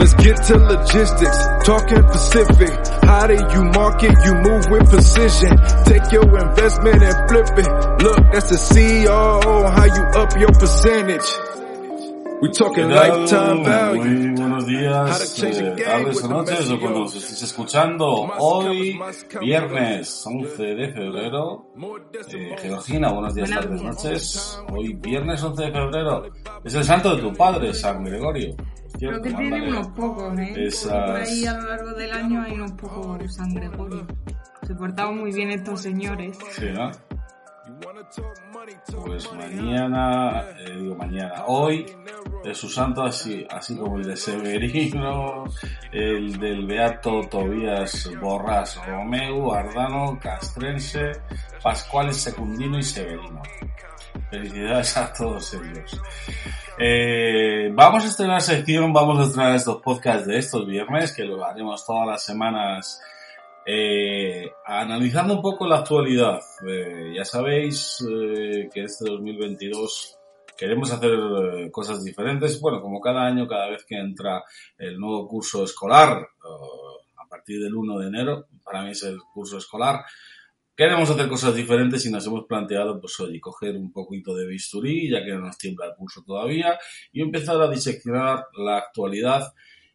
Let's 0.00 0.14
get 0.14 0.36
to 0.44 0.56
logistics, 0.56 1.38
talking 1.66 2.02
Pacific. 2.04 2.72
How 3.04 3.26
do 3.26 3.34
you 3.34 3.64
market? 3.64 4.16
You 4.24 4.32
move 4.32 4.64
with 4.70 4.88
precision. 4.88 5.58
Take 5.84 6.10
your 6.10 6.24
investment 6.24 7.02
and 7.02 7.28
flip 7.28 7.48
it. 7.58 8.02
Look, 8.02 8.32
that's 8.32 8.48
the 8.48 8.56
CEO. 8.56 9.70
How 9.70 9.84
you 9.84 10.02
up 10.16 10.32
your 10.40 10.52
percentage? 10.52 11.59
We 12.42 12.48
talking 12.50 12.88
lifetime 12.88 13.62
value. 13.64 14.02
Muy 14.02 14.34
buenos 14.40 14.64
How 14.64 14.66
to 14.66 14.66
días, 14.66 15.42
eh, 15.42 15.74
game 15.76 15.84
tardes 15.84 16.16
with 16.16 16.24
o 16.24 16.28
noches, 16.28 16.70
o 16.70 16.80
cuando 16.80 17.02
os 17.02 17.14
estéis 17.16 17.42
escuchando. 17.42 18.06
Hoy, 18.38 18.98
viernes 19.42 20.24
11 20.26 20.62
de 20.62 20.92
febrero. 20.92 21.66
Eh, 22.32 22.56
Georgina, 22.62 23.12
buenos 23.12 23.34
días, 23.34 23.48
Buenos 23.50 23.64
tardes, 23.66 23.80
días. 23.82 24.04
noches. 24.04 24.62
Hoy, 24.70 24.94
viernes 24.94 25.42
11 25.42 25.62
de 25.64 25.72
febrero, 25.72 26.22
es 26.64 26.74
el 26.74 26.84
santo 26.84 27.14
de 27.16 27.22
tu 27.22 27.32
padre, 27.34 27.74
San 27.74 28.02
Gregorio. 28.04 28.56
Creo 28.98 29.20
que 29.22 29.30
tiene 29.32 29.50
Mándale 29.50 29.68
unos 29.72 29.88
pocos, 29.88 30.38
¿eh? 30.38 30.54
esas- 30.66 30.92
Por 31.10 31.16
ahí 31.20 31.44
a 31.46 31.52
lo 31.54 31.68
largo 31.68 31.92
del 31.92 32.12
año 32.12 32.42
hay 32.42 32.52
unos 32.54 32.72
pocos 32.72 33.34
San 33.34 33.54
Gregorio. 33.54 34.06
Se 34.66 34.74
portaban 34.74 35.18
muy 35.18 35.32
bien 35.32 35.50
estos 35.50 35.82
señores. 35.82 36.38
Sí, 36.52 36.66
¿no? 36.72 36.90
Pues 39.04 39.32
mañana, 39.32 40.44
eh, 40.58 40.76
digo 40.76 40.94
mañana, 40.96 41.44
hoy 41.46 41.86
es 42.44 42.58
su 42.58 42.68
santo 42.68 43.02
así, 43.02 43.46
así 43.50 43.76
como 43.76 43.96
el 43.96 44.04
de 44.04 44.16
Severino, 44.16 45.44
el 45.92 46.38
del 46.38 46.66
Beato 46.66 47.22
Tobías 47.30 48.10
Borras 48.20 48.84
Romeu, 48.84 49.52
Ardano, 49.52 50.18
Castrense, 50.20 51.12
Pascual 51.62 52.12
Secundino 52.12 52.78
y 52.78 52.82
Severino. 52.82 53.42
Felicidades 54.30 54.96
a 54.96 55.12
todos 55.12 55.54
ellos. 55.54 56.00
Eh, 56.78 57.70
vamos 57.72 58.04
a 58.04 58.08
estrenar 58.08 58.40
sección, 58.40 58.92
vamos 58.92 59.18
a 59.18 59.24
estrenar 59.24 59.54
estos 59.54 59.80
podcasts 59.82 60.26
de 60.26 60.38
estos 60.38 60.66
viernes, 60.66 61.12
que 61.12 61.24
lo 61.24 61.44
haremos 61.44 61.84
todas 61.86 62.06
las 62.06 62.22
semanas 62.22 63.00
eh, 63.66 64.50
analizando 64.66 65.34
un 65.34 65.42
poco 65.42 65.66
la 65.66 65.78
actualidad. 65.78 66.40
Eh, 66.66 67.12
ya 67.16 67.24
sabéis 67.24 68.04
eh, 68.08 68.68
que 68.72 68.84
este 68.84 69.04
2022 69.06 70.18
queremos 70.56 70.90
hacer 70.92 71.12
eh, 71.12 71.70
cosas 71.70 72.04
diferentes. 72.04 72.60
Bueno, 72.60 72.80
como 72.80 73.00
cada 73.00 73.26
año, 73.26 73.46
cada 73.46 73.70
vez 73.70 73.84
que 73.84 73.96
entra 73.96 74.42
el 74.78 74.98
nuevo 74.98 75.26
curso 75.28 75.64
escolar, 75.64 76.28
a 77.16 77.28
partir 77.28 77.62
del 77.62 77.74
1 77.74 77.98
de 77.98 78.06
enero, 78.08 78.46
para 78.64 78.82
mí 78.82 78.90
es 78.90 79.02
el 79.04 79.18
curso 79.32 79.58
escolar, 79.58 80.04
queremos 80.76 81.10
hacer 81.10 81.28
cosas 81.28 81.54
diferentes 81.54 82.04
y 82.06 82.10
nos 82.10 82.26
hemos 82.26 82.46
planteado, 82.46 83.00
pues 83.00 83.20
oye, 83.20 83.40
coger 83.40 83.76
un 83.76 83.92
poquito 83.92 84.34
de 84.34 84.46
bisturí, 84.46 85.10
ya 85.10 85.22
que 85.22 85.32
no 85.32 85.40
nos 85.40 85.58
tiembla 85.58 85.86
el 85.86 85.94
pulso 85.94 86.22
todavía, 86.22 86.78
y 87.12 87.22
empezar 87.22 87.60
a 87.60 87.68
diseccionar 87.68 88.46
la 88.56 88.78
actualidad 88.78 89.52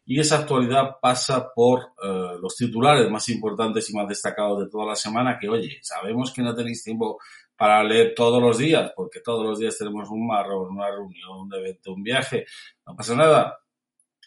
y 0.08 0.20
esa 0.20 0.38
actualidad 0.38 0.98
pasa 1.02 1.52
por 1.52 1.80
eh, 2.00 2.36
los 2.40 2.54
titulares 2.54 3.10
más 3.10 3.28
importantes 3.28 3.90
y 3.90 3.96
más 3.96 4.06
destacados 4.06 4.60
de 4.60 4.70
toda 4.70 4.86
la 4.86 4.94
semana, 4.94 5.36
que 5.36 5.48
oye, 5.48 5.80
sabemos 5.82 6.32
que 6.32 6.42
no 6.42 6.54
tenéis 6.54 6.84
tiempo 6.84 7.18
para 7.56 7.82
leer 7.82 8.14
todos 8.14 8.40
los 8.40 8.56
días, 8.56 8.92
porque 8.94 9.20
todos 9.20 9.44
los 9.44 9.58
días 9.58 9.76
tenemos 9.76 10.08
un 10.08 10.24
marrón, 10.24 10.76
una 10.76 10.90
reunión, 10.92 11.40
un 11.40 11.54
evento, 11.54 11.92
un 11.92 12.04
viaje, 12.04 12.46
no 12.86 12.94
pasa 12.94 13.16
nada. 13.16 13.58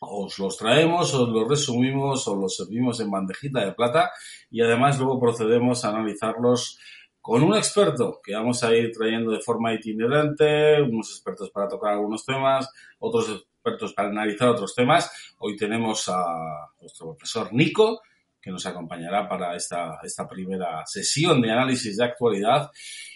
Os 0.01 0.38
los 0.38 0.57
traemos, 0.57 1.13
os 1.13 1.29
los 1.29 1.47
resumimos, 1.47 2.28
os 2.28 2.38
los 2.38 2.56
servimos 2.57 3.00
en 3.00 3.11
bandejita 3.11 3.63
de 3.63 3.73
plata 3.73 4.11
y 4.50 4.61
además 4.61 4.97
luego 4.97 5.19
procedemos 5.19 5.84
a 5.84 5.90
analizarlos 5.90 6.78
con 7.22 7.44
un 7.44 7.56
experto 7.56 8.19
que 8.23 8.34
vamos 8.34 8.63
a 8.63 8.73
ir 8.75 8.91
trayendo 8.91 9.31
de 9.31 9.41
forma 9.41 9.73
itinerante, 9.73 10.81
unos 10.81 11.11
expertos 11.11 11.51
para 11.51 11.67
tocar 11.67 11.94
algunos 11.94 12.25
temas, 12.25 12.69
otros 12.97 13.48
expertos 13.59 13.94
para 13.94 14.09
analizar 14.09 14.50
otros 14.50 14.74
temas. 14.74 15.12
Hoy 15.40 15.58
tenemos 15.58 16.08
a 16.08 16.72
nuestro 16.80 17.16
profesor 17.16 17.53
Nico, 17.53 18.02
que 18.42 18.52
nos 18.52 18.66
acompañará 18.66 19.28
para 19.28 19.56
esta, 19.56 20.00
esta 20.02 20.28
primera 20.28 20.86
sesión 20.86 21.42
de 21.42 21.52
análisis 21.52 21.97
de 21.97 22.06
actualidad. 22.06 22.72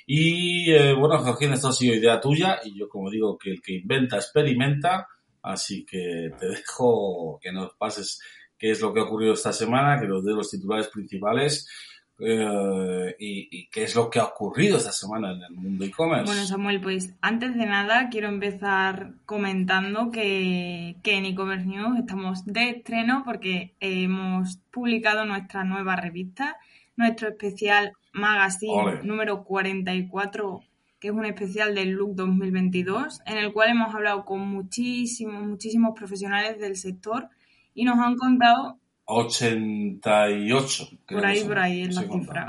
Y 0.06 0.70
eh, 0.72 0.94
bueno, 0.94 1.24
Georgina, 1.24 1.56
esto 1.56 1.70
ha 1.70 1.74
sido 1.74 1.96
idea 1.96 2.20
tuya 2.20 2.60
y 2.64 2.78
yo 2.78 2.90
como 2.90 3.10
digo 3.10 3.38
que 3.38 3.52
el 3.52 3.62
que 3.62 3.74
inventa 3.74 4.18
experimenta, 4.18 5.08
así 5.42 5.86
que 5.86 6.32
te 6.38 6.48
dejo 6.48 7.40
que 7.42 7.54
nos 7.54 7.74
pases 7.76 8.20
qué 8.58 8.72
es 8.72 8.82
lo 8.82 8.94
que 8.94 9.00
ha 9.00 9.04
ocurrido 9.04 9.34
esta 9.34 9.54
semana, 9.54 10.00
que 10.00 10.08
nos 10.08 10.26
dé 10.26 10.34
los 10.34 10.50
titulares 10.50 10.90
principales 10.90 11.70
eh, 12.20 13.16
y, 13.20 13.48
y 13.52 13.68
qué 13.68 13.84
es 13.84 13.96
lo 13.96 14.10
que 14.10 14.20
ha 14.20 14.26
ocurrido 14.26 14.78
esta 14.78 14.92
semana 14.92 15.32
en 15.32 15.42
el 15.42 15.52
mundo 15.52 15.84
e-commerce. 15.84 16.26
Bueno, 16.26 16.46
Samuel, 16.46 16.80
pues 16.80 17.14
antes 17.22 17.56
de 17.56 17.66
nada 17.66 18.10
quiero 18.10 18.28
empezar 18.28 19.14
comentando 19.26 20.12
que, 20.12 20.96
que 21.02 21.18
en 21.18 21.26
e-commerce 21.26 21.66
news 21.66 21.98
estamos 21.98 22.46
de 22.46 22.70
estreno 22.70 23.24
porque 23.26 23.74
hemos 23.80 24.58
publicado 24.72 25.26
nuestra 25.26 25.64
nueva 25.64 25.96
revista, 25.96 26.58
nuestro 26.96 27.30
especial 27.30 27.94
magazine 28.14 28.74
Ole. 28.74 29.04
número 29.04 29.44
44, 29.44 30.62
que 31.00 31.08
es 31.08 31.14
un 31.14 31.26
especial 31.26 31.74
del 31.74 31.90
Look 31.92 32.16
2022, 32.16 33.22
en 33.26 33.38
el 33.38 33.52
cual 33.52 33.72
hemos 33.72 33.94
hablado 33.94 34.24
con 34.24 34.40
muchísimos, 34.40 35.44
muchísimos 35.44 35.98
profesionales 35.98 36.60
del 36.60 36.78
sector 36.78 37.28
y 37.74 37.86
nos 37.86 37.98
han 37.98 38.16
contado 38.18 38.78
88. 39.06 40.90
creo 41.06 41.20
por 41.20 41.28
ahí, 41.28 41.40
son. 41.40 41.48
por 41.48 41.60
ahí 41.60 41.82
es 41.82 41.96
la 41.96 42.04
cifra. 42.04 42.48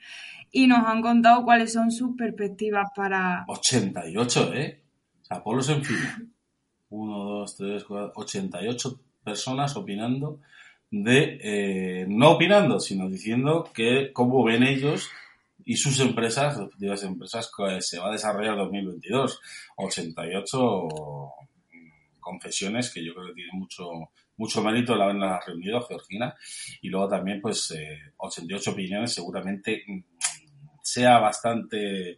y 0.52 0.66
nos 0.66 0.86
han 0.86 1.02
contado 1.02 1.44
cuáles 1.44 1.72
son 1.72 1.90
sus 1.90 2.16
perspectivas 2.16 2.90
para 2.94 3.44
88, 3.48 4.54
¿eh? 4.54 4.82
O 5.22 5.24
sea, 5.24 5.42
polos 5.42 5.68
en 5.68 5.84
fila. 5.84 6.18
1, 6.88 7.24
2, 7.24 7.56
3, 7.56 7.84
4, 7.84 8.12
88 8.14 9.00
personas 9.24 9.76
opinando 9.76 10.40
de, 10.90 11.38
eh, 11.42 12.06
no 12.08 12.32
opinando, 12.32 12.78
sino 12.78 13.08
diciendo 13.08 13.68
que 13.74 14.12
cómo 14.12 14.44
ven 14.44 14.62
ellos 14.62 15.10
y 15.64 15.76
sus 15.76 15.98
empresas, 16.00 16.56
respectivas 16.56 17.02
empresas, 17.02 17.50
que 17.54 17.82
se 17.82 17.98
va 17.98 18.08
a 18.08 18.12
desarrollar 18.12 18.56
2022. 18.56 19.40
88 19.76 20.88
confesiones 22.20 22.92
que 22.92 23.04
yo 23.04 23.14
creo 23.14 23.26
que 23.28 23.34
tienen 23.34 23.58
mucho, 23.58 23.88
mucho 24.36 24.62
mérito 24.62 24.94
el 24.94 25.02
haberlas 25.02 25.44
reunido, 25.46 25.80
Georgina. 25.82 26.34
Y 26.82 26.88
luego 26.88 27.08
también, 27.08 27.40
pues, 27.40 27.70
eh, 27.72 27.98
88 28.18 28.70
opiniones 28.70 29.14
seguramente 29.14 29.82
mm, 29.86 30.00
sea 30.82 31.18
bastante 31.18 32.10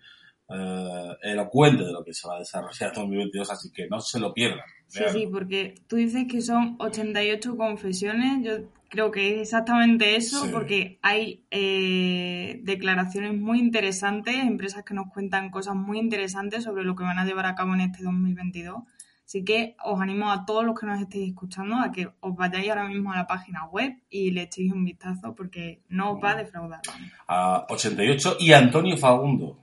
eh, 0.50 1.16
elocuente 1.22 1.84
de 1.84 1.92
lo 1.92 2.04
que 2.04 2.14
se 2.14 2.26
va 2.26 2.36
a 2.36 2.38
desarrollar 2.38 2.90
en 2.90 3.02
2022, 3.02 3.50
así 3.50 3.70
que 3.72 3.86
no 3.88 4.00
se 4.00 4.18
lo 4.18 4.32
pierdan. 4.32 4.64
Sí, 4.86 5.02
sí, 5.12 5.28
porque 5.30 5.74
tú 5.86 5.96
dices 5.96 6.24
que 6.30 6.40
son 6.40 6.76
88 6.78 7.56
confesiones, 7.58 8.42
yo 8.42 8.70
creo 8.88 9.10
que 9.10 9.34
es 9.34 9.42
exactamente 9.42 10.16
eso, 10.16 10.46
Sí. 10.46 10.50
porque 10.50 10.98
hay 11.02 11.44
eh, 11.50 12.60
declaraciones 12.62 13.34
muy 13.34 13.58
interesantes, 13.58 14.36
empresas 14.36 14.84
que 14.84 14.94
nos 14.94 15.12
cuentan 15.12 15.50
cosas 15.50 15.74
muy 15.74 15.98
interesantes 15.98 16.64
sobre 16.64 16.84
lo 16.84 16.96
que 16.96 17.04
van 17.04 17.18
a 17.18 17.26
llevar 17.26 17.44
a 17.44 17.54
cabo 17.54 17.74
en 17.74 17.82
este 17.82 18.02
2022. 18.02 18.82
Así 19.28 19.44
que 19.44 19.76
os 19.84 20.00
animo 20.00 20.30
a 20.30 20.46
todos 20.46 20.64
los 20.64 20.74
que 20.80 20.86
nos 20.86 20.98
estéis 20.98 21.28
escuchando 21.28 21.76
a 21.76 21.92
que 21.92 22.08
os 22.20 22.34
vayáis 22.34 22.70
ahora 22.70 22.88
mismo 22.88 23.12
a 23.12 23.16
la 23.16 23.26
página 23.26 23.66
web 23.66 23.94
y 24.08 24.30
le 24.30 24.44
echéis 24.44 24.72
un 24.72 24.86
vistazo 24.86 25.34
porque 25.34 25.82
no 25.90 26.12
os 26.12 26.24
va 26.24 26.30
a 26.30 26.36
defraudar. 26.36 26.80
a 27.26 27.66
88 27.68 28.38
y 28.40 28.54
Antonio 28.54 28.96
Fagundo. 28.96 29.58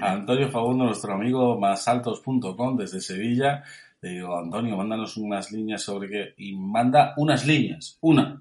Antonio 0.00 0.48
Fagundo, 0.48 0.84
nuestro 0.84 1.12
amigo 1.12 1.58
másaltos.com 1.58 2.76
desde 2.76 3.00
Sevilla. 3.00 3.64
Le 4.00 4.10
digo, 4.10 4.38
Antonio, 4.38 4.76
mándanos 4.76 5.16
unas 5.16 5.50
líneas 5.50 5.82
sobre 5.82 6.08
qué. 6.08 6.34
Y 6.36 6.54
manda 6.54 7.14
unas 7.16 7.44
líneas, 7.44 7.98
una. 8.00 8.40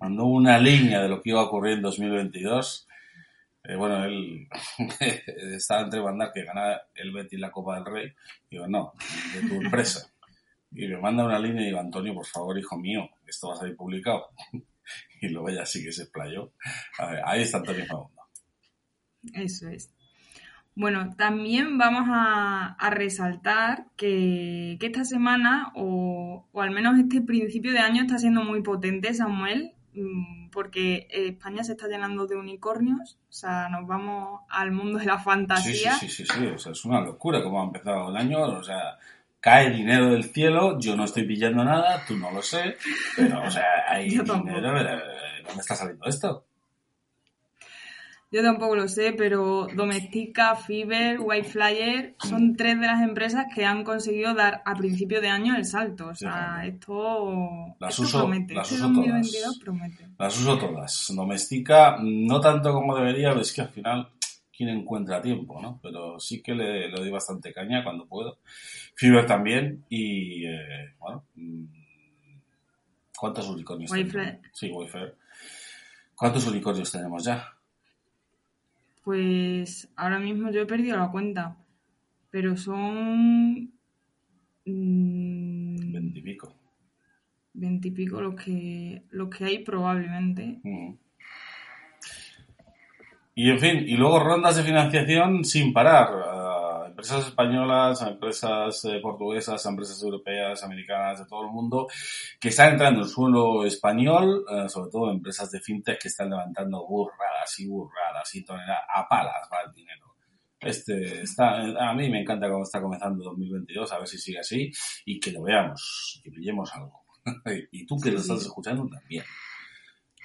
Mandó 0.00 0.24
una 0.24 0.58
línea 0.58 1.00
de 1.00 1.08
lo 1.08 1.22
que 1.22 1.30
iba 1.30 1.40
a 1.40 1.44
ocurrir 1.44 1.74
en 1.74 1.82
2022. 1.82 2.88
Eh, 3.64 3.76
bueno, 3.76 4.04
él 4.04 4.48
estaba 5.54 5.82
entre 5.82 6.02
mandar 6.02 6.32
que 6.32 6.44
gana 6.44 6.80
el 6.94 7.12
Betis 7.12 7.38
la 7.38 7.50
Copa 7.50 7.76
del 7.76 7.86
Rey. 7.86 8.12
Digo, 8.50 8.66
no, 8.66 8.92
de 9.34 9.48
tu 9.48 9.54
empresa. 9.62 10.08
Y 10.74 10.88
me 10.88 10.96
manda 10.96 11.26
una 11.26 11.38
línea 11.38 11.64
y 11.64 11.66
digo, 11.66 11.80
Antonio, 11.80 12.14
por 12.14 12.24
favor, 12.24 12.58
hijo 12.58 12.78
mío, 12.78 13.06
esto 13.26 13.48
va 13.48 13.54
a 13.54 13.58
salir 13.58 13.76
publicado. 13.76 14.30
Y 15.20 15.28
luego 15.28 15.50
ya 15.50 15.64
sí 15.66 15.84
que 15.84 15.92
se 15.92 16.04
explayó. 16.04 16.54
A 16.98 17.06
ver, 17.06 17.22
ahí 17.24 17.42
está 17.42 17.58
Antonio 17.58 17.86
Fagundo. 17.86 18.22
Eso 19.34 19.68
es. 19.68 19.92
Bueno, 20.74 21.14
también 21.16 21.76
vamos 21.76 22.08
a, 22.08 22.74
a 22.78 22.90
resaltar 22.90 23.86
que, 23.96 24.78
que 24.80 24.86
esta 24.86 25.04
semana, 25.04 25.70
o, 25.76 26.48
o 26.50 26.62
al 26.62 26.70
menos 26.70 26.98
este 26.98 27.20
principio 27.20 27.72
de 27.72 27.78
año, 27.78 28.02
está 28.02 28.18
siendo 28.18 28.42
muy 28.42 28.62
potente, 28.62 29.12
Samuel, 29.12 29.74
porque 30.50 31.06
España 31.10 31.64
se 31.64 31.72
está 31.72 31.86
llenando 31.88 32.26
de 32.26 32.36
unicornios, 32.36 33.18
o 33.28 33.32
sea, 33.32 33.68
nos 33.68 33.86
vamos 33.86 34.40
al 34.48 34.72
mundo 34.72 34.98
de 34.98 35.04
la 35.06 35.14
Sí, 35.16 35.18
sí, 35.18 35.24
fantasía. 35.24 35.94
sí, 35.94 36.08
sí, 36.08 36.24
sí, 36.26 36.46
o 36.46 36.58
sea, 36.58 36.72
es 36.72 36.84
una 36.84 37.00
locura 37.00 37.42
cómo 37.42 37.60
ha 37.60 37.64
empezado 37.64 38.08
el 38.10 38.16
año, 38.16 38.40
o 38.42 38.62
sea, 38.62 38.98
cae 39.40 39.70
dinero 39.70 40.10
del 40.10 40.24
cielo, 40.24 40.78
yo 40.78 40.96
no 40.96 41.04
estoy 41.04 41.24
pillando 41.26 41.64
nada, 41.64 42.04
tú 42.06 42.16
no 42.16 42.30
lo 42.30 42.40
sé, 42.42 42.76
pero, 43.16 43.42
o 43.42 43.50
sea, 43.50 43.64
hay 43.88 44.08
dinero, 44.10 44.34
¿dónde 44.34 45.60
está 45.60 45.74
saliendo 45.74 46.06
esto? 46.06 46.46
Yo 48.32 48.42
tampoco 48.42 48.74
lo 48.74 48.88
sé, 48.88 49.12
pero 49.12 49.66
Domestika, 49.76 50.56
Fiverr, 50.56 51.20
Whiteflyer 51.20 52.14
son 52.18 52.56
tres 52.56 52.80
de 52.80 52.86
las 52.86 53.02
empresas 53.02 53.46
que 53.54 53.66
han 53.66 53.84
conseguido 53.84 54.32
dar 54.34 54.62
a 54.64 54.74
principio 54.74 55.20
de 55.20 55.28
año 55.28 55.54
el 55.54 55.66
salto. 55.66 56.08
O 56.08 56.14
sea, 56.14 56.60
Sí, 56.62 56.68
esto, 56.70 57.74
Las 57.78 57.90
esto 57.90 58.02
uso- 58.04 58.18
promete. 58.20 58.54
las 58.54 58.72
este 58.72 58.82
uso 58.82 58.94
todas. 58.94 59.06
2022 59.06 59.58
promete. 59.58 60.08
Las 60.18 60.40
uso 60.40 60.58
todas. 60.58 61.12
Domestica, 61.14 61.98
no 62.02 62.40
tanto 62.40 62.72
como 62.72 62.96
debería, 62.96 63.28
pero 63.30 63.42
es 63.42 63.52
que 63.52 63.60
al 63.60 63.68
final, 63.68 64.08
¿quién 64.56 64.70
encuentra 64.70 65.20
tiempo, 65.20 65.60
no? 65.60 65.78
Pero 65.82 66.18
sí 66.18 66.42
que 66.42 66.54
le, 66.54 66.88
le 66.88 66.96
doy 66.98 67.10
bastante 67.10 67.52
caña 67.52 67.84
cuando 67.84 68.06
puedo. 68.06 68.38
Fiverr 68.94 69.26
también, 69.26 69.84
y, 69.90 70.46
eh, 70.46 70.94
bueno, 70.98 71.24
mm, 71.34 71.64
¿cuántos 73.18 73.46
unicornios 73.48 73.90
tenemos? 73.90 74.36
Sí, 74.52 74.70
Wayfair. 74.70 75.14
¿Cuántos 76.14 76.46
unicornios 76.46 76.90
tenemos 76.90 77.24
ya? 77.24 77.46
Pues 79.02 79.88
ahora 79.96 80.18
mismo 80.18 80.50
yo 80.50 80.62
he 80.62 80.66
perdido 80.66 80.96
la 80.96 81.10
cuenta, 81.10 81.56
pero 82.30 82.56
son 82.56 83.72
mm, 84.64 85.92
Veintipico. 85.92 86.54
veintipico 87.52 88.20
los 88.20 88.34
que, 88.36 89.02
los 89.10 89.28
que 89.28 89.44
hay 89.44 89.58
probablemente. 89.64 90.60
Mm. 90.62 90.94
Y 93.34 93.50
en 93.50 93.58
fin, 93.58 93.76
y 93.86 93.96
luego 93.96 94.20
rondas 94.20 94.56
de 94.56 94.62
financiación 94.62 95.44
sin 95.44 95.72
parar. 95.72 96.08
Empresas 97.02 97.26
españolas, 97.28 98.02
a 98.02 98.10
empresas 98.10 98.84
eh, 98.84 99.00
portuguesas, 99.02 99.64
a 99.66 99.70
empresas 99.70 100.02
europeas, 100.02 100.62
americanas, 100.62 101.18
de 101.20 101.26
todo 101.26 101.42
el 101.42 101.50
mundo, 101.50 101.88
que 102.40 102.48
están 102.48 102.72
entrando 102.72 103.02
en 103.02 103.08
suelo 103.08 103.64
español, 103.64 104.44
eh, 104.50 104.68
sobre 104.68 104.90
todo 104.90 105.10
empresas 105.10 105.50
de 105.50 105.60
fintech 105.60 106.00
que 106.00 106.08
están 106.08 106.30
levantando 106.30 106.86
burradas 106.86 107.58
y 107.58 107.66
burradas 107.66 108.34
y 108.34 108.44
toneladas, 108.44 108.84
a 108.94 109.08
palas 109.08 109.48
va 109.52 109.58
el 109.66 109.72
dinero. 109.72 110.06
Este 110.60 111.22
está, 111.22 111.56
a 111.90 111.92
mí 111.94 112.08
me 112.08 112.20
encanta 112.20 112.48
cómo 112.48 112.62
está 112.62 112.80
comenzando 112.80 113.24
2022, 113.24 113.92
a 113.92 113.98
ver 113.98 114.06
si 114.06 114.18
sigue 114.18 114.38
así 114.38 114.70
y 115.04 115.18
que 115.18 115.32
lo 115.32 115.42
veamos, 115.42 116.20
que 116.22 116.30
pillemos 116.30 116.72
algo. 116.74 117.02
y 117.72 117.84
tú 117.84 117.96
que 117.96 118.10
Sí, 118.10 118.14
lo 118.14 118.20
estás 118.20 118.40
sí. 118.40 118.46
escuchando 118.46 118.86
también. 118.88 119.24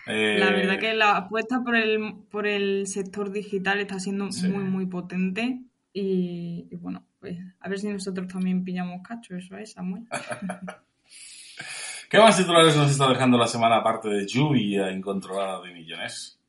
La 0.06 0.14
Eh, 0.14 0.40
verdad 0.40 0.80
que 0.80 0.94
la 0.94 1.18
apuesta 1.18 1.62
por 1.64 1.76
el, 1.76 2.14
por 2.32 2.48
el 2.48 2.88
sector 2.88 3.32
digital 3.32 3.80
está 3.80 4.00
siendo 4.00 4.32
Sí. 4.32 4.48
muy, 4.48 4.64
muy 4.64 4.86
potente. 4.86 5.60
Y, 6.00 6.68
y 6.70 6.76
bueno, 6.76 7.04
pues 7.20 7.40
a 7.60 7.68
ver 7.68 7.80
si 7.80 7.88
nosotros 7.88 8.28
también 8.28 8.64
pillamos 8.64 9.02
cacho, 9.02 9.36
eso 9.36 9.58
es, 9.58 9.72
Samuel. 9.72 10.04
¿Qué 12.10 12.20
más 12.20 12.38
titulares 12.38 12.78
nos 12.78 12.92
está 12.92 13.10
dejando 13.10 13.36
la 13.36 13.48
semana 13.48 13.78
aparte 13.78 14.08
de 14.08 14.28
lluvia 14.28 14.92
incontrolada 14.92 15.60
de 15.62 15.74
millones? 15.74 16.40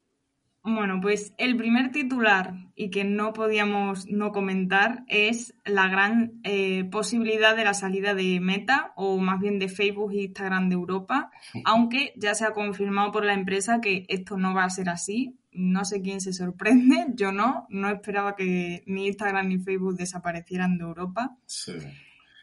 Bueno, 0.62 1.00
pues 1.00 1.33
el 1.39 1.56
primer 1.56 1.93
titular 1.93 2.53
y 2.77 2.91
que 2.91 3.05
no 3.05 3.33
podíamos 3.33 4.06
no 4.06 4.33
comentar 4.33 5.05
es 5.09 5.55
la 5.65 5.89
gran 5.89 6.41
eh, 6.44 6.85
posibilidad 6.85 7.56
de 7.56 7.65
la 7.65 7.73
salida 7.73 8.12
de 8.12 8.41
Meta 8.41 8.93
o 8.97 9.17
más 9.17 9.41
bien 9.41 9.59
de 9.59 9.69
Facebook 9.69 10.12
e 10.12 10.25
Instagram 10.25 10.69
de 10.69 10.75
Europa, 10.75 11.31
aunque 11.65 12.12
ya 12.17 12.35
se 12.35 12.44
ha 12.44 12.53
confirmado 12.53 13.12
por 13.12 13.25
la 13.25 13.33
empresa 13.33 13.81
que 13.81 14.05
esto 14.09 14.37
no 14.37 14.53
va 14.53 14.65
a 14.65 14.71
ser 14.71 14.91
así. 14.91 15.38
No 15.53 15.85
sé 15.85 16.03
quién 16.03 16.21
se 16.21 16.33
sorprende, 16.33 17.06
yo 17.15 17.33
no, 17.33 17.67
no 17.71 17.89
esperaba 17.91 18.37
que 18.37 18.83
ni 18.87 19.06
Instagram 19.06 19.49
ni 19.49 19.59
Facebook 19.59 19.97
desaparecieran 19.97 20.77
de 20.79 20.85
Europa. 20.85 21.37
Sí. 21.47 21.73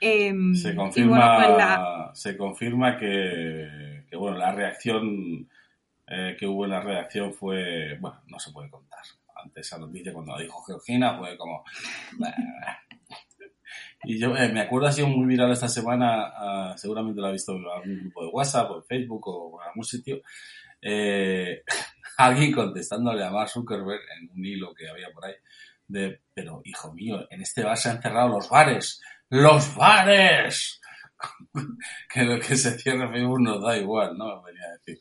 Em, 0.01 0.53
Se 0.55 0.71
y 0.73 0.75
confirma, 0.75 1.17
bueno, 1.17 1.35
pues 1.37 1.57
la- 1.57 2.11
se 2.13 2.37
confirma 2.37 2.97
que, 2.97 4.05
que, 4.09 4.17
bueno, 4.17 4.37
la 4.37 4.51
reacción 4.51 5.47
eh, 6.07 6.35
que 6.37 6.45
hubo 6.45 6.65
en 6.65 6.71
la 6.71 6.81
redacción 6.81 7.33
fue, 7.33 7.97
bueno, 7.99 8.21
no 8.27 8.37
se 8.39 8.51
puede 8.51 8.69
contar. 8.69 8.99
Antes 9.43 9.67
esa 9.67 9.77
noticia 9.77 10.13
cuando 10.13 10.35
la 10.35 10.41
dijo 10.43 10.61
Georgina 10.63 11.17
fue 11.17 11.37
como... 11.37 11.63
Y 14.03 14.19
yo 14.19 14.35
eh, 14.37 14.49
me 14.53 14.61
acuerdo, 14.61 14.87
ha 14.87 14.91
sido 14.91 15.07
muy 15.07 15.25
viral 15.25 15.51
esta 15.51 15.67
semana, 15.67 16.25
ah, 16.35 16.73
seguramente 16.77 17.19
lo 17.19 17.27
ha 17.27 17.31
visto 17.31 17.53
en 17.55 17.65
algún 17.65 17.99
grupo 18.01 18.23
de 18.23 18.29
WhatsApp 18.31 18.69
o 18.69 18.77
en 18.77 18.83
Facebook 18.83 19.27
o 19.27 19.59
en 19.61 19.67
algún 19.69 19.83
sitio, 19.83 20.21
eh, 20.87 21.63
alguien 22.17 22.51
contestándole 22.51 23.25
a 23.25 23.31
Mark 23.31 23.49
Zuckerberg 23.49 24.01
en 24.19 24.29
un 24.29 24.45
hilo 24.45 24.73
que 24.75 24.87
había 24.87 25.11
por 25.11 25.25
ahí, 25.25 25.33
de, 25.87 26.21
pero 26.33 26.61
hijo 26.63 26.93
mío, 26.93 27.27
en 27.29 27.41
este 27.41 27.63
bar 27.63 27.77
se 27.77 27.89
han 27.89 28.01
cerrado 28.01 28.29
los 28.29 28.49
bares, 28.49 29.01
¡los 29.29 29.75
bares! 29.75 30.79
que 32.13 32.23
lo 32.23 32.39
que 32.39 32.55
se 32.55 32.77
cierre 32.77 33.09
Facebook 33.09 33.41
nos 33.41 33.63
da 33.63 33.77
igual, 33.77 34.15
¿no? 34.15 34.43
Venía 34.43 34.63
a 34.67 34.77
decir. 34.77 34.99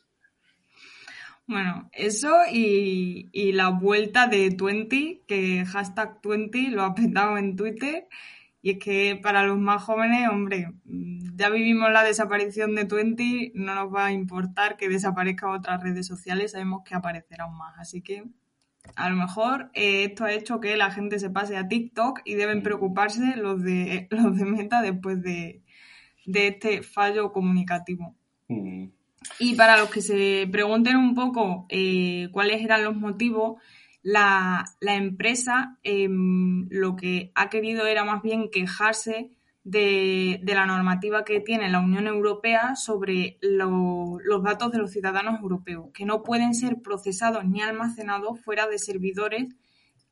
Bueno, 1.47 1.89
eso 1.93 2.35
y, 2.51 3.29
y 3.31 3.51
la 3.51 3.69
vuelta 3.69 4.25
de 4.25 4.49
Twenty, 4.49 5.21
que 5.27 5.63
hashtag 5.65 6.19
Twenty 6.21 6.67
lo 6.67 6.83
ha 6.83 6.95
petado 6.95 7.37
en 7.37 7.55
Twitter. 7.55 8.07
Y 8.65 8.71
es 8.71 8.77
que 8.79 9.19
para 9.21 9.43
los 9.43 9.59
más 9.59 9.83
jóvenes, 9.83 10.27
hombre, 10.27 10.71
ya 11.35 11.49
vivimos 11.51 11.91
la 11.91 12.03
desaparición 12.03 12.73
de 12.73 12.85
Twenty, 12.85 13.51
no 13.53 13.75
nos 13.75 13.93
va 13.93 14.07
a 14.07 14.11
importar 14.11 14.75
que 14.75 14.89
desaparezcan 14.89 15.51
otras 15.51 15.83
redes 15.83 16.07
sociales, 16.07 16.53
sabemos 16.53 16.81
que 16.83 16.95
aparecerán 16.95 17.55
más. 17.55 17.75
Así 17.77 18.01
que 18.01 18.23
a 18.95 19.07
lo 19.11 19.17
mejor 19.17 19.69
eh, 19.75 20.05
esto 20.05 20.25
ha 20.25 20.31
hecho 20.31 20.59
que 20.61 20.77
la 20.77 20.89
gente 20.89 21.19
se 21.19 21.29
pase 21.29 21.57
a 21.57 21.67
TikTok 21.67 22.21
y 22.25 22.33
deben 22.33 22.63
preocuparse 22.63 23.35
los 23.35 23.61
de, 23.61 24.07
los 24.09 24.35
de 24.35 24.45
Meta 24.45 24.81
después 24.81 25.21
de, 25.21 25.61
de 26.25 26.47
este 26.47 26.81
fallo 26.81 27.31
comunicativo. 27.31 28.15
Mm, 28.47 28.85
Y 29.37 29.53
para 29.55 29.77
los 29.77 29.91
que 29.91 30.01
se 30.01 30.47
pregunten 30.51 30.97
un 30.97 31.13
poco 31.13 31.67
eh, 31.69 32.29
cuáles 32.31 32.63
eran 32.63 32.83
los 32.83 32.95
motivos, 32.95 33.61
la, 34.05 34.65
la 34.81 34.95
empresa 34.95 35.79
em, 35.83 36.67
lo 36.69 36.95
que 36.95 37.31
ha 37.33 37.49
querido 37.49 37.87
era 37.87 38.03
más 38.05 38.21
bien 38.21 38.49
quejarse 38.51 39.31
de, 39.63 40.39
de 40.43 40.53
la 40.53 40.67
normativa 40.67 41.23
que 41.25 41.39
tiene 41.39 41.69
la 41.69 41.79
Unión 41.79 42.05
Europea 42.05 42.75
sobre 42.75 43.39
lo- 43.41 44.19
los 44.23 44.43
datos 44.43 44.71
de 44.71 44.77
los 44.77 44.91
ciudadanos 44.91 45.41
europeos, 45.41 45.87
que 45.91 46.05
no 46.05 46.21
pueden 46.21 46.53
ser 46.53 46.83
procesados 46.83 47.45
ni 47.45 47.61
almacenados 47.63 48.39
fuera 48.41 48.67
de 48.67 48.77
servidores 48.77 49.47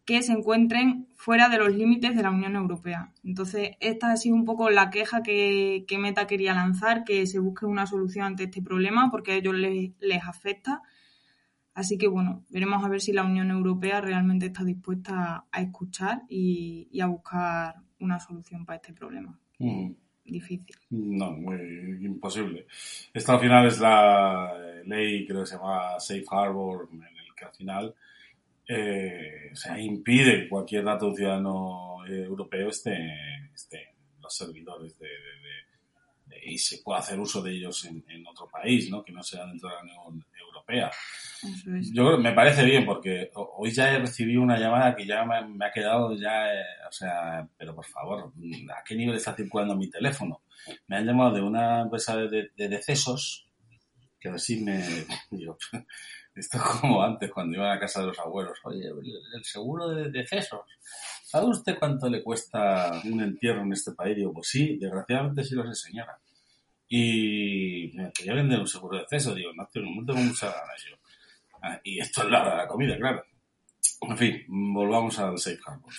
que 0.06 0.24
se 0.24 0.34
encuentren 0.34 1.08
fuera 1.16 1.48
de 1.50 1.60
los 1.60 1.72
límites 1.74 2.16
de 2.16 2.24
la 2.24 2.32
Unión 2.32 2.56
Europea. 2.56 3.14
Entonces, 3.24 3.72
esta 3.80 4.12
ha 4.12 4.18
sido 4.18 4.36
un 4.36 4.44
poco 4.44 4.72
la 4.72 4.90
queja 4.90 5.22
que, 5.24 5.86
que 5.88 6.00
Meta 6.00 6.26
quería 6.28 6.56
lanzar, 6.56 7.04
que 7.06 7.28
se 7.28 7.40
busque 7.40 7.66
una 7.68 7.86
solución 7.86 8.26
ante 8.26 8.46
este 8.46 8.62
problema, 8.64 9.12
porque 9.12 9.34
a 9.34 9.36
ellos 9.36 9.54
les, 9.56 9.92
les 10.02 10.24
afecta. 10.24 10.82
Así 11.76 11.98
que, 11.98 12.08
bueno, 12.08 12.44
veremos 12.50 12.84
a 12.84 12.88
ver 12.90 13.02
si 13.02 13.14
la 13.14 13.24
Unión 13.24 13.50
Europea 13.50 14.00
realmente 14.02 14.46
está 14.48 14.64
dispuesta 14.64 15.46
a, 15.52 15.62
escuchar 15.62 16.22
y, 16.30 16.88
y 16.92 17.02
a 17.02 17.08
buscar 17.08 17.76
una 18.00 18.20
solución 18.20 18.66
para 18.66 18.78
este 18.78 18.94
problema. 18.94 19.38
mm. 19.60 19.92
Difícil. 20.26 20.74
No, 20.90 21.32
muy 21.32 21.60
imposible. 22.06 22.66
Esta 23.14 23.34
al 23.34 23.42
final 23.42 23.68
es 23.68 23.78
la 23.82 24.54
eh, 24.56 24.84
ley, 24.86 25.28
creo 25.28 25.42
que 25.42 25.48
se 25.48 25.58
llama 25.58 26.00
Safe 26.00 26.24
Harbor, 26.32 26.88
en 26.94 27.04
el 27.04 27.36
que 27.36 27.44
al 27.44 27.52
final 27.54 27.94
eh, 28.70 29.50
o 29.52 29.56
sea, 29.56 29.78
impide 29.78 30.44
que 30.44 30.50
cualquier 30.50 30.86
dato 30.86 31.06
de 31.08 31.12
un 31.12 31.18
ciudadano 31.18 32.06
eh, 32.08 32.24
europeo 32.24 32.70
esté, 32.70 32.96
esté 33.54 33.82
en 34.16 34.22
los 34.22 34.34
servidores 34.34 34.98
de, 34.98 35.08
de- 35.08 35.14
de- 35.14 36.40
de- 36.40 36.52
y 36.54 36.58
se 36.58 36.78
pueda 36.78 37.00
hacer 37.00 37.20
uso 37.20 37.42
de 37.42 37.52
ellos 37.52 37.84
en, 37.84 38.02
en 38.08 38.26
otro 38.26 38.48
país, 38.48 38.90
¿no? 38.90 39.04
que 39.04 39.12
no 39.12 39.22
sea 39.24 39.46
dentro 39.46 39.68
de 39.68 39.76
la 39.76 39.82
Unión 39.82 40.26
Europea. 40.68 40.92
Es. 41.80 41.92
Yo 41.94 42.06
creo 42.06 42.18
me 42.18 42.32
parece 42.34 42.64
bien 42.64 42.86
porque 42.86 43.30
ho- 43.36 43.54
hoy 43.58 43.72
ya 43.72 43.92
he 43.94 44.00
recibido 44.00 44.42
una 44.42 44.58
llamada 44.58 44.96
que 44.96 45.06
ya 45.06 45.26
me, 45.26 45.46
me 45.48 45.66
ha 45.66 45.72
quedado 45.72 46.16
ya, 46.16 46.54
eh, 46.54 46.64
o 46.88 46.92
sea, 46.92 47.48
pero 47.58 47.76
por 47.76 47.86
favor, 47.86 48.32
¿a 48.76 48.84
qué 48.84 48.96
nivel 48.96 49.16
está 49.16 49.36
circulando 49.36 49.76
mi 49.76 49.90
teléfono? 49.90 50.44
Me 50.88 50.98
han 50.98 51.06
llamado 51.06 51.34
de 51.36 51.42
una 51.42 51.82
empresa 51.82 52.16
de, 52.18 52.30
de- 52.30 52.52
de 52.56 52.70
decesos 52.70 53.48
que 54.20 54.30
así 54.30 54.64
me 54.64 54.82
digo, 55.32 55.58
esto 56.36 56.58
es 56.58 56.64
como 56.64 57.04
antes 57.04 57.32
cuando 57.32 57.58
iba 57.58 57.74
a 57.74 57.80
casa 57.80 58.02
de 58.02 58.08
los 58.08 58.20
abuelos, 58.20 58.58
oye, 58.64 58.88
el, 58.88 58.98
el 59.36 59.44
seguro 59.44 59.90
de 59.90 60.10
decesos. 60.12 60.62
¿Sabe 61.26 61.48
usted 61.48 61.78
cuánto 61.80 62.10
le 62.10 62.24
cuesta 62.24 63.02
un 63.06 63.22
entierro 63.22 63.64
en 63.64 63.74
este 63.74 63.92
país? 63.94 64.16
Digo, 64.16 64.34
pues 64.34 64.48
sí, 64.48 64.78
desgraciadamente 64.80 65.44
sí 65.44 65.56
lo 65.56 65.66
sé, 65.74 65.90
señora. 65.90 66.18
Y 66.96 67.92
me 67.96 68.12
quería 68.12 68.36
vender 68.36 68.60
un 68.60 68.68
seguro 68.68 68.98
de 68.98 69.04
decesos. 69.10 69.36
Digo, 69.36 69.52
no 69.56 69.66
tengo, 69.74 69.90
no 70.00 70.06
tengo 70.06 70.20
muchas 70.28 70.54
ganas 70.54 70.86
yo. 70.88 70.96
Ah, 71.64 71.80
y 71.84 72.00
esto 72.00 72.22
es 72.24 72.30
la 72.30 72.42
hora 72.42 72.52
de 72.52 72.58
la 72.58 72.68
comida, 72.68 72.96
claro. 72.98 73.24
En 74.02 74.16
fin, 74.18 74.44
volvamos 74.48 75.18
al 75.18 75.40
Safe 75.40 75.58
Harbor. 75.66 75.92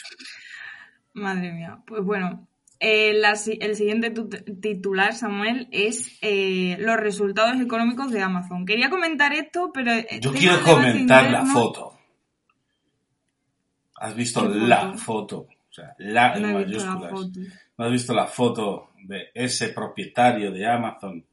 Madre 1.14 1.52
mía. 1.52 1.82
Pues 1.84 2.04
bueno, 2.04 2.46
eh, 2.78 3.12
la 3.14 3.30
el 3.60 3.74
siguiente 3.74 4.10
tu- 4.10 4.28
titular, 4.28 5.14
Samuel, 5.14 5.66
es 5.72 6.16
eh, 6.22 6.76
los 6.78 6.96
resultados 6.96 7.60
económicos 7.60 8.12
de 8.12 8.20
Amazon. 8.22 8.64
Quería 8.64 8.88
comentar 8.88 9.32
esto, 9.32 9.72
pero... 9.74 9.90
eh, 9.90 10.20
Yo 10.20 10.32
quiero 10.32 10.62
comentar 10.62 11.28
la 11.28 11.44
foto. 11.44 11.98
¿Has 13.96 14.14
visto 14.14 14.42
¿Qué 14.52 14.58
la 14.58 14.92
foto? 14.92 14.98
foto? 14.98 15.36
O 15.70 15.72
sea, 15.72 15.94
la 15.98 16.36
en 16.36 16.42
visto 16.68 16.84
la 16.86 16.94
mayúsculas. 16.94 17.10
foto. 17.10 17.40
¿No 17.76 17.86
has 17.86 17.92
visto 17.92 18.14
la 18.14 18.26
foto 18.26 18.90
de 19.04 19.30
ese 19.34 19.70
propietario 19.70 20.52
de 20.52 20.66
Amazon? 20.66 21.24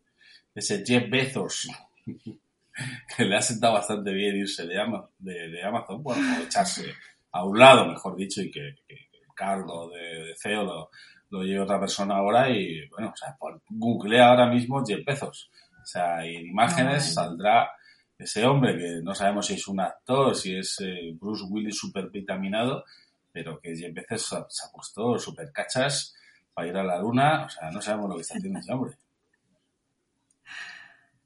Ese 0.53 0.83
Jeff 0.85 1.09
Bezos. 1.09 1.67
que 3.15 3.25
le 3.25 3.35
ha 3.35 3.41
sentado 3.41 3.73
bastante 3.73 4.11
bien 4.11 4.37
irse 4.37 4.65
de, 4.65 4.79
Ama- 4.79 5.07
de, 5.19 5.49
de 5.49 5.63
Amazon. 5.63 6.01
Bueno, 6.01 6.21
echarse 6.43 6.93
a 7.31 7.43
un 7.45 7.59
lado, 7.59 7.85
mejor 7.85 8.15
dicho, 8.15 8.41
y 8.41 8.49
que, 8.49 8.75
que 8.87 8.93
el 8.93 9.33
cargo 9.35 9.89
de, 9.89 10.25
de 10.25 10.35
CEO 10.35 10.63
lo, 10.63 10.89
lo 11.29 11.43
lleve 11.43 11.59
otra 11.61 11.79
persona 11.79 12.15
ahora. 12.15 12.49
Y 12.49 12.87
bueno, 12.87 13.11
o 13.13 13.15
sea, 13.15 13.35
por, 13.37 13.61
googlea 13.69 14.29
ahora 14.29 14.47
mismo 14.47 14.83
Jeff 14.85 15.05
Bezos. 15.05 15.51
O 15.81 15.85
sea, 15.85 16.25
y 16.25 16.35
en 16.37 16.47
imágenes 16.47 17.13
saldrá 17.13 17.71
ese 18.17 18.45
hombre 18.45 18.77
que 18.77 18.99
no 19.03 19.15
sabemos 19.15 19.47
si 19.47 19.55
es 19.55 19.67
un 19.67 19.79
actor, 19.79 20.35
si 20.35 20.55
es 20.55 20.79
eh, 20.81 21.11
Bruce 21.19 21.43
Willis 21.49 21.77
super 21.77 22.09
vitaminado, 22.09 22.83
pero 23.31 23.59
que 23.59 23.75
Jeff 23.75 23.93
Bezos 23.93 24.27
se 24.27 24.35
ha, 24.35 24.45
se 24.49 24.67
ha 24.67 24.71
puesto 24.71 25.17
super 25.19 25.51
cachas 25.51 26.15
para 26.53 26.67
ir 26.67 26.77
a 26.77 26.83
la 26.83 26.99
luna. 26.99 27.45
O 27.45 27.49
sea, 27.49 27.71
no 27.71 27.81
sabemos 27.81 28.09
lo 28.09 28.15
que 28.15 28.21
está 28.21 28.37
haciendo 28.37 28.59
ese 28.59 28.73
hombre. 28.73 28.97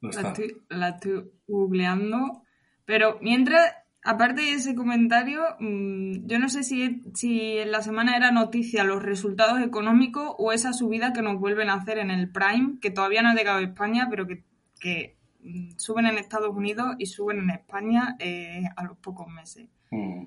No 0.01 0.09
La 0.09 0.29
estoy, 0.29 0.61
la 0.69 0.89
estoy 0.89 1.31
googleando. 1.47 2.43
Pero 2.85 3.17
mientras, 3.21 3.73
aparte 4.03 4.41
de 4.41 4.53
ese 4.53 4.75
comentario, 4.75 5.41
mm, 5.59 6.27
yo 6.27 6.39
no 6.39 6.49
sé 6.49 6.63
si, 6.63 7.01
si 7.13 7.57
en 7.57 7.71
la 7.71 7.81
semana 7.81 8.15
era 8.15 8.31
noticia 8.31 8.83
los 8.83 9.01
resultados 9.01 9.61
económicos 9.61 10.35
o 10.37 10.51
esa 10.51 10.73
subida 10.73 11.13
que 11.13 11.21
nos 11.21 11.39
vuelven 11.39 11.69
a 11.69 11.75
hacer 11.75 11.97
en 11.97 12.11
el 12.11 12.29
Prime, 12.29 12.77
que 12.81 12.91
todavía 12.91 13.23
no 13.23 13.29
ha 13.29 13.35
llegado 13.35 13.59
a 13.59 13.63
España, 13.63 14.07
pero 14.09 14.27
que, 14.27 14.43
que, 14.79 15.17
mm, 15.41 15.71
suben 15.77 16.05
en 16.05 16.17
Estados 16.17 16.55
Unidos 16.55 16.95
y 16.99 17.07
suben 17.07 17.39
en 17.39 17.49
España 17.49 18.15
eh, 18.19 18.63
a 18.75 18.83
los 18.83 18.97
pocos 18.97 19.27
meses. 19.27 19.67
Mm, 19.89 20.25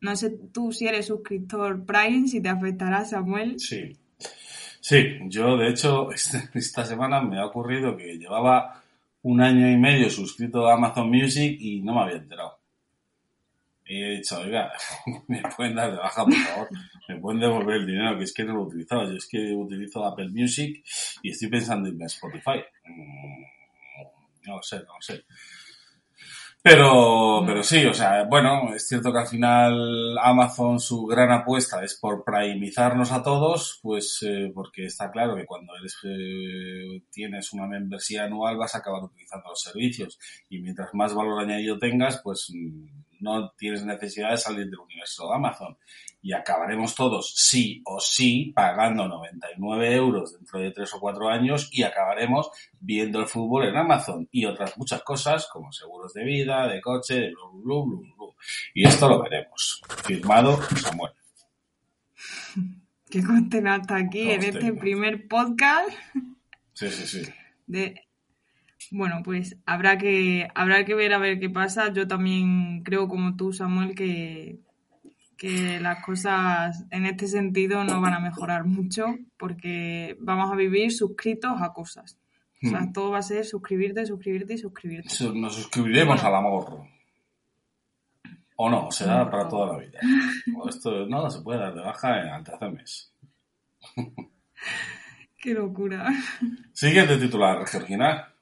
No 0.00 0.14
sé 0.16 0.30
tú 0.52 0.72
si 0.72 0.86
eres 0.86 1.06
suscriptor 1.06 1.84
Prime, 1.84 2.28
si 2.28 2.40
te 2.40 2.48
afectará, 2.48 3.04
Samuel. 3.04 3.58
Sí. 3.58 3.96
Sí, 4.80 5.18
yo 5.26 5.56
de 5.56 5.68
hecho 5.70 6.10
este- 6.12 6.48
esta 6.58 6.84
semana 6.84 7.20
me 7.22 7.38
ha 7.38 7.46
ocurrido 7.46 7.96
que 7.96 8.18
llevaba 8.18 8.82
un 9.22 9.40
año 9.40 9.68
y 9.70 9.76
medio 9.76 10.08
suscrito 10.10 10.66
a 10.68 10.74
Amazon 10.74 11.10
Music 11.10 11.56
y 11.60 11.80
no 11.82 11.94
me 11.94 12.02
había 12.02 12.16
enterado. 12.16 12.58
Y 13.88 14.02
he 14.02 14.10
dicho, 14.16 14.38
oiga, 14.40 14.72
me 15.28 15.42
pueden 15.56 15.74
dar 15.76 15.90
de 15.92 15.98
baja, 15.98 16.24
por 16.24 16.34
favor, 16.34 16.68
me 17.08 17.16
pueden 17.20 17.40
devolver 17.40 17.76
el 17.76 17.86
dinero, 17.86 18.18
que 18.18 18.24
es 18.24 18.34
que 18.34 18.44
no 18.44 18.54
lo 18.54 18.62
he 18.62 18.66
utilizado. 18.66 19.08
Yo 19.10 19.16
es 19.16 19.26
que 19.28 19.38
utilizo 19.52 20.04
Apple 20.04 20.28
Music 20.28 20.84
y 21.22 21.30
estoy 21.30 21.48
pensando 21.48 21.88
en 21.88 22.00
Spotify. 22.02 22.62
Mm, 22.84 23.42
No 24.46 24.56
lo 24.56 24.62
sé, 24.62 24.76
no 24.78 24.94
lo 24.94 25.00
sé. 25.00 25.24
Pero, 26.68 27.44
pero 27.46 27.62
sí, 27.62 27.86
o 27.86 27.94
sea, 27.94 28.24
bueno, 28.24 28.74
es 28.74 28.88
cierto 28.88 29.12
que 29.12 29.20
al 29.20 29.28
final 29.28 30.18
Amazon 30.18 30.80
su 30.80 31.06
gran 31.06 31.30
apuesta 31.30 31.84
es 31.84 31.94
por 31.94 32.24
primizarnos 32.24 33.12
a 33.12 33.22
todos, 33.22 33.78
pues 33.84 34.18
eh, 34.26 34.50
porque 34.52 34.86
está 34.86 35.12
claro 35.12 35.36
que 35.36 35.46
cuando 35.46 35.76
eres 35.76 35.96
eh, 36.02 37.04
tienes 37.08 37.52
una 37.52 37.68
membresía 37.68 38.24
anual 38.24 38.56
vas 38.56 38.74
a 38.74 38.78
acabar 38.78 39.04
utilizando 39.04 39.48
los 39.48 39.60
servicios. 39.60 40.18
Y 40.48 40.58
mientras 40.58 40.92
más 40.92 41.14
valor 41.14 41.40
añadido 41.40 41.78
tengas, 41.78 42.20
pues 42.20 42.50
mm, 42.52 43.05
no 43.26 43.50
tienes 43.50 43.84
necesidad 43.84 44.30
de 44.30 44.38
salir 44.38 44.66
del 44.66 44.78
universo 44.78 45.28
de 45.28 45.34
Amazon 45.34 45.76
y 46.22 46.32
acabaremos 46.32 46.94
todos 46.94 47.34
sí 47.36 47.82
o 47.84 48.00
sí 48.00 48.52
pagando 48.54 49.06
99 49.06 49.94
euros 49.94 50.32
dentro 50.32 50.60
de 50.60 50.70
3 50.70 50.94
o 50.94 51.00
4 51.00 51.28
años 51.28 51.68
y 51.72 51.82
acabaremos 51.82 52.50
viendo 52.80 53.20
el 53.20 53.26
fútbol 53.26 53.66
en 53.66 53.76
Amazon 53.76 54.28
y 54.30 54.44
otras 54.44 54.78
muchas 54.78 55.02
cosas 55.02 55.48
como 55.52 55.72
seguros 55.72 56.14
de 56.14 56.24
vida, 56.24 56.66
de 56.68 56.80
coche, 56.80 57.14
de 57.14 57.30
blu, 57.32 57.62
blu, 57.62 57.86
blu, 57.86 58.14
blu. 58.16 58.34
Y 58.74 58.86
esto 58.86 59.08
lo 59.08 59.22
veremos. 59.22 59.82
Firmado 60.04 60.62
Samuel. 60.76 61.12
Que 63.10 63.22
consten 63.22 63.68
hasta 63.68 63.96
aquí 63.96 64.30
en 64.30 64.42
este 64.42 64.72
primer 64.72 65.28
podcast. 65.28 65.90
Sí, 66.74 66.88
sí, 66.90 67.06
sí. 67.06 67.32
de 67.66 68.05
bueno 68.90 69.22
pues 69.24 69.56
habrá 69.66 69.98
que 69.98 70.48
habrá 70.54 70.84
que 70.84 70.94
ver 70.94 71.12
a 71.12 71.18
ver 71.18 71.38
qué 71.40 71.50
pasa 71.50 71.92
yo 71.92 72.06
también 72.06 72.82
creo 72.84 73.08
como 73.08 73.36
tú 73.36 73.52
Samuel 73.52 73.94
que 73.94 74.58
que 75.36 75.80
las 75.80 76.02
cosas 76.04 76.86
en 76.90 77.04
este 77.04 77.26
sentido 77.28 77.84
no 77.84 78.00
van 78.00 78.14
a 78.14 78.20
mejorar 78.20 78.64
mucho 78.64 79.04
porque 79.36 80.16
vamos 80.20 80.50
a 80.52 80.56
vivir 80.56 80.92
suscritos 80.92 81.60
a 81.60 81.72
cosas 81.72 82.18
o 82.64 82.68
sea 82.68 82.80
Hmm. 82.80 82.92
todo 82.92 83.10
va 83.10 83.18
a 83.18 83.22
ser 83.22 83.44
suscribirte 83.44 84.06
suscribirte 84.06 84.54
y 84.54 84.58
suscribirte 84.58 85.10
Su- 85.10 85.34
Nos 85.34 85.54
suscribiremos 85.54 86.24
al 86.24 86.34
amor. 86.36 86.84
O 88.58 88.70
no, 88.70 88.90
será 88.90 89.30
para 89.30 89.46
toda 89.46 89.74
la 89.74 89.78
vida. 89.84 90.00
Esto 90.66 91.04
no 91.06 91.28
se 91.28 91.42
puede 91.42 91.58
dar 91.60 91.74
de 91.74 91.82
baja 91.82 92.22
en 92.22 92.28
al 92.28 92.42
tercer 92.42 92.72
mes. 92.72 93.12
qué 95.38 95.52
locura 95.54 96.08
Siguiente 96.72 97.18
titular, 97.18 97.66
Georgina. 97.66 98.32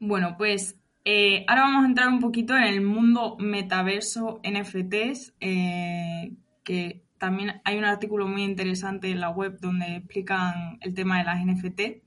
Bueno, 0.00 0.36
pues 0.36 0.78
eh, 1.04 1.44
ahora 1.46 1.62
vamos 1.62 1.84
a 1.84 1.86
entrar 1.86 2.08
un 2.08 2.20
poquito 2.20 2.56
en 2.56 2.64
el 2.64 2.80
mundo 2.80 3.36
metaverso 3.38 4.40
NFTs, 4.42 5.34
eh, 5.40 6.32
que 6.64 7.04
también 7.18 7.60
hay 7.64 7.78
un 7.78 7.84
artículo 7.84 8.26
muy 8.26 8.42
interesante 8.42 9.10
en 9.10 9.20
la 9.20 9.30
web 9.30 9.58
donde 9.60 9.96
explican 9.96 10.78
el 10.80 10.94
tema 10.94 11.18
de 11.18 11.24
las 11.24 11.44
NFT. 11.44 12.02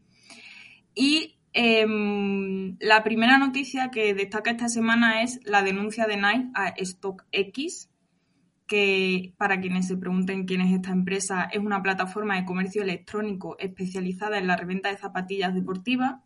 Y 0.93 1.39
em, 1.53 2.77
la 2.79 3.03
primera 3.03 3.37
noticia 3.37 3.89
que 3.89 4.13
destaca 4.13 4.51
esta 4.51 4.69
semana 4.69 5.23
es 5.23 5.39
la 5.45 5.63
denuncia 5.63 6.05
de 6.05 6.17
Nike 6.17 6.51
a 6.53 6.73
StockX, 6.77 7.89
que 8.67 9.33
para 9.37 9.59
quienes 9.61 9.87
se 9.87 9.97
pregunten 9.97 10.45
quién 10.45 10.61
es 10.61 10.73
esta 10.73 10.91
empresa, 10.91 11.49
es 11.51 11.59
una 11.59 11.81
plataforma 11.81 12.35
de 12.35 12.45
comercio 12.45 12.83
electrónico 12.83 13.57
especializada 13.59 14.37
en 14.37 14.47
la 14.47 14.57
reventa 14.57 14.89
de 14.89 14.97
zapatillas 14.97 15.55
deportivas 15.55 16.21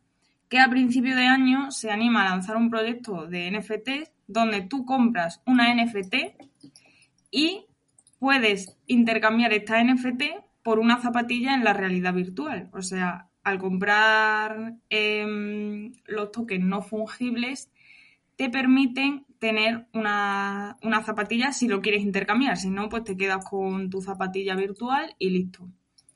que 0.50 0.59
a 0.59 0.69
principio 0.69 1.15
de 1.15 1.25
año 1.25 1.71
se 1.71 1.91
anima 1.91 2.21
a 2.21 2.29
lanzar 2.29 2.57
un 2.57 2.69
proyecto 2.69 3.27
de 3.27 3.51
NFT 3.51 4.09
donde 4.27 4.62
tú 4.62 4.85
compras 4.85 5.41
una 5.45 5.73
NFT 5.73 6.15
y 7.31 7.65
puedes 8.19 8.77
intercambiar 8.88 9.53
esta 9.53 9.83
NFT 9.83 10.23
por 10.63 10.79
una 10.79 11.01
zapatilla 11.01 11.53
en 11.53 11.63
la 11.63 11.73
realidad 11.73 12.13
virtual. 12.13 12.69
O 12.71 12.81
sea, 12.81 13.27
al 13.43 13.59
comprar 13.59 14.75
em, 14.89 15.91
los 16.05 16.31
tokens 16.31 16.65
no 16.65 16.81
fungibles, 16.81 17.69
te 18.35 18.50
permiten 18.50 19.25
tener 19.39 19.88
una, 19.93 20.77
una 20.81 21.03
zapatilla 21.03 21.51
si 21.51 21.67
lo 21.67 21.81
quieres 21.81 22.03
intercambiar. 22.03 22.57
Si 22.57 22.69
no, 22.69 22.88
pues 22.88 23.03
te 23.03 23.17
quedas 23.17 23.43
con 23.43 23.89
tu 23.89 24.01
zapatilla 24.01 24.55
virtual 24.55 25.13
y 25.19 25.29
listo. 25.29 25.67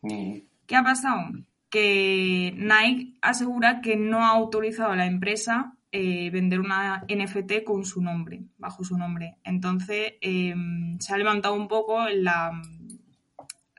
Mm, 0.01 0.38
¿Qué 0.65 0.75
ha 0.75 0.84
pasado? 0.84 1.31
Que 1.69 2.53
Nike 2.55 3.17
asegura 3.21 3.81
que 3.81 3.95
no 3.95 4.24
ha 4.24 4.29
autorizado 4.29 4.91
a 4.91 4.95
la 4.95 5.05
empresa 5.05 5.74
eh, 5.91 6.29
vender 6.31 6.59
una 6.59 7.05
NFT 7.09 7.63
con 7.65 7.86
su 7.86 8.01
nombre, 8.01 8.43
bajo 8.57 8.83
su 8.83 8.97
nombre. 8.97 9.38
Entonces 9.43 10.13
eh, 10.21 10.55
se 11.00 11.13
ha 11.13 11.17
levantado 11.17 11.55
un 11.55 11.67
poco 11.67 12.07
la, 12.09 12.51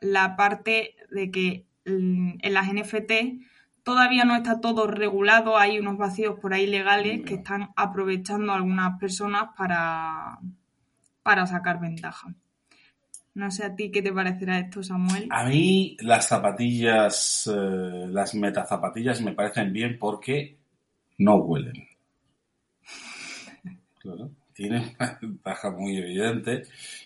la 0.01 0.37
parte 0.37 0.97
de 1.11 1.31
que 1.31 1.67
mm, 1.87 2.39
en 2.41 2.55
las 2.55 2.73
NFT 2.73 3.13
todavía 3.83 4.25
no 4.25 4.37
está 4.37 4.61
todo 4.61 4.87
regulado, 4.87 5.57
hay 5.57 5.79
unos 5.79 5.97
vacíos 5.97 6.39
por 6.41 6.53
ahí 6.53 6.67
legales 6.67 7.23
que 7.25 7.35
están 7.35 7.71
aprovechando 7.75 8.53
algunas 8.53 8.99
personas 8.99 9.51
para, 9.57 10.39
para 11.23 11.47
sacar 11.47 11.81
ventaja. 11.81 12.35
No 13.35 13.51
sé 13.51 13.65
a 13.65 13.75
ti 13.75 13.91
qué 13.91 14.03
te 14.03 14.13
parecerá 14.13 14.59
esto, 14.59 14.83
Samuel. 14.83 15.29
A 15.31 15.45
mí 15.45 15.97
las 16.01 16.27
zapatillas, 16.29 17.51
eh, 17.53 18.07
las 18.09 18.35
metazapatillas 18.35 19.21
me 19.21 19.33
parecen 19.33 19.73
bien 19.73 19.99
porque 19.99 20.57
no 21.19 21.37
huelen. 21.37 21.87
Claro, 24.01 24.31
tiene 24.55 24.95
una 24.99 25.19
ventaja 25.21 25.71
muy 25.73 25.97
evidente. 25.99 26.63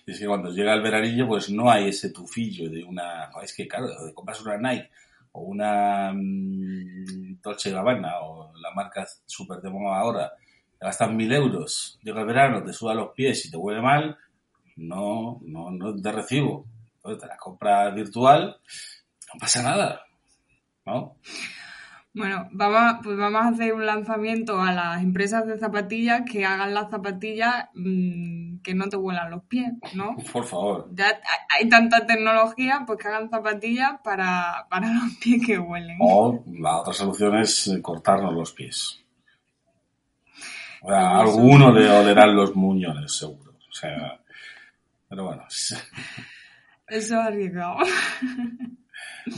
Y 0.06 0.10
es 0.12 0.18
que 0.18 0.26
cuando 0.26 0.50
llega 0.50 0.74
el 0.74 0.82
veranillo, 0.82 1.26
pues 1.26 1.48
no 1.48 1.70
hay 1.70 1.88
ese 1.88 2.10
tufillo 2.10 2.68
de 2.70 2.84
una. 2.84 3.30
Es 3.42 3.54
que, 3.54 3.66
claro, 3.66 3.88
de 4.04 4.12
compras 4.12 4.42
una 4.42 4.58
Nike 4.58 4.90
o 5.32 5.42
una 5.42 6.12
mm, 6.14 7.40
Dolce 7.42 7.70
Gabbana 7.70 8.20
o 8.20 8.52
la 8.56 8.70
marca 8.74 9.06
super 9.26 9.60
de 9.60 9.70
moda 9.70 9.98
ahora, 9.98 10.32
te 10.78 10.84
gastas 10.84 11.10
mil 11.10 11.32
euros, 11.32 11.98
llega 12.02 12.20
el 12.20 12.26
verano, 12.26 12.62
te 12.62 12.72
suda 12.72 12.94
los 12.94 13.10
pies 13.14 13.46
y 13.46 13.50
te 13.50 13.56
huele 13.56 13.80
mal, 13.80 14.16
no, 14.76 15.40
no, 15.42 15.70
no 15.70 15.94
te 16.00 16.12
recibo. 16.12 16.66
Entonces 16.96 17.22
te 17.22 17.26
la 17.28 17.36
compras 17.36 17.94
virtual, 17.94 18.56
no 19.32 19.40
pasa 19.40 19.62
nada, 19.62 20.02
¿no? 20.86 21.16
Bueno, 22.14 22.46
vamos, 22.52 23.00
pues 23.02 23.16
vamos 23.16 23.42
a 23.42 23.48
hacer 23.48 23.72
un 23.72 23.86
lanzamiento 23.86 24.60
a 24.60 24.72
las 24.72 25.02
empresas 25.02 25.46
de 25.46 25.58
zapatillas 25.58 26.22
que 26.30 26.44
hagan 26.44 26.74
las 26.74 26.90
zapatillas 26.90 27.70
mmm, 27.74 28.58
que 28.62 28.74
no 28.74 28.88
te 28.88 28.96
huelan 28.96 29.30
los 29.30 29.44
pies, 29.44 29.72
¿no? 29.94 30.16
Por 30.32 30.44
favor. 30.44 30.90
Ya 30.94 31.20
hay 31.58 31.68
tanta 31.70 32.06
tecnología, 32.06 32.84
pues 32.86 32.98
que 32.98 33.08
hagan 33.08 33.30
zapatillas 33.30 33.92
para, 34.04 34.66
para 34.68 34.92
los 34.92 35.16
pies 35.22 35.44
que 35.46 35.58
huelen. 35.58 35.96
O 36.00 36.44
la 36.58 36.80
otra 36.80 36.92
solución 36.92 37.38
es 37.38 37.68
eh, 37.68 37.80
cortarnos 37.80 38.34
los 38.34 38.52
pies. 38.52 38.98
O 40.82 40.88
sea, 40.88 41.18
alguno 41.20 41.72
de 41.72 41.88
olerán 41.88 42.34
los 42.34 42.54
muñones, 42.54 43.16
seguro. 43.16 43.52
O 43.52 43.72
sea, 43.72 44.20
pero 45.12 45.26
bueno. 45.26 45.44
Eso 45.46 45.76
es 46.88 47.12
arriesgado. 47.12 47.76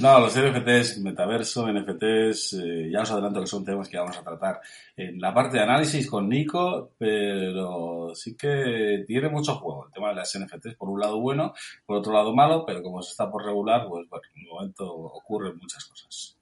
No, 0.00 0.18
los 0.18 0.34
NFTs, 0.36 1.00
metaverso, 1.00 1.70
NFTs, 1.70 2.54
eh, 2.54 2.90
ya 2.90 3.02
os 3.02 3.10
adelanto 3.10 3.40
que 3.40 3.46
son 3.46 3.64
temas 3.64 3.88
que 3.88 3.98
vamos 3.98 4.16
a 4.16 4.24
tratar 4.24 4.60
en 4.96 5.20
la 5.20 5.32
parte 5.32 5.58
de 5.58 5.62
análisis 5.62 6.08
con 6.08 6.28
Nico, 6.28 6.92
pero 6.98 8.14
sí 8.14 8.34
que 8.36 9.04
tiene 9.06 9.28
mucho 9.28 9.54
juego 9.56 9.86
el 9.86 9.92
tema 9.92 10.08
de 10.08 10.16
las 10.16 10.38
NFTs, 10.38 10.74
por 10.76 10.88
un 10.88 11.00
lado 11.00 11.20
bueno, 11.20 11.52
por 11.86 11.98
otro 11.98 12.12
lado 12.12 12.34
malo, 12.34 12.64
pero 12.66 12.82
como 12.82 13.02
se 13.02 13.10
está 13.10 13.30
por 13.30 13.44
regular, 13.44 13.86
pues 13.88 14.08
bueno, 14.08 14.24
en 14.34 14.42
un 14.42 14.54
momento 14.54 14.90
ocurren 14.90 15.56
muchas 15.58 15.84
cosas. 15.84 16.38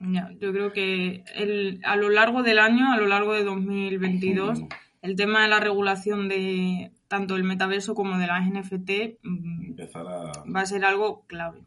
Yo 0.00 0.52
creo 0.52 0.72
que 0.72 1.24
el, 1.34 1.80
a 1.84 1.96
lo 1.96 2.08
largo 2.08 2.42
del 2.42 2.58
año, 2.58 2.92
a 2.92 2.96
lo 2.96 3.06
largo 3.06 3.34
de 3.34 3.44
2022, 3.44 4.60
el 5.02 5.16
tema 5.16 5.42
de 5.42 5.48
la 5.48 5.60
regulación 5.60 6.28
de 6.28 6.92
tanto 7.08 7.36
el 7.36 7.44
metaverso 7.44 7.94
como 7.94 8.18
de 8.18 8.26
las 8.26 8.46
NFT 8.46 9.18
mm, 9.22 9.74
va 10.54 10.60
a 10.60 10.66
ser 10.66 10.84
algo 10.84 11.24
clave. 11.26 11.62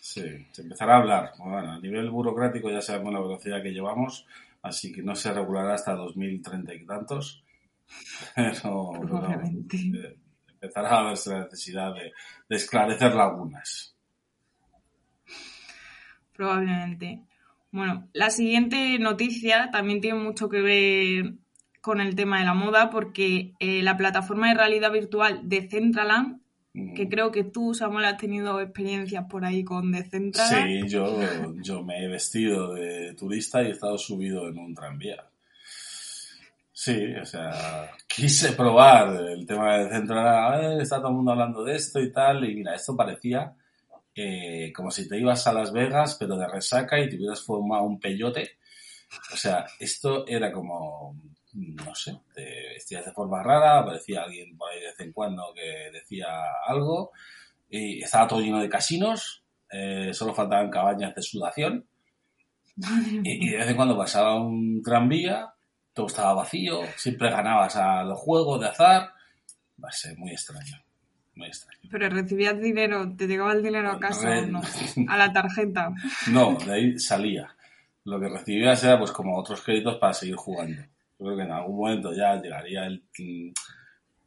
Sí, 0.00 0.22
se 0.52 0.62
empezará 0.62 0.94
a 0.94 0.98
hablar. 0.98 1.32
Bueno, 1.38 1.72
a 1.72 1.80
nivel 1.80 2.10
burocrático 2.10 2.70
ya 2.70 2.80
sabemos 2.80 3.12
la 3.12 3.20
velocidad 3.20 3.62
que 3.62 3.72
llevamos, 3.72 4.26
así 4.62 4.92
que 4.92 5.02
no 5.02 5.14
se 5.14 5.32
regulará 5.32 5.74
hasta 5.74 5.94
2030 5.94 6.74
y 6.74 6.86
tantos. 6.86 7.44
Pero, 8.36 8.90
pero 9.00 9.32
eh, 9.32 10.18
empezará 10.46 10.98
a 10.98 11.04
verse 11.04 11.30
la 11.30 11.44
necesidad 11.44 11.94
de, 11.94 12.12
de 12.46 12.56
esclarecer 12.56 13.14
lagunas. 13.14 13.96
Probablemente. 16.34 17.22
Bueno, 17.70 18.08
la 18.12 18.28
siguiente 18.28 18.98
noticia 18.98 19.70
también 19.70 20.02
tiene 20.02 20.18
mucho 20.18 20.50
que 20.50 20.60
ver 20.60 21.32
con 21.88 22.02
el 22.02 22.14
tema 22.14 22.38
de 22.38 22.44
la 22.44 22.52
moda 22.52 22.90
porque 22.90 23.54
eh, 23.60 23.82
la 23.82 23.96
plataforma 23.96 24.48
de 24.48 24.58
realidad 24.58 24.92
virtual 24.92 25.40
de 25.44 25.66
Centraland 25.70 26.42
que 26.94 27.08
creo 27.08 27.32
que 27.32 27.44
tú, 27.44 27.74
Samuel, 27.74 28.04
has 28.04 28.18
tenido 28.18 28.60
experiencias 28.60 29.24
por 29.28 29.44
ahí 29.44 29.64
con 29.64 29.90
Decentraland. 29.90 30.84
Sí, 30.84 30.88
yo, 30.88 31.18
yo 31.62 31.82
me 31.82 32.04
he 32.04 32.08
vestido 32.08 32.74
de 32.74 33.14
turista 33.14 33.62
y 33.62 33.68
he 33.68 33.70
estado 33.70 33.98
subido 33.98 34.48
en 34.48 34.58
un 34.58 34.74
tranvía. 34.74 35.24
Sí, 36.70 37.14
o 37.20 37.24
sea, 37.24 37.90
quise 38.06 38.52
probar 38.52 39.16
el 39.28 39.46
tema 39.46 39.78
de 39.78 39.84
Decentraland. 39.86 40.80
Está 40.80 40.98
todo 40.98 41.08
el 41.08 41.14
mundo 41.14 41.32
hablando 41.32 41.64
de 41.64 41.74
esto 41.74 42.00
y 42.00 42.12
tal. 42.12 42.48
Y 42.48 42.54
mira, 42.54 42.74
esto 42.74 42.94
parecía 42.94 43.56
eh, 44.14 44.72
como 44.72 44.90
si 44.90 45.08
te 45.08 45.18
ibas 45.18 45.46
a 45.46 45.52
Las 45.52 45.72
Vegas, 45.72 46.16
pero 46.20 46.36
de 46.36 46.46
resaca 46.46 47.00
y 47.00 47.08
te 47.08 47.16
hubieras 47.16 47.42
formado 47.42 47.84
un 47.84 47.98
peyote. 47.98 48.58
O 49.32 49.36
sea, 49.36 49.64
esto 49.80 50.26
era 50.26 50.52
como 50.52 51.16
no 51.58 51.94
sé, 51.94 52.16
te 52.34 52.44
vestías 52.74 53.04
de 53.04 53.12
forma 53.12 53.42
rara, 53.42 53.80
aparecía 53.80 54.22
alguien 54.22 54.56
por 54.56 54.70
ahí 54.70 54.80
de 54.80 54.86
vez 54.86 55.00
en 55.00 55.12
cuando 55.12 55.52
que 55.54 55.90
decía 55.92 56.28
algo, 56.66 57.10
y 57.68 58.02
estaba 58.02 58.28
todo 58.28 58.40
lleno 58.40 58.60
de 58.60 58.68
casinos, 58.68 59.44
eh, 59.70 60.12
solo 60.14 60.34
faltaban 60.34 60.70
cabañas 60.70 61.14
de 61.14 61.22
sudación, 61.22 61.86
y, 63.24 63.48
y, 63.48 63.50
de 63.50 63.58
vez 63.58 63.68
en 63.68 63.76
cuando 63.76 63.96
pasaba 63.96 64.36
un 64.36 64.80
tranvía, 64.82 65.52
todo 65.92 66.06
estaba 66.06 66.34
vacío, 66.34 66.82
siempre 66.96 67.28
ganabas 67.28 67.74
a 67.74 68.04
los 68.04 68.18
juegos 68.20 68.60
de 68.60 68.68
azar, 68.68 69.10
va 69.82 69.88
a 69.88 69.92
ser 69.92 70.16
muy 70.16 70.30
extraño. 70.30 70.76
Muy 71.34 71.48
extraño. 71.48 71.80
Pero 71.90 72.08
recibías 72.08 72.60
dinero, 72.60 73.14
te 73.16 73.26
llegaba 73.26 73.52
el 73.52 73.62
dinero 73.62 73.90
a 73.90 73.98
casa 73.98 74.28
o 74.28 74.46
no, 74.46 74.60
a 75.08 75.16
la 75.16 75.32
tarjeta. 75.32 75.92
No, 76.30 76.56
de 76.56 76.72
ahí 76.72 76.98
salía. 76.98 77.54
Lo 78.04 78.20
que 78.20 78.28
recibías 78.28 78.82
era 78.84 78.98
pues 78.98 79.12
como 79.12 79.36
otros 79.36 79.60
créditos 79.62 79.96
para 79.96 80.14
seguir 80.14 80.36
jugando. 80.36 80.82
Yo 81.18 81.26
creo 81.26 81.36
que 81.36 81.42
en 81.42 81.52
algún 81.52 81.76
momento 81.76 82.12
ya 82.12 82.40
llegaría 82.40 82.86
el, 82.86 83.04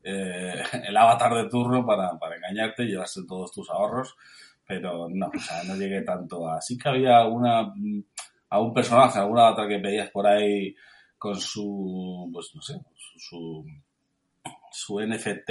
eh, 0.04 0.64
el 0.88 0.98
avatar 0.98 1.34
de 1.36 1.50
turno 1.50 1.86
para, 1.86 2.18
para 2.20 2.36
engañarte 2.36 2.84
y 2.84 2.88
llevarse 2.88 3.22
todos 3.28 3.52
tus 3.52 3.70
ahorros, 3.70 4.16
pero 4.66 5.08
no, 5.10 5.28
o 5.28 5.40
sea, 5.40 5.64
no 5.64 5.76
llegué 5.76 6.02
tanto 6.02 6.48
a... 6.50 6.62
Sí 6.62 6.78
que 6.78 6.90
había 6.90 7.26
una, 7.26 7.74
a 8.50 8.60
un 8.60 8.74
personaje, 8.74 9.20
alguna 9.20 9.48
avatar 9.48 9.68
que 9.68 9.78
veías 9.78 10.10
por 10.10 10.28
ahí 10.28 10.76
con 11.18 11.40
su, 11.40 12.30
pues 12.34 12.52
no 12.56 12.62
sé, 12.62 12.82
su, 12.96 13.20
su, 13.20 13.66
su 14.72 15.00
NFT 15.00 15.50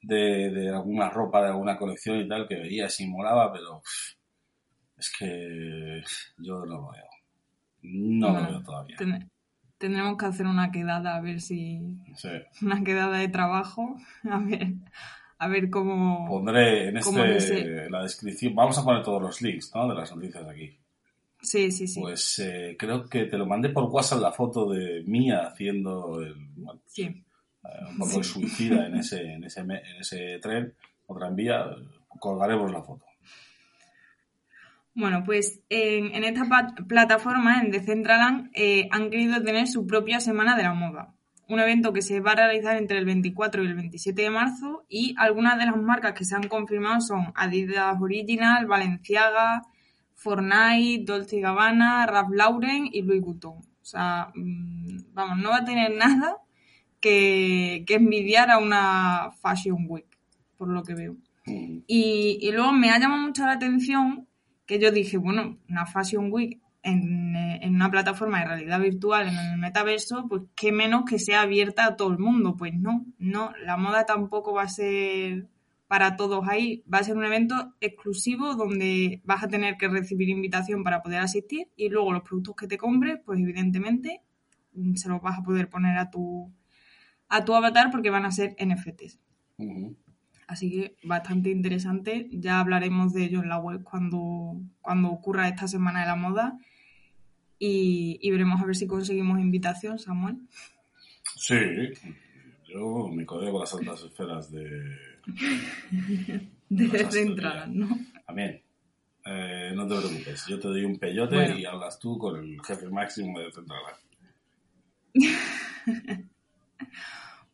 de, 0.00 0.50
de, 0.50 0.68
alguna 0.70 1.10
ropa 1.10 1.42
de 1.42 1.48
alguna 1.48 1.76
colección 1.76 2.20
y 2.20 2.28
tal 2.28 2.46
que 2.48 2.56
veías 2.56 2.98
y 3.00 3.06
molaba, 3.06 3.52
pero 3.52 3.82
es 4.96 5.12
que 5.18 6.02
yo 6.38 6.58
no 6.60 6.66
lo 6.66 6.90
veo. 6.90 7.04
No, 7.82 8.32
no 8.32 8.40
lo 8.40 8.50
veo 8.50 8.62
todavía. 8.62 8.96
Ten 8.96 9.30
tendremos 9.78 10.18
que 10.18 10.26
hacer 10.26 10.46
una 10.46 10.70
quedada 10.70 11.16
a 11.16 11.20
ver 11.20 11.40
si 11.40 11.80
sí. 12.14 12.28
una 12.62 12.82
quedada 12.84 13.18
de 13.18 13.28
trabajo 13.28 13.96
a 14.30 14.38
ver 14.38 14.68
a 15.38 15.48
ver 15.48 15.70
cómo 15.70 16.26
pondré 16.28 16.88
en 16.88 16.96
este 16.96 17.88
la 17.88 18.02
descripción 18.02 18.54
vamos 18.54 18.76
a 18.78 18.84
poner 18.84 19.02
todos 19.02 19.22
los 19.22 19.40
links 19.40 19.72
¿no? 19.74 19.88
de 19.88 19.94
las 19.94 20.14
noticias 20.14 20.46
aquí 20.46 20.76
sí 21.40 21.70
sí 21.70 21.86
sí 21.86 22.00
pues 22.00 22.40
eh, 22.40 22.76
creo 22.78 23.06
que 23.06 23.24
te 23.26 23.38
lo 23.38 23.46
mandé 23.46 23.68
por 23.70 23.84
WhatsApp 23.84 24.20
la 24.20 24.32
foto 24.32 24.68
de 24.68 25.04
Mía 25.06 25.46
haciendo 25.46 26.20
el 26.20 26.34
bueno, 26.56 26.80
sí. 26.86 27.04
eh, 27.04 27.68
un 27.88 27.98
poco 27.98 28.18
de 28.18 28.24
suicida 28.24 28.86
en 28.86 28.96
ese 28.96 29.34
en 29.34 29.44
ese 29.44 29.60
en 29.60 30.00
ese 30.00 30.38
tren 30.40 30.74
o 31.06 31.16
tranvía 31.16 31.66
colgaremos 32.18 32.72
la 32.72 32.82
foto 32.82 33.07
bueno, 34.98 35.22
pues 35.24 35.60
en, 35.68 36.12
en 36.12 36.24
esta 36.24 36.42
plataforma, 36.88 37.60
en 37.60 37.70
Decentraland, 37.70 38.50
eh, 38.52 38.88
han 38.90 39.10
querido 39.10 39.40
tener 39.42 39.68
su 39.68 39.86
propia 39.86 40.18
Semana 40.18 40.56
de 40.56 40.64
la 40.64 40.74
Moda. 40.74 41.14
Un 41.48 41.60
evento 41.60 41.92
que 41.92 42.02
se 42.02 42.18
va 42.18 42.32
a 42.32 42.34
realizar 42.34 42.76
entre 42.76 42.98
el 42.98 43.04
24 43.04 43.62
y 43.62 43.66
el 43.68 43.74
27 43.74 44.22
de 44.22 44.30
marzo 44.30 44.84
y 44.88 45.14
algunas 45.16 45.56
de 45.56 45.66
las 45.66 45.76
marcas 45.76 46.14
que 46.14 46.24
se 46.24 46.34
han 46.34 46.48
confirmado 46.48 47.00
son 47.00 47.32
Adidas 47.36 47.96
Original, 48.00 48.66
Balenciaga, 48.66 49.62
Fortnite, 50.14 51.04
Dolce 51.04 51.38
Gabbana, 51.38 52.04
Ralph 52.04 52.32
Lauren 52.32 52.88
y 52.90 53.02
Louis 53.02 53.22
Vuitton. 53.22 53.58
O 53.58 53.84
sea, 53.84 54.32
mmm, 54.34 55.14
vamos, 55.14 55.38
no 55.38 55.50
va 55.50 55.58
a 55.58 55.64
tener 55.64 55.92
nada 55.96 56.38
que, 57.00 57.84
que 57.86 57.94
envidiar 57.94 58.50
a 58.50 58.58
una 58.58 59.30
Fashion 59.40 59.86
Week, 59.88 60.18
por 60.56 60.68
lo 60.68 60.82
que 60.82 60.94
veo. 60.94 61.12
Mm. 61.46 61.82
Y, 61.86 62.38
y 62.42 62.50
luego 62.50 62.72
me 62.72 62.90
ha 62.90 62.98
llamado 62.98 63.22
mucho 63.22 63.46
la 63.46 63.52
atención 63.52 64.27
que 64.68 64.78
yo 64.78 64.92
dije, 64.92 65.16
bueno, 65.16 65.56
una 65.70 65.86
Fashion 65.86 66.30
Week 66.30 66.60
en, 66.82 67.34
en, 67.34 67.74
una 67.74 67.90
plataforma 67.90 68.40
de 68.40 68.44
realidad 68.44 68.78
virtual, 68.80 69.26
en 69.26 69.36
el 69.36 69.58
metaverso, 69.58 70.26
pues 70.28 70.42
qué 70.54 70.72
menos 70.72 71.04
que 71.08 71.18
sea 71.18 71.40
abierta 71.40 71.86
a 71.86 71.96
todo 71.96 72.12
el 72.12 72.18
mundo. 72.18 72.54
Pues 72.54 72.74
no, 72.74 73.06
no, 73.18 73.52
la 73.64 73.78
moda 73.78 74.04
tampoco 74.04 74.52
va 74.52 74.64
a 74.64 74.68
ser 74.68 75.48
para 75.88 76.16
todos 76.16 76.46
ahí. 76.46 76.84
Va 76.92 76.98
a 76.98 77.02
ser 77.02 77.16
un 77.16 77.24
evento 77.24 77.74
exclusivo 77.80 78.56
donde 78.56 79.22
vas 79.24 79.42
a 79.42 79.48
tener 79.48 79.78
que 79.78 79.88
recibir 79.88 80.28
invitación 80.28 80.84
para 80.84 81.02
poder 81.02 81.20
asistir 81.20 81.68
y 81.74 81.88
luego 81.88 82.12
los 82.12 82.22
productos 82.22 82.54
que 82.54 82.68
te 82.68 82.76
compres, 82.76 83.18
pues 83.24 83.40
evidentemente 83.40 84.20
se 84.96 85.08
los 85.08 85.22
vas 85.22 85.38
a 85.38 85.42
poder 85.42 85.70
poner 85.70 85.96
a 85.96 86.10
tu, 86.10 86.52
a 87.30 87.42
tu 87.42 87.54
avatar 87.54 87.90
porque 87.90 88.10
van 88.10 88.26
a 88.26 88.30
ser 88.30 88.54
NFTs. 88.60 89.18
Uh 89.56 89.64
-huh. 89.64 89.96
Así 90.48 90.70
que 90.70 90.96
bastante 91.04 91.50
interesante. 91.50 92.26
Ya 92.32 92.58
hablaremos 92.58 93.12
de 93.12 93.24
ello 93.24 93.42
en 93.42 93.50
la 93.50 93.58
web 93.58 93.84
cuando, 93.84 94.56
cuando 94.80 95.08
ocurra 95.10 95.46
esta 95.46 95.68
semana 95.68 96.00
de 96.00 96.06
la 96.06 96.16
moda. 96.16 96.58
Y, 97.58 98.18
y 98.22 98.30
veremos 98.30 98.60
a 98.60 98.64
ver 98.64 98.74
si 98.74 98.86
conseguimos 98.86 99.38
invitación, 99.38 99.98
Samuel. 99.98 100.38
Sí, 101.36 101.54
yo 102.66 103.08
me 103.08 103.26
codeo 103.26 103.52
con 103.52 103.60
las 103.60 103.74
altas 103.74 104.02
esferas 104.04 104.50
de. 104.50 104.96
de 106.68 106.88
Decentraland, 106.88 107.74
¿no? 107.74 107.98
También. 108.26 108.62
Eh, 109.26 109.72
no 109.74 109.86
te 109.86 109.96
preocupes, 109.96 110.46
yo 110.46 110.58
te 110.58 110.68
doy 110.68 110.84
un 110.86 110.98
peyote 110.98 111.34
bueno. 111.34 111.58
y 111.58 111.66
hablas 111.66 111.98
tú 111.98 112.16
con 112.16 112.42
el 112.42 112.58
jefe 112.64 112.88
máximo 112.88 113.38
de 113.38 113.44
Decentraland. 113.44 113.96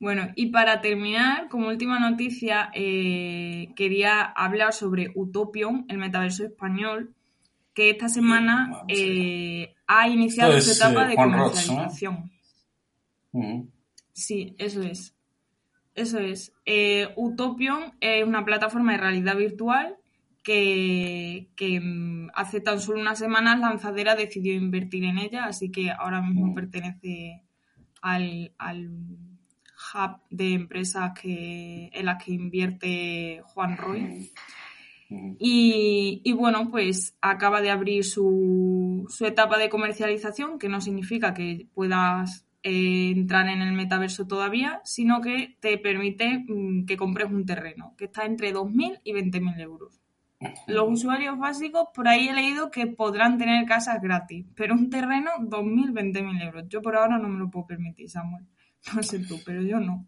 Bueno, 0.04 0.28
y 0.34 0.48
para 0.48 0.82
terminar, 0.82 1.48
como 1.48 1.68
última 1.68 1.98
noticia, 1.98 2.70
eh, 2.74 3.72
quería 3.74 4.20
hablar 4.20 4.74
sobre 4.74 5.10
Utopion, 5.14 5.86
el 5.88 5.96
metaverso 5.96 6.44
español, 6.44 7.14
que 7.72 7.88
esta 7.88 8.10
semana 8.10 8.82
eh, 8.86 9.74
ha 9.86 10.06
iniciado 10.06 10.60
su 10.60 10.72
etapa 10.72 11.06
eh, 11.06 11.08
de 11.08 11.14
comercialización. 11.14 12.16
Ross, 12.16 12.30
¿no? 13.32 13.40
-huh. 13.40 13.70
Sí, 14.12 14.54
eso 14.58 14.82
es. 14.82 15.16
Eso 15.94 16.18
es. 16.18 16.52
Eh, 16.66 17.08
Utopion 17.16 17.94
es 17.98 18.26
una 18.26 18.44
plataforma 18.44 18.92
de 18.92 18.98
realidad 18.98 19.38
virtual 19.38 19.96
que, 20.42 21.48
que 21.56 21.80
mm, 21.80 22.28
hace 22.34 22.60
tan 22.60 22.78
solo 22.78 23.00
unas 23.00 23.18
semanas 23.18 23.58
Lanzadera 23.58 24.16
decidió 24.16 24.52
invertir 24.52 25.04
en 25.04 25.16
ella, 25.16 25.46
así 25.46 25.70
que 25.70 25.90
ahora 25.90 26.20
mismo 26.20 26.54
pertenece 26.54 27.42
al, 28.02 28.52
al 28.58 28.90
hub 29.94 30.20
de 30.30 30.52
empresas 30.52 31.12
que, 31.18 31.90
en 31.92 32.06
las 32.06 32.22
que 32.22 32.32
invierte 32.32 33.42
Juan 33.44 33.76
Roy. 33.76 34.30
Y, 35.38 36.22
y 36.24 36.32
bueno, 36.32 36.70
pues 36.70 37.16
acaba 37.20 37.60
de 37.60 37.70
abrir 37.70 38.04
su, 38.04 39.06
su 39.08 39.26
etapa 39.26 39.58
de 39.58 39.68
comercialización, 39.68 40.58
que 40.58 40.68
no 40.68 40.80
significa 40.80 41.34
que 41.34 41.68
puedas 41.74 42.46
eh, 42.66 43.12
entrar 43.14 43.46
en 43.48 43.60
el 43.60 43.72
metaverso 43.72 44.26
todavía, 44.26 44.80
sino 44.84 45.20
que 45.20 45.58
te 45.60 45.76
permite 45.76 46.44
mm, 46.48 46.86
que 46.86 46.96
compres 46.96 47.30
un 47.30 47.44
terreno, 47.44 47.94
que 47.98 48.06
está 48.06 48.24
entre 48.24 48.54
2.000 48.54 49.00
y 49.04 49.12
20.000 49.12 49.60
euros. 49.60 50.00
Los 50.66 50.88
usuarios 50.88 51.38
básicos, 51.38 51.88
por 51.94 52.08
ahí 52.08 52.28
he 52.28 52.32
leído 52.32 52.70
que 52.70 52.86
podrán 52.86 53.36
tener 53.36 53.66
casas 53.66 54.00
gratis, 54.00 54.46
pero 54.56 54.74
un 54.74 54.88
terreno, 54.88 55.30
2.000, 55.40 55.92
20.000 55.92 56.42
euros. 56.42 56.64
Yo 56.68 56.80
por 56.80 56.96
ahora 56.96 57.18
no 57.18 57.28
me 57.28 57.38
lo 57.38 57.50
puedo 57.50 57.66
permitir, 57.66 58.08
Samuel. 58.08 58.46
No 58.94 59.02
sé 59.02 59.18
tú, 59.20 59.40
pero 59.44 59.62
yo 59.62 59.78
no. 59.80 60.06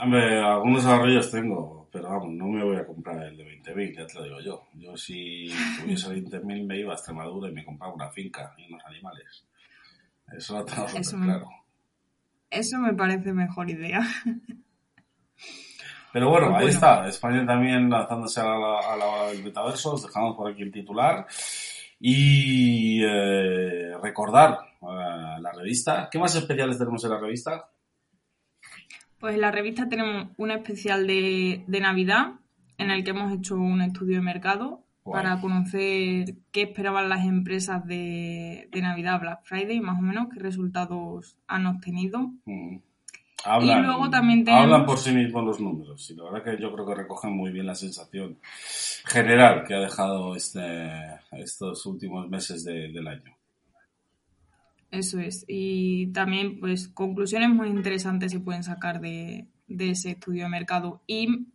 Hombre, 0.00 0.40
algunos 0.40 0.86
ahorrillos 0.86 1.30
tengo, 1.30 1.88
pero 1.92 2.08
vamos, 2.10 2.30
no 2.32 2.46
me 2.46 2.62
voy 2.64 2.76
a 2.76 2.86
comprar 2.86 3.22
el 3.24 3.36
de 3.36 3.44
20.000, 3.44 3.96
ya 3.96 4.06
te 4.06 4.14
lo 4.14 4.22
digo 4.24 4.40
yo. 4.40 4.62
Yo 4.74 4.96
si 4.96 5.50
tuviese 5.80 6.08
20.000 6.08 6.64
me 6.66 6.78
iba 6.78 6.92
a 6.92 6.94
Extremadura 6.94 7.50
y 7.50 7.52
me 7.54 7.64
compraba 7.64 7.92
una 7.92 8.08
finca 8.10 8.54
y 8.56 8.72
unos 8.72 8.84
animales. 8.86 9.44
Eso 10.32 10.58
lo 10.58 10.64
tengo 10.64 10.86
Eso 10.94 11.16
me- 11.16 11.26
claro. 11.26 11.48
Eso 12.48 12.78
me 12.78 12.94
parece 12.94 13.32
mejor 13.32 13.68
idea. 13.68 14.00
Pero 16.12 16.28
bueno, 16.30 16.48
Pues 16.50 16.60
ahí 16.62 16.68
está. 16.68 17.06
España 17.08 17.46
también 17.46 17.88
lanzándose 17.88 18.40
a 18.40 18.44
la, 18.44 18.78
a 18.80 18.96
la 18.96 19.06
hora 19.06 19.26
del 19.30 19.44
metaverso. 19.44 19.94
Os 19.94 20.02
dejamos 20.02 20.36
por 20.36 20.50
aquí 20.50 20.62
el 20.62 20.72
titular. 20.72 21.26
Y 22.00 23.00
eh, 23.04 23.96
recordar 24.02 24.58
eh, 24.82 25.40
la 25.40 25.52
revista. 25.56 26.08
¿Qué 26.10 26.18
más 26.18 26.34
especiales 26.34 26.78
tenemos 26.78 27.04
en 27.04 27.10
la 27.10 27.18
revista? 27.20 27.68
Pues 29.20 29.34
en 29.34 29.40
la 29.42 29.50
revista 29.50 29.88
tenemos 29.88 30.28
un 30.38 30.50
especial 30.50 31.06
de, 31.06 31.62
de 31.66 31.80
Navidad 31.80 32.32
en 32.78 32.90
el 32.90 33.04
que 33.04 33.10
hemos 33.10 33.32
hecho 33.32 33.56
un 33.56 33.82
estudio 33.82 34.16
de 34.16 34.22
mercado 34.22 34.82
para 35.04 35.40
conocer 35.40 36.34
qué 36.52 36.62
esperaban 36.62 37.08
las 37.08 37.24
empresas 37.24 37.84
de, 37.84 38.68
de 38.70 38.80
Navidad, 38.82 39.20
Black 39.20 39.40
Friday, 39.44 39.80
más 39.80 39.98
o 39.98 40.02
menos, 40.02 40.28
qué 40.32 40.38
resultados 40.40 41.36
han 41.48 41.66
obtenido. 41.66 42.30
Mm. 42.44 42.76
Hablan, 43.44 43.78
Y 43.78 43.86
luego 43.86 44.10
también 44.10 44.44
tenemos- 44.44 44.64
hablan 44.64 44.84
por 44.86 44.98
sí 44.98 45.12
mismos 45.12 45.44
los 45.44 45.60
números. 45.60 46.10
Y 46.10 46.14
la 46.14 46.24
verdad 46.24 46.44
que 46.44 46.62
yo 46.62 46.72
creo 46.72 46.86
que 46.86 46.94
recogen 46.94 47.32
muy 47.36 47.50
bien 47.50 47.66
la 47.66 47.74
sensación 47.74 48.38
general 49.06 49.64
que 49.66 49.74
ha 49.74 49.80
dejado 49.80 50.36
este, 50.36 50.60
estos 51.32 51.84
últimos 51.86 52.28
meses 52.28 52.64
de- 52.64 52.92
del 52.92 53.08
año. 53.08 53.34
Eso 54.90 55.20
es. 55.20 55.44
Y 55.46 56.08
también, 56.12 56.58
pues, 56.60 56.88
conclusiones 56.88 57.50
muy 57.50 57.68
interesantes 57.68 58.32
se 58.32 58.40
pueden 58.40 58.64
sacar 58.64 59.00
de, 59.00 59.46
de 59.68 59.90
ese 59.90 60.10
estudio 60.10 60.44
de 60.44 60.50
mercado. 60.50 61.02
Y 61.06 61.46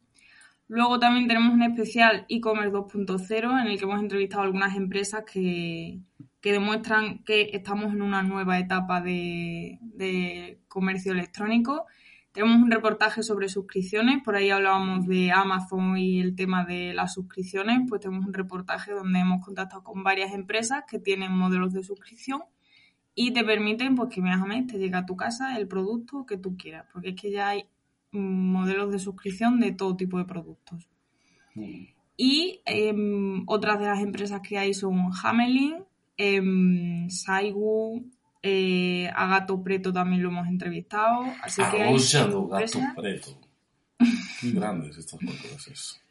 luego 0.67 0.99
también 0.99 1.27
tenemos 1.27 1.53
un 1.53 1.63
especial 1.63 2.25
e-commerce 2.29 2.71
2.0 2.71 3.61
en 3.61 3.67
el 3.67 3.77
que 3.77 3.83
hemos 3.83 4.01
entrevistado 4.01 4.43
algunas 4.43 4.75
empresas 4.75 5.23
que, 5.31 5.99
que 6.41 6.51
demuestran 6.53 7.23
que 7.23 7.49
estamos 7.53 7.93
en 7.93 8.01
una 8.01 8.23
nueva 8.23 8.57
etapa 8.57 9.01
de, 9.01 9.79
de 9.81 10.61
comercio 10.67 11.11
electrónico. 11.11 11.85
Tenemos 12.31 12.57
un 12.57 12.71
reportaje 12.71 13.23
sobre 13.23 13.47
suscripciones, 13.47 14.21
por 14.23 14.35
ahí 14.35 14.49
hablábamos 14.49 15.07
de 15.07 15.31
Amazon 15.31 15.97
y 15.97 16.19
el 16.19 16.35
tema 16.35 16.65
de 16.65 16.93
las 16.93 17.13
suscripciones, 17.13 17.79
pues 17.87 18.01
tenemos 18.01 18.25
un 18.25 18.33
reportaje 18.33 18.91
donde 18.91 19.19
hemos 19.19 19.43
contactado 19.43 19.83
con 19.83 20.03
varias 20.03 20.33
empresas 20.33 20.83
que 20.85 20.99
tienen 20.99 21.31
modelos 21.31 21.71
de 21.71 21.81
suscripción 21.83 22.41
y 23.15 23.31
te 23.31 23.43
permiten 23.43 23.95
pues 23.95 24.13
que 24.13 24.21
mes 24.21 24.35
a 24.35 24.45
mes 24.45 24.67
te 24.67 24.77
llega 24.77 24.99
a 24.99 25.05
tu 25.05 25.15
casa 25.15 25.57
el 25.57 25.67
producto 25.67 26.25
que 26.25 26.37
tú 26.37 26.57
quieras, 26.57 26.85
porque 26.91 27.09
es 27.09 27.15
que 27.15 27.31
ya 27.31 27.49
hay 27.49 27.65
modelos 28.11 28.91
de 28.91 28.99
suscripción 28.99 29.59
de 29.59 29.71
todo 29.71 29.95
tipo 29.95 30.17
de 30.17 30.25
productos. 30.25 30.87
Mm. 31.55 31.85
Y 32.17 32.61
em, 32.65 33.43
otras 33.47 33.79
de 33.79 33.85
las 33.85 33.99
empresas 33.99 34.41
que 34.41 34.57
hay 34.57 34.73
son 34.73 35.11
Hamelin, 35.23 35.83
em, 36.17 37.09
Saigu, 37.09 38.05
eh, 38.41 39.09
a 39.15 39.27
Gato 39.27 39.61
Preto 39.63 39.91
también 39.91 40.21
lo 40.21 40.29
hemos 40.29 40.47
entrevistado, 40.47 41.25
así 41.41 41.61
que 41.71 41.81
hay 41.81 41.97
gato 42.13 42.49
preto. 42.95 43.39
Qué 44.39 44.51
grandes 44.51 44.97
estos 44.97 45.19
portugueses. 45.19 46.01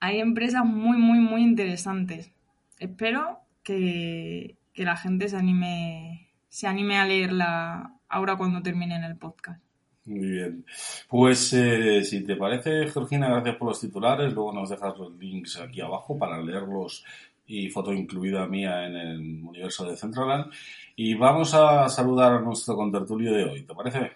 hay 0.00 0.20
empresas 0.20 0.64
muy, 0.64 0.98
muy, 0.98 1.18
muy 1.18 1.42
interesantes. 1.42 2.30
Espero 2.78 3.40
que, 3.64 4.57
que 4.78 4.84
la 4.84 4.96
gente 4.96 5.28
se 5.28 5.36
anime, 5.36 6.30
se 6.48 6.68
anime 6.68 6.98
a 6.98 7.04
leerla 7.04 7.94
ahora 8.08 8.36
cuando 8.36 8.62
terminen 8.62 9.02
el 9.02 9.16
podcast. 9.16 9.60
Muy 10.04 10.28
bien. 10.28 10.64
Pues 11.08 11.52
eh, 11.52 12.04
si 12.04 12.24
te 12.24 12.36
parece, 12.36 12.86
Georgina, 12.86 13.28
gracias 13.28 13.56
por 13.56 13.70
los 13.70 13.80
titulares. 13.80 14.32
Luego 14.32 14.52
nos 14.52 14.70
dejas 14.70 14.96
los 14.96 15.12
links 15.18 15.58
aquí 15.58 15.80
abajo 15.80 16.16
para 16.16 16.40
leerlos 16.40 17.04
y 17.44 17.68
foto 17.70 17.92
incluida 17.92 18.46
mía 18.46 18.86
en 18.86 18.94
el 18.94 19.42
universo 19.42 19.90
de 19.90 19.96
Centraland. 19.96 20.52
Y 20.94 21.14
vamos 21.14 21.54
a 21.54 21.88
saludar 21.88 22.34
a 22.34 22.40
nuestro 22.40 22.76
contertulio 22.76 23.32
de 23.32 23.44
hoy. 23.46 23.62
¿Te 23.64 23.74
parece? 23.74 24.12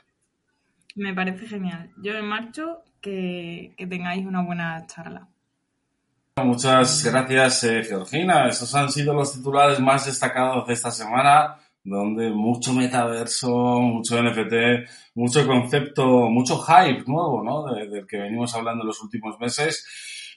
Me 0.95 1.13
parece 1.13 1.49
genial. 1.49 1.91
Yo 1.97 2.13
me 2.13 2.23
marcho, 2.23 2.85
que, 3.01 3.75
que 3.77 3.89
tengáis 3.89 4.25
una 4.25 4.45
buena 4.45 4.87
charla. 4.87 5.27
Muchas 6.41 7.05
gracias, 7.05 7.63
eh, 7.65 7.83
Georgina. 7.85 8.49
Esos 8.49 8.75
han 8.75 8.91
sido 8.91 9.13
los 9.13 9.35
titulares 9.35 9.79
más 9.81 10.07
destacados 10.07 10.67
de 10.67 10.73
esta 10.73 10.91
semana, 10.91 11.59
donde 11.85 12.31
mucho 12.31 12.73
metaverso, 12.73 13.51
mucho 13.83 14.17
NFT, 14.23 14.89
mucho 15.15 15.47
concepto, 15.47 16.31
mucho 16.31 16.57
hype 16.59 17.05
nuevo, 17.07 17.43
¿no? 17.45 17.67
De- 17.75 17.87
del 17.87 18.07
que 18.07 18.17
venimos 18.17 18.55
hablando 18.55 18.83
en 18.83 18.87
los 18.89 19.03
últimos 19.03 19.39
meses. 19.39 19.87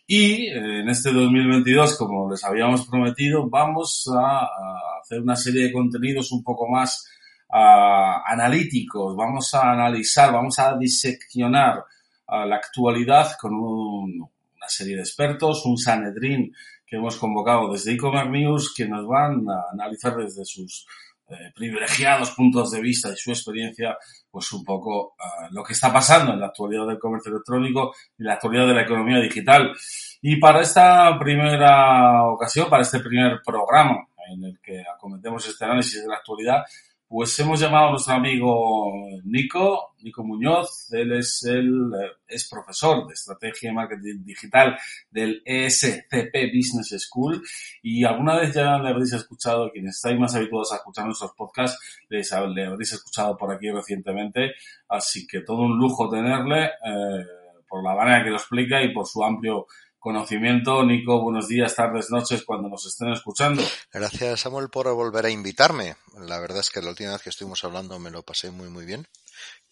Y 0.05 0.47
eh, 0.49 0.81
en 0.81 0.89
este 0.89 1.13
2022, 1.13 1.97
como 1.97 2.29
les 2.29 2.43
habíamos 2.43 2.85
prometido, 2.87 3.49
vamos 3.49 4.05
a, 4.13 4.39
a 4.41 4.99
hacer 5.01 5.21
una 5.21 5.37
serie 5.37 5.63
de 5.67 5.71
contenidos 5.71 6.29
un 6.33 6.43
poco 6.43 6.67
más 6.67 7.07
analíticos. 7.47 9.15
Vamos 9.15 9.53
a 9.53 9.71
analizar, 9.71 10.33
vamos 10.33 10.59
a 10.59 10.75
diseccionar 10.77 11.85
ah, 12.27 12.45
la 12.45 12.57
actualidad 12.57 13.31
con 13.39 13.53
un, 13.53 14.29
serie 14.67 14.95
de 14.95 15.01
expertos, 15.01 15.65
un 15.65 15.77
Sanedrín 15.77 16.53
que 16.85 16.97
hemos 16.97 17.17
convocado 17.17 17.71
desde 17.71 17.93
e-commerce 17.93 18.29
news 18.29 18.73
que 18.75 18.87
nos 18.87 19.07
van 19.07 19.43
a 19.49 19.71
analizar 19.73 20.15
desde 20.15 20.45
sus 20.45 20.85
eh, 21.27 21.51
privilegiados 21.55 22.31
puntos 22.31 22.69
de 22.69 22.81
vista 22.81 23.09
y 23.11 23.15
su 23.15 23.31
experiencia, 23.31 23.97
pues 24.29 24.51
un 24.53 24.63
poco 24.63 25.15
uh, 25.17 25.51
lo 25.51 25.63
que 25.63 25.73
está 25.73 25.91
pasando 25.91 26.33
en 26.33 26.39
la 26.39 26.47
actualidad 26.47 26.85
del 26.85 26.99
comercio 26.99 27.31
electrónico 27.31 27.95
y 28.15 28.23
la 28.23 28.33
actualidad 28.33 28.67
de 28.67 28.73
la 28.75 28.83
economía 28.83 29.19
digital. 29.19 29.75
Y 30.21 30.35
para 30.35 30.61
esta 30.61 31.17
primera 31.17 32.25
ocasión, 32.25 32.69
para 32.69 32.83
este 32.83 32.99
primer 32.99 33.41
programa 33.43 34.07
en 34.31 34.43
el 34.43 34.59
que 34.61 34.83
acometemos 34.87 35.47
este 35.47 35.65
análisis 35.65 36.03
de 36.03 36.07
la 36.07 36.17
actualidad, 36.17 36.63
pues 37.07 37.39
hemos 37.39 37.59
llamado 37.59 37.87
a 37.87 37.91
nuestro 37.91 38.15
amigo 38.15 38.91
Nico, 39.23 39.95
Nico 40.01 40.23
Muñoz, 40.23 40.91
él 40.91 41.13
es 41.13 41.43
el 41.43 41.91
es 42.27 42.49
profesor 42.49 43.07
de 43.07 43.13
estrategia 43.13 43.69
y 43.69 43.73
marketing 43.73 44.23
digital 44.23 44.77
del 45.11 45.41
ESCP 45.45 46.11
Business 46.53 46.95
School. 47.07 47.43
Y 47.83 48.03
alguna 48.03 48.37
vez 48.37 48.53
ya 48.55 48.77
le 48.79 48.89
habréis 48.89 49.13
escuchado, 49.13 49.71
quienes 49.71 49.97
estáis 49.97 50.19
más 50.19 50.35
habituados 50.35 50.73
a 50.73 50.77
escuchar 50.77 51.05
nuestros 51.05 51.31
podcasts, 51.33 51.79
les, 52.09 52.31
le 52.53 52.65
habréis 52.65 52.93
escuchado 52.93 53.37
por 53.37 53.53
aquí 53.53 53.69
recientemente, 53.69 54.53
así 54.89 55.27
que 55.27 55.41
todo 55.41 55.61
un 55.61 55.77
lujo 55.77 56.09
tenerle 56.09 56.65
eh, 56.65 57.25
por 57.67 57.83
la 57.83 57.95
manera 57.95 58.23
que 58.23 58.29
lo 58.31 58.37
explica 58.37 58.81
y 58.81 58.93
por 58.93 59.05
su 59.05 59.23
amplio 59.23 59.67
conocimiento. 60.05 60.85
Nico, 60.85 61.19
buenos 61.19 61.47
días, 61.47 61.73
tardes, 61.73 62.11
noches, 62.11 62.43
cuando 62.43 62.69
nos 62.69 62.85
estén 62.85 63.11
escuchando. 63.11 63.63
Gracias, 63.91 64.41
Samuel, 64.41 64.69
por 64.69 64.87
volver 64.93 65.25
a 65.25 65.31
invitarme. 65.31 65.95
La 66.19 66.37
verdad 66.37 66.59
es 66.59 66.69
que 66.69 66.79
la 66.79 66.91
última 66.91 67.13
vez 67.13 67.23
que 67.23 67.31
estuvimos 67.31 67.63
hablando 67.63 67.97
me 67.97 68.11
lo 68.11 68.21
pasé 68.21 68.51
muy, 68.51 68.69
muy 68.69 68.85
bien. 68.85 69.07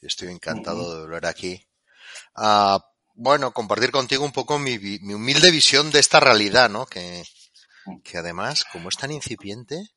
Estoy 0.02 0.30
encantado 0.30 0.82
uh 0.82 0.88
-huh. 0.88 0.94
de 0.94 1.02
volver 1.02 1.28
aquí 1.28 1.64
a, 2.36 2.84
bueno, 3.14 3.54
compartir 3.54 3.92
contigo 3.92 4.26
un 4.26 4.32
poco 4.32 4.58
mi, 4.58 4.80
mi 4.80 5.14
humilde 5.14 5.52
visión 5.52 5.92
de 5.92 6.00
esta 6.00 6.20
realidad, 6.20 6.68
¿no? 6.68 6.88
Que, 6.88 7.24
que 8.04 8.18
además, 8.18 8.66
como 8.72 8.90
es 8.90 8.98
tan 8.98 9.12
incipiente, 9.12 9.92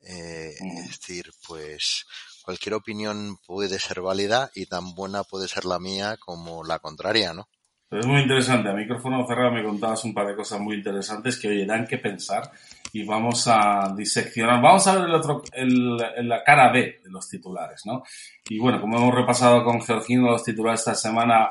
eh, 0.00 0.54
es 0.58 0.88
decir, 0.88 1.34
pues 1.46 2.06
cualquier 2.42 2.76
opinión 2.76 3.36
puede 3.46 3.78
ser 3.78 4.00
válida 4.00 4.50
y 4.54 4.64
tan 4.64 4.94
buena 4.94 5.22
puede 5.22 5.48
ser 5.48 5.66
la 5.66 5.78
mía 5.78 6.16
como 6.16 6.64
la 6.64 6.78
contraria, 6.78 7.34
¿no? 7.34 7.46
Pero 7.88 8.00
es 8.02 8.06
muy 8.06 8.20
interesante. 8.22 8.68
A 8.68 8.74
micrófono 8.74 9.26
cerrado 9.26 9.52
me 9.52 9.62
contabas 9.62 10.04
un 10.04 10.12
par 10.12 10.26
de 10.26 10.34
cosas 10.34 10.60
muy 10.60 10.76
interesantes 10.76 11.38
que, 11.38 11.48
oye, 11.48 11.64
dan 11.64 11.86
que 11.86 11.98
pensar 11.98 12.50
y 12.92 13.04
vamos 13.04 13.46
a 13.46 13.92
diseccionar. 13.96 14.60
Vamos 14.60 14.86
a 14.86 14.96
ver 14.96 15.04
el 15.04 15.14
otro, 15.14 15.42
el, 15.52 15.96
el, 16.16 16.28
la 16.28 16.42
cara 16.42 16.72
B 16.72 17.00
de 17.02 17.10
los 17.10 17.28
titulares, 17.28 17.82
¿no? 17.84 18.02
Y 18.48 18.58
bueno, 18.58 18.80
como 18.80 18.96
hemos 18.96 19.14
repasado 19.14 19.62
con 19.64 19.80
Georgino 19.82 20.30
los 20.30 20.42
titulares 20.42 20.80
esta 20.80 20.94
semana, 20.94 21.50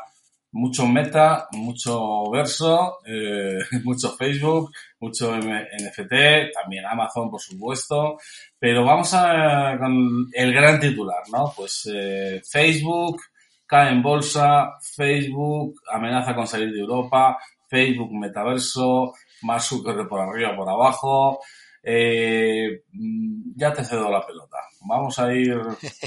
mucho 0.56 0.88
meta, 0.88 1.48
mucho 1.52 2.30
verso, 2.32 3.00
eh, 3.06 3.60
mucho 3.84 4.16
Facebook, 4.16 4.72
mucho 5.00 5.38
NFT, 5.38 6.54
también 6.54 6.86
Amazon, 6.86 7.30
por 7.30 7.42
supuesto. 7.42 8.18
Pero 8.58 8.84
vamos 8.84 9.14
a 9.14 9.78
con 9.80 10.28
el 10.34 10.54
gran 10.54 10.80
titular, 10.80 11.24
¿no? 11.32 11.54
Pues 11.56 11.90
eh, 11.94 12.42
Facebook 12.44 13.22
cae 13.66 13.92
en 13.92 14.02
bolsa, 14.02 14.78
Facebook 14.82 15.82
amenaza 15.92 16.36
con 16.36 16.48
salir 16.48 16.72
de 16.72 16.80
Europa, 16.80 17.38
Facebook 17.68 18.14
metaverso, 18.14 19.14
más 19.42 19.68
Zuckerberg 19.68 20.08
por 20.08 20.22
arriba, 20.22 20.56
por 20.56 20.70
abajo. 20.70 21.40
Eh, 21.84 22.84
mm, 22.92 23.54
ya 23.56 23.74
te 23.74 23.84
cedo 23.84 24.10
la 24.10 24.26
pelota. 24.26 24.58
Vamos 24.82 25.20
a 25.20 25.32
ir 25.34 25.60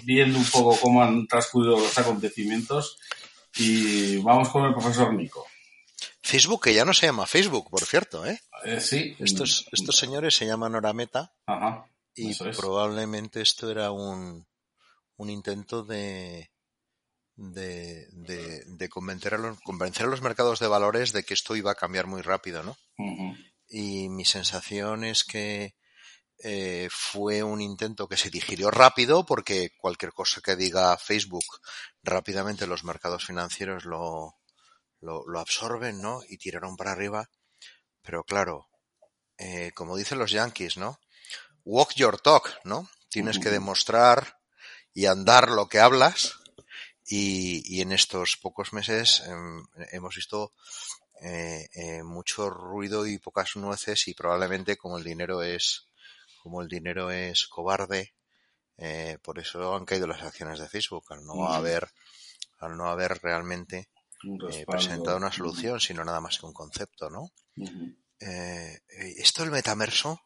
viendo 0.04 0.38
un 0.38 0.44
poco 0.44 0.76
cómo 0.80 1.02
han 1.02 1.26
transcurrido 1.26 1.78
los 1.78 1.96
acontecimientos 1.96 2.98
y 3.56 4.16
vamos 4.18 4.48
con 4.48 4.64
el 4.64 4.72
profesor 4.72 5.12
Nico. 5.14 5.46
Facebook, 6.20 6.64
que 6.64 6.74
ya 6.74 6.84
no 6.84 6.92
se 6.92 7.06
llama 7.06 7.26
Facebook, 7.26 7.70
por 7.70 7.84
cierto, 7.84 8.26
¿eh? 8.26 8.40
Eh, 8.64 8.80
sí. 8.80 9.16
Estos, 9.18 9.66
estos 9.72 9.96
señores 9.96 10.34
se 10.34 10.46
llaman 10.46 10.74
ahora 10.74 10.92
Meta 10.92 11.32
Ajá. 11.46 11.86
y 12.14 12.30
es. 12.30 12.56
probablemente 12.56 13.40
esto 13.40 13.70
era 13.70 13.92
un, 13.92 14.46
un 15.16 15.30
intento 15.30 15.84
de, 15.84 16.50
de, 17.38 18.08
de, 18.10 18.64
de 18.66 18.88
convencer, 18.88 19.34
a 19.34 19.38
los, 19.38 19.60
convencer 19.60 20.06
a 20.06 20.08
los 20.10 20.22
mercados 20.22 20.58
de 20.58 20.66
valores 20.66 21.12
de 21.12 21.22
que 21.22 21.34
esto 21.34 21.54
iba 21.54 21.70
a 21.70 21.76
cambiar 21.76 22.06
muy 22.06 22.20
rápido, 22.20 22.64
¿no? 22.64 22.76
Y 23.68 24.08
mi 24.08 24.24
sensación 24.24 25.04
es 25.04 25.24
que 25.24 25.76
eh, 26.42 26.88
fue 26.90 27.42
un 27.44 27.60
intento 27.60 28.08
que 28.08 28.16
se 28.16 28.30
digirió 28.30 28.70
rápido 28.70 29.24
porque 29.24 29.70
cualquier 29.78 30.12
cosa 30.12 30.40
que 30.40 30.56
diga 30.56 30.96
Facebook 30.98 31.44
rápidamente 32.02 32.66
los 32.66 32.82
mercados 32.82 33.24
financieros 33.24 33.84
lo, 33.84 34.34
lo, 35.00 35.24
lo 35.26 35.38
absorben, 35.38 36.02
¿no? 36.02 36.20
Y 36.28 36.38
tiraron 36.38 36.76
para 36.76 36.92
arriba. 36.92 37.30
Pero 38.02 38.24
claro, 38.24 38.68
eh, 39.36 39.70
como 39.74 39.96
dicen 39.96 40.18
los 40.18 40.32
yankees, 40.32 40.76
¿no? 40.76 40.98
Walk 41.64 41.94
your 41.94 42.20
talk, 42.20 42.50
¿no? 42.64 42.90
Tienes 43.08 43.38
que 43.38 43.50
demostrar 43.50 44.38
y 44.92 45.06
andar 45.06 45.50
lo 45.50 45.68
que 45.68 45.78
hablas. 45.78 46.34
Y, 47.10 47.62
y 47.76 47.80
en 47.80 47.92
estos 47.92 48.36
pocos 48.36 48.72
meses 48.72 49.22
em, 49.26 49.64
hemos 49.92 50.14
visto 50.14 50.52
eh, 51.22 51.68
eh, 51.74 52.02
mucho 52.02 52.50
ruido 52.50 53.06
y 53.06 53.18
pocas 53.18 53.56
nueces 53.56 54.08
y 54.08 54.14
probablemente 54.14 54.76
como 54.76 54.98
el 54.98 55.04
dinero 55.04 55.42
es 55.42 55.88
como 56.42 56.62
el 56.62 56.68
dinero 56.68 57.10
es 57.10 57.46
cobarde 57.46 58.14
eh, 58.78 59.18
por 59.22 59.38
eso 59.38 59.74
han 59.74 59.84
caído 59.84 60.06
las 60.06 60.22
acciones 60.22 60.60
de 60.60 60.68
Facebook 60.68 61.04
al 61.10 61.24
no 61.24 61.48
haber 61.48 61.88
al 62.58 62.76
no 62.76 62.88
haber 62.88 63.20
realmente 63.22 63.88
Un 64.24 64.40
eh, 64.52 64.64
presentado 64.66 65.16
una 65.16 65.32
solución 65.32 65.80
sino 65.80 66.04
nada 66.04 66.20
más 66.20 66.38
que 66.38 66.46
un 66.46 66.52
concepto 66.52 67.10
no 67.10 67.32
eh, 68.20 68.80
eh, 68.88 69.14
esto 69.18 69.42
del 69.42 69.50
metaverso 69.50 70.20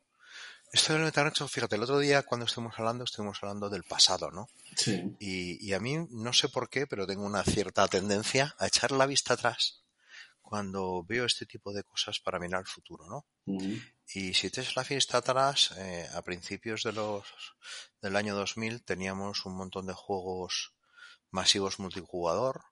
esto 0.71 0.93
del 0.93 1.03
metaverso 1.03 1.49
fíjate 1.49 1.77
el 1.77 1.83
otro 1.83 1.99
día 1.99 2.23
cuando 2.23 2.47
estuvimos 2.47 2.75
hablando 2.79 3.05
estuvimos 3.05 3.39
hablando 3.43 3.71
del 3.71 3.85
pasado 3.85 4.31
no 4.31 4.49
Sí. 4.77 5.17
y, 5.21 5.67
y 5.67 5.73
a 5.75 5.81
mí 5.81 5.99
no 6.11 6.33
sé 6.33 6.49
por 6.49 6.69
qué, 6.71 6.87
pero 6.87 7.07
tengo 7.07 7.25
una 7.25 7.45
cierta 7.45 7.87
tendencia 7.89 8.55
a 8.59 8.67
echar 8.67 8.91
la 8.93 9.07
vista 9.07 9.35
atrás 9.35 9.83
cuando 10.53 11.03
veo 11.05 11.25
este 11.25 11.47
tipo 11.47 11.73
de 11.73 11.83
cosas 11.83 12.21
para 12.21 12.39
mirar 12.39 12.59
al 12.61 12.67
futuro, 12.67 13.07
¿no? 13.07 13.27
Y 14.07 14.35
si 14.35 14.51
te 14.51 14.61
echas 14.61 14.77
la 14.77 14.83
vista 14.83 15.17
atrás, 15.17 15.73
eh, 15.79 16.07
a 16.13 16.21
principios 16.21 16.83
de 16.83 16.93
los 16.93 17.25
del 18.03 18.17
año 18.17 18.35
2000 18.35 18.85
teníamos 18.85 19.47
un 19.47 19.57
montón 19.57 19.87
de 19.87 19.95
juegos 19.95 20.75
masivos 21.31 21.79
multijugador. 21.79 22.65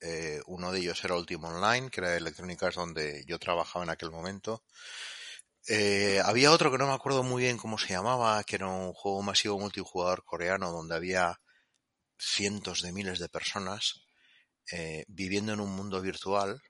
Eh, 0.00 0.40
uno 0.46 0.72
de 0.72 0.78
ellos 0.80 1.04
era 1.04 1.16
Ultima 1.16 1.48
Online, 1.48 1.90
que 1.90 2.00
era 2.00 2.12
de 2.12 2.16
Electronic 2.16 2.62
Arts 2.62 2.76
donde 2.76 3.24
yo 3.26 3.38
trabajaba 3.38 3.84
en 3.84 3.90
aquel 3.90 4.10
momento. 4.10 4.64
Eh, 5.68 6.20
había 6.24 6.50
otro 6.52 6.70
que 6.70 6.78
no 6.78 6.86
me 6.86 6.94
acuerdo 6.94 7.22
muy 7.22 7.42
bien 7.42 7.58
cómo 7.58 7.78
se 7.78 7.88
llamaba, 7.92 8.42
que 8.44 8.56
era 8.56 8.66
un 8.68 8.92
juego 8.94 9.22
masivo 9.22 9.58
multijugador 9.58 10.24
coreano 10.24 10.70
donde 10.72 10.94
había 10.96 11.40
cientos 12.18 12.82
de 12.82 12.92
miles 12.92 13.18
de 13.20 13.28
personas 13.30 14.02
eh, 14.72 15.04
viviendo 15.08 15.52
en 15.54 15.60
un 15.60 15.74
mundo 15.76 16.00
virtual 16.02 16.60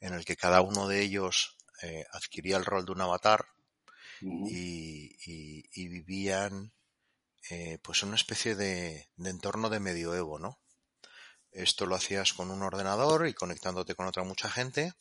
en 0.00 0.14
el 0.14 0.24
que 0.26 0.36
cada 0.36 0.60
uno 0.62 0.88
de 0.88 1.02
ellos 1.02 1.56
eh, 1.82 2.04
adquiría 2.12 2.56
el 2.58 2.64
rol 2.66 2.84
de 2.86 2.92
un 2.92 3.00
avatar 3.02 3.46
y, 4.42 5.16
y- 5.26 5.64
y 5.72 5.88
vivían 5.88 6.72
eh, 7.50 7.78
pues 7.82 8.02
en 8.02 8.08
una 8.10 8.16
especie 8.16 8.54
de, 8.56 9.08
de 9.16 9.30
entorno 9.30 9.70
de 9.70 9.80
medioevo, 9.80 10.38
¿no? 10.38 10.60
Esto 11.52 11.86
lo 11.86 11.96
hacías 11.96 12.32
con 12.34 12.50
un 12.50 12.62
ordenador 12.62 13.28
y 13.28 13.34
conectándote 13.34 13.94
con 13.94 14.06
otra 14.06 14.24
mucha 14.24 14.50
gente. 14.50 14.94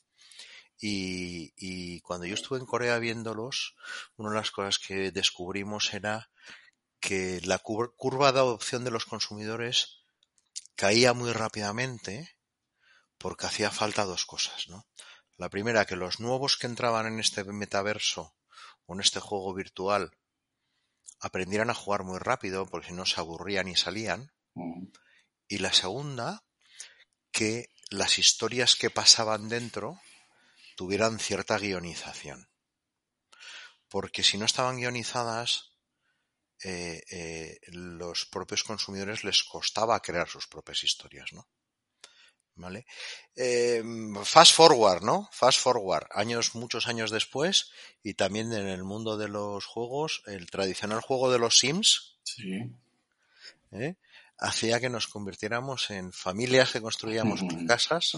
Y, 0.83 1.53
y 1.57 2.01
cuando 2.01 2.25
yo 2.25 2.33
estuve 2.33 2.57
en 2.57 2.65
Corea 2.65 2.97
viéndolos, 2.97 3.75
una 4.17 4.31
de 4.31 4.37
las 4.37 4.49
cosas 4.49 4.79
que 4.79 5.11
descubrimos 5.11 5.93
era 5.93 6.31
que 6.99 7.39
la 7.43 7.61
cur- 7.61 7.93
curva 7.95 8.31
de 8.31 8.39
adopción 8.39 8.83
de 8.83 8.89
los 8.89 9.05
consumidores 9.05 9.99
caía 10.75 11.13
muy 11.13 11.31
rápidamente 11.33 12.35
porque 13.19 13.45
hacía 13.45 13.69
falta 13.69 14.05
dos 14.05 14.25
cosas, 14.25 14.67
¿no? 14.69 14.87
La 15.37 15.49
primera, 15.49 15.85
que 15.85 15.95
los 15.95 16.19
nuevos 16.19 16.57
que 16.57 16.65
entraban 16.65 17.05
en 17.05 17.19
este 17.19 17.43
metaverso 17.43 18.35
o 18.87 18.95
en 18.95 19.01
este 19.01 19.19
juego 19.19 19.53
virtual 19.53 20.11
aprendieran 21.19 21.69
a 21.69 21.75
jugar 21.75 22.03
muy 22.03 22.17
rápido 22.17 22.65
porque 22.65 22.87
si 22.87 22.93
no 22.93 23.05
se 23.05 23.19
aburrían 23.19 23.67
y 23.67 23.75
salían. 23.75 24.31
Y 25.47 25.59
la 25.59 25.73
segunda, 25.73 26.43
que 27.31 27.69
las 27.89 28.17
historias 28.17 28.75
que 28.75 28.89
pasaban 28.89 29.47
dentro 29.49 29.99
tuvieran 30.81 31.19
cierta 31.19 31.59
guionización. 31.59 32.49
Porque 33.87 34.23
si 34.23 34.39
no 34.39 34.45
estaban 34.45 34.77
guionizadas, 34.77 35.73
eh, 36.63 37.03
eh, 37.11 37.59
los 37.67 38.25
propios 38.25 38.63
consumidores 38.63 39.23
les 39.23 39.43
costaba 39.43 40.01
crear 40.01 40.27
sus 40.27 40.47
propias 40.47 40.83
historias, 40.83 41.33
¿no? 41.33 41.47
¿Vale? 42.55 42.87
Eh, 43.35 43.83
fast 44.23 44.55
forward, 44.55 45.03
¿no? 45.03 45.29
Fast 45.31 45.59
forward, 45.59 46.07
años, 46.09 46.55
muchos 46.55 46.87
años 46.87 47.11
después, 47.11 47.69
y 48.01 48.15
también 48.15 48.51
en 48.51 48.67
el 48.67 48.83
mundo 48.83 49.17
de 49.17 49.27
los 49.27 49.67
juegos, 49.67 50.23
el 50.25 50.49
tradicional 50.49 51.01
juego 51.01 51.31
de 51.31 51.37
los 51.37 51.59
Sims, 51.59 52.17
Sí. 52.23 52.59
¿eh? 53.71 53.97
Hacía 54.41 54.79
que 54.79 54.89
nos 54.89 55.07
convirtiéramos 55.07 55.89
en 55.91 56.11
familias 56.11 56.71
que 56.71 56.81
construíamos 56.81 57.41
casas 57.67 58.17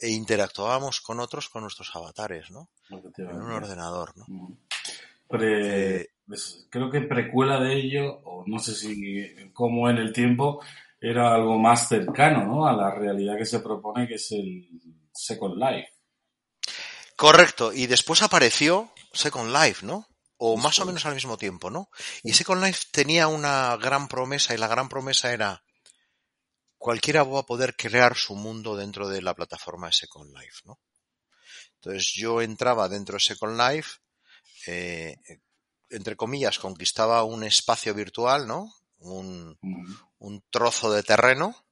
e 0.00 0.08
interactuábamos 0.10 1.00
con 1.00 1.20
otros 1.20 1.48
con 1.48 1.62
nuestros 1.62 1.94
avatares, 1.94 2.50
¿no? 2.50 2.70
En 2.88 3.42
un 3.42 3.50
ordenador, 3.52 4.16
¿no? 4.16 4.26
Pre- 5.28 5.96
Eh, 6.00 6.08
pues, 6.26 6.66
creo 6.70 6.90
que 6.90 7.00
precuela 7.02 7.60
de 7.60 7.74
ello, 7.74 8.20
o 8.24 8.44
no 8.46 8.58
sé 8.58 8.74
si 8.74 9.26
como 9.52 9.90
en 9.90 9.98
el 9.98 10.12
tiempo, 10.12 10.62
era 11.00 11.34
algo 11.34 11.58
más 11.58 11.88
cercano 11.88 12.44
¿no? 12.44 12.66
a 12.66 12.72
la 12.72 12.90
realidad 12.94 13.36
que 13.36 13.44
se 13.46 13.60
propone, 13.60 14.08
que 14.08 14.14
es 14.14 14.32
el 14.32 14.68
Second 15.12 15.56
Life. 15.56 15.88
Correcto, 17.16 17.72
y 17.72 17.86
después 17.86 18.22
apareció 18.22 18.90
Second 19.12 19.52
Life, 19.52 19.84
¿no? 19.86 20.06
O 20.38 20.56
más 20.56 20.78
o 20.78 20.86
menos 20.86 21.04
al 21.04 21.14
mismo 21.14 21.36
tiempo, 21.36 21.68
¿no? 21.68 21.90
Y 22.22 22.32
Second 22.32 22.62
Life 22.62 22.86
tenía 22.92 23.28
una 23.28 23.76
gran 23.76 24.08
promesa, 24.08 24.54
y 24.54 24.58
la 24.58 24.68
gran 24.68 24.88
promesa 24.88 25.32
era 25.32 25.62
cualquiera 26.78 27.24
va 27.24 27.40
a 27.40 27.46
poder 27.46 27.76
crear 27.76 28.16
su 28.16 28.36
mundo 28.36 28.76
dentro 28.76 29.08
de 29.08 29.20
la 29.20 29.34
plataforma 29.34 29.88
de 29.88 29.94
Second 29.94 30.32
Life, 30.36 30.62
¿no? 30.64 30.78
Entonces 31.74 32.12
yo 32.14 32.40
entraba 32.40 32.88
dentro 32.88 33.14
de 33.14 33.20
Second 33.20 33.60
Life, 33.60 33.98
eh, 34.66 35.16
entre 35.90 36.16
comillas, 36.16 36.58
conquistaba 36.58 37.24
un 37.24 37.42
espacio 37.42 37.94
virtual, 37.94 38.46
¿no? 38.46 38.72
Un, 38.98 39.58
un 40.18 40.44
trozo 40.50 40.92
de 40.92 41.02
terreno 41.02 41.66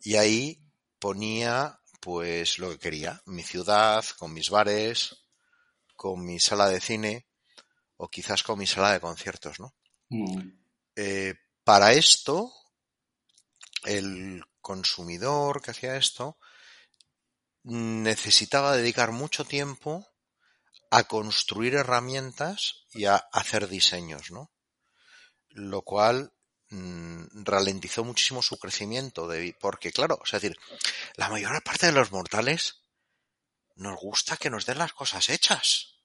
y 0.00 0.16
ahí 0.16 0.60
ponía 0.98 1.80
pues 2.00 2.58
lo 2.58 2.70
que 2.70 2.78
quería, 2.78 3.22
mi 3.26 3.42
ciudad, 3.44 4.04
con 4.18 4.32
mis 4.32 4.50
bares, 4.50 5.24
con 5.94 6.24
mi 6.24 6.40
sala 6.40 6.68
de 6.68 6.80
cine 6.80 7.26
o 8.02 8.08
quizás 8.08 8.42
con 8.42 8.58
mi 8.58 8.66
sala 8.66 8.92
de 8.92 9.00
conciertos, 9.00 9.60
¿no? 9.60 9.76
Ujú. 10.10 10.42
Eh, 10.96 11.34
para 11.62 11.92
esto, 11.92 12.52
el 13.84 14.42
consumidor 14.60 15.62
que 15.62 15.70
hacía 15.70 15.94
esto 15.94 16.36
necesitaba 17.62 18.76
dedicar 18.76 19.12
mucho 19.12 19.44
tiempo 19.44 20.04
a 20.90 21.04
construir 21.04 21.74
herramientas 21.74 22.86
y 22.90 23.04
a 23.04 23.14
hacer 23.14 23.68
diseños, 23.68 24.32
¿no? 24.32 24.50
Lo 25.50 25.82
cual 25.82 26.32
mm, 26.70 27.44
ralentizó 27.44 28.02
muchísimo 28.02 28.42
su 28.42 28.58
crecimiento, 28.58 29.28
de, 29.28 29.56
porque 29.60 29.92
claro, 29.92 30.18
es 30.24 30.32
decir, 30.32 30.58
la 31.14 31.28
mayor 31.28 31.62
parte 31.62 31.86
de 31.86 31.92
los 31.92 32.10
mortales 32.10 32.82
nos 33.76 33.96
gusta 34.00 34.36
que 34.36 34.50
nos 34.50 34.66
den 34.66 34.78
las 34.78 34.92
cosas 34.92 35.28
hechas. 35.28 36.02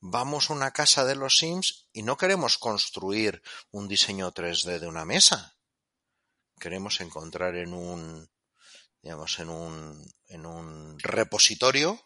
Vamos 0.00 0.50
a 0.50 0.54
una 0.54 0.70
casa 0.72 1.04
de 1.04 1.16
los 1.16 1.38
Sims 1.38 1.88
y 1.92 2.02
no 2.02 2.16
queremos 2.16 2.58
construir 2.58 3.42
un 3.70 3.88
diseño 3.88 4.32
3D 4.32 4.78
de 4.78 4.86
una 4.86 5.04
mesa. 5.04 5.56
Queremos 6.58 7.00
encontrar 7.00 7.56
en 7.56 7.72
un 7.72 8.28
digamos, 9.06 9.38
en 9.38 9.50
un, 9.50 10.12
en 10.26 10.46
un 10.46 10.98
repositorio, 10.98 11.96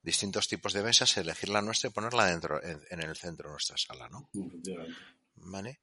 distintos 0.00 0.46
tipos 0.46 0.72
de 0.72 0.84
mesas, 0.84 1.16
elegir 1.16 1.48
la 1.48 1.60
nuestra 1.60 1.90
y 1.90 1.92
ponerla 1.92 2.26
dentro, 2.26 2.62
en, 2.62 2.80
en 2.88 3.02
el 3.02 3.16
centro 3.16 3.48
de 3.48 3.54
nuestra 3.54 3.76
sala, 3.76 4.08
¿no? 4.08 4.30
¿Vale? 5.34 5.80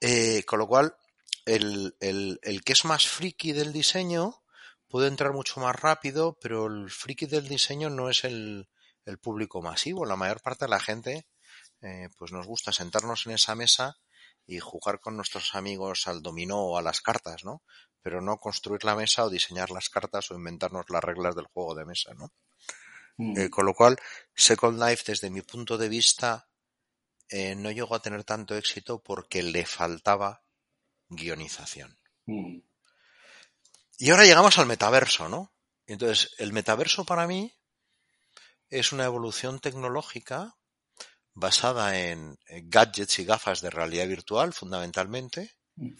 Eh, 0.00 0.42
con 0.44 0.58
lo 0.58 0.66
cual, 0.66 0.96
el, 1.44 1.94
el, 2.00 2.40
el 2.42 2.64
que 2.64 2.72
es 2.72 2.84
más 2.84 3.06
friki 3.06 3.52
del 3.52 3.72
diseño 3.72 4.42
puede 4.88 5.06
entrar 5.06 5.32
mucho 5.32 5.60
más 5.60 5.76
rápido, 5.76 6.36
pero 6.40 6.66
el 6.66 6.90
friki 6.90 7.26
del 7.26 7.46
diseño 7.46 7.88
no 7.88 8.10
es 8.10 8.24
el, 8.24 8.68
el 9.04 9.18
público 9.18 9.62
masivo. 9.62 10.04
La 10.04 10.16
mayor 10.16 10.40
parte 10.40 10.64
de 10.64 10.70
la 10.70 10.80
gente, 10.80 11.26
eh, 11.80 12.08
pues 12.16 12.32
nos 12.32 12.46
gusta 12.46 12.72
sentarnos 12.72 13.26
en 13.26 13.32
esa 13.32 13.54
mesa 13.54 13.98
y 14.46 14.58
jugar 14.58 15.00
con 15.00 15.16
nuestros 15.16 15.54
amigos 15.54 16.06
al 16.06 16.22
dominó 16.22 16.60
o 16.60 16.78
a 16.78 16.82
las 16.82 17.00
cartas, 17.00 17.44
¿no? 17.44 17.62
Pero 18.02 18.20
no 18.20 18.38
construir 18.38 18.84
la 18.84 18.94
mesa 18.94 19.24
o 19.24 19.30
diseñar 19.30 19.70
las 19.70 19.88
cartas 19.88 20.30
o 20.30 20.34
inventarnos 20.34 20.90
las 20.90 21.02
reglas 21.02 21.34
del 21.34 21.46
juego 21.46 21.74
de 21.74 21.84
mesa, 21.86 22.12
¿no? 22.14 22.32
Mm. 23.16 23.38
Eh, 23.38 23.50
con 23.50 23.64
lo 23.66 23.74
cual, 23.74 23.96
Second 24.34 24.82
Life, 24.82 25.04
desde 25.06 25.30
mi 25.30 25.42
punto 25.42 25.78
de 25.78 25.88
vista, 25.88 26.48
eh, 27.28 27.54
no 27.54 27.70
llegó 27.70 27.94
a 27.94 28.02
tener 28.02 28.24
tanto 28.24 28.56
éxito 28.56 29.02
porque 29.02 29.42
le 29.42 29.64
faltaba 29.64 30.44
guionización. 31.08 31.98
Mm. 32.26 32.58
Y 33.98 34.10
ahora 34.10 34.24
llegamos 34.24 34.58
al 34.58 34.66
metaverso, 34.66 35.28
¿no? 35.28 35.52
Entonces, 35.86 36.34
el 36.38 36.52
metaverso 36.52 37.04
para 37.04 37.26
mí 37.26 37.54
es 38.78 38.92
una 38.92 39.04
evolución 39.04 39.58
tecnológica 39.60 40.56
basada 41.34 41.98
en 41.98 42.38
eh, 42.46 42.62
gadgets 42.64 43.18
y 43.18 43.24
gafas 43.24 43.60
de 43.60 43.70
realidad 43.70 44.06
virtual, 44.06 44.52
fundamentalmente, 44.52 45.56
Mm. 45.76 45.90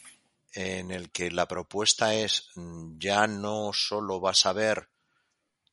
en 0.53 0.91
el 0.93 1.11
que 1.11 1.31
la 1.31 1.49
propuesta 1.49 2.15
es 2.15 2.51
mm, 2.55 2.99
ya 2.99 3.27
no 3.27 3.73
solo 3.73 4.21
vas 4.21 4.47
a 4.47 4.53
ver 4.53 4.89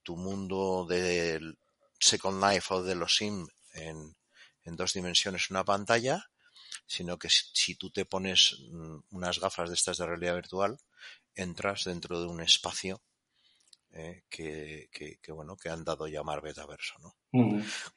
tu 0.04 0.18
mundo 0.18 0.88
del 0.90 1.60
Second 2.00 2.44
Life 2.44 2.74
o 2.74 2.82
de 2.82 2.96
los 2.96 3.16
Sim 3.16 3.48
en, 3.74 4.16
en 4.64 4.76
dos 4.76 4.94
dimensiones 4.94 5.48
en 5.50 5.58
una 5.58 5.64
pantalla, 5.64 6.32
sino 6.88 7.20
que 7.20 7.30
si, 7.30 7.44
si 7.54 7.76
tú 7.76 7.92
te 7.92 8.06
pones 8.06 8.58
mm, 8.72 8.98
unas 9.12 9.40
gafas 9.40 9.70
de 9.70 9.76
estas 9.76 9.98
de 9.98 10.08
realidad 10.08 10.36
virtual, 10.36 10.80
entras 11.36 11.84
dentro 11.84 12.20
de 12.20 12.26
un 12.26 12.42
espacio 12.42 13.02
eh, 13.94 14.24
que, 14.30 14.90
que, 14.92 15.20
que, 15.20 15.32
bueno 15.32 15.58
que 15.58 15.70
han 15.70 15.84
dado 15.84 16.08
llamar 16.08 16.42
metaverso, 16.44 16.94
¿no? 17.00 17.16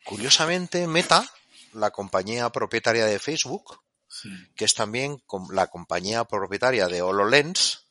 Curiosamente, 0.04 0.86
Meta, 0.86 1.28
la 1.72 1.90
compañía 1.90 2.50
propietaria 2.50 3.06
de 3.06 3.18
Facebook, 3.18 3.80
Sí. 4.06 4.28
que 4.54 4.64
es 4.64 4.74
también 4.74 5.24
la 5.50 5.66
compañía 5.66 6.24
propietaria 6.24 6.86
de 6.86 7.02
HoloLens, 7.02 7.88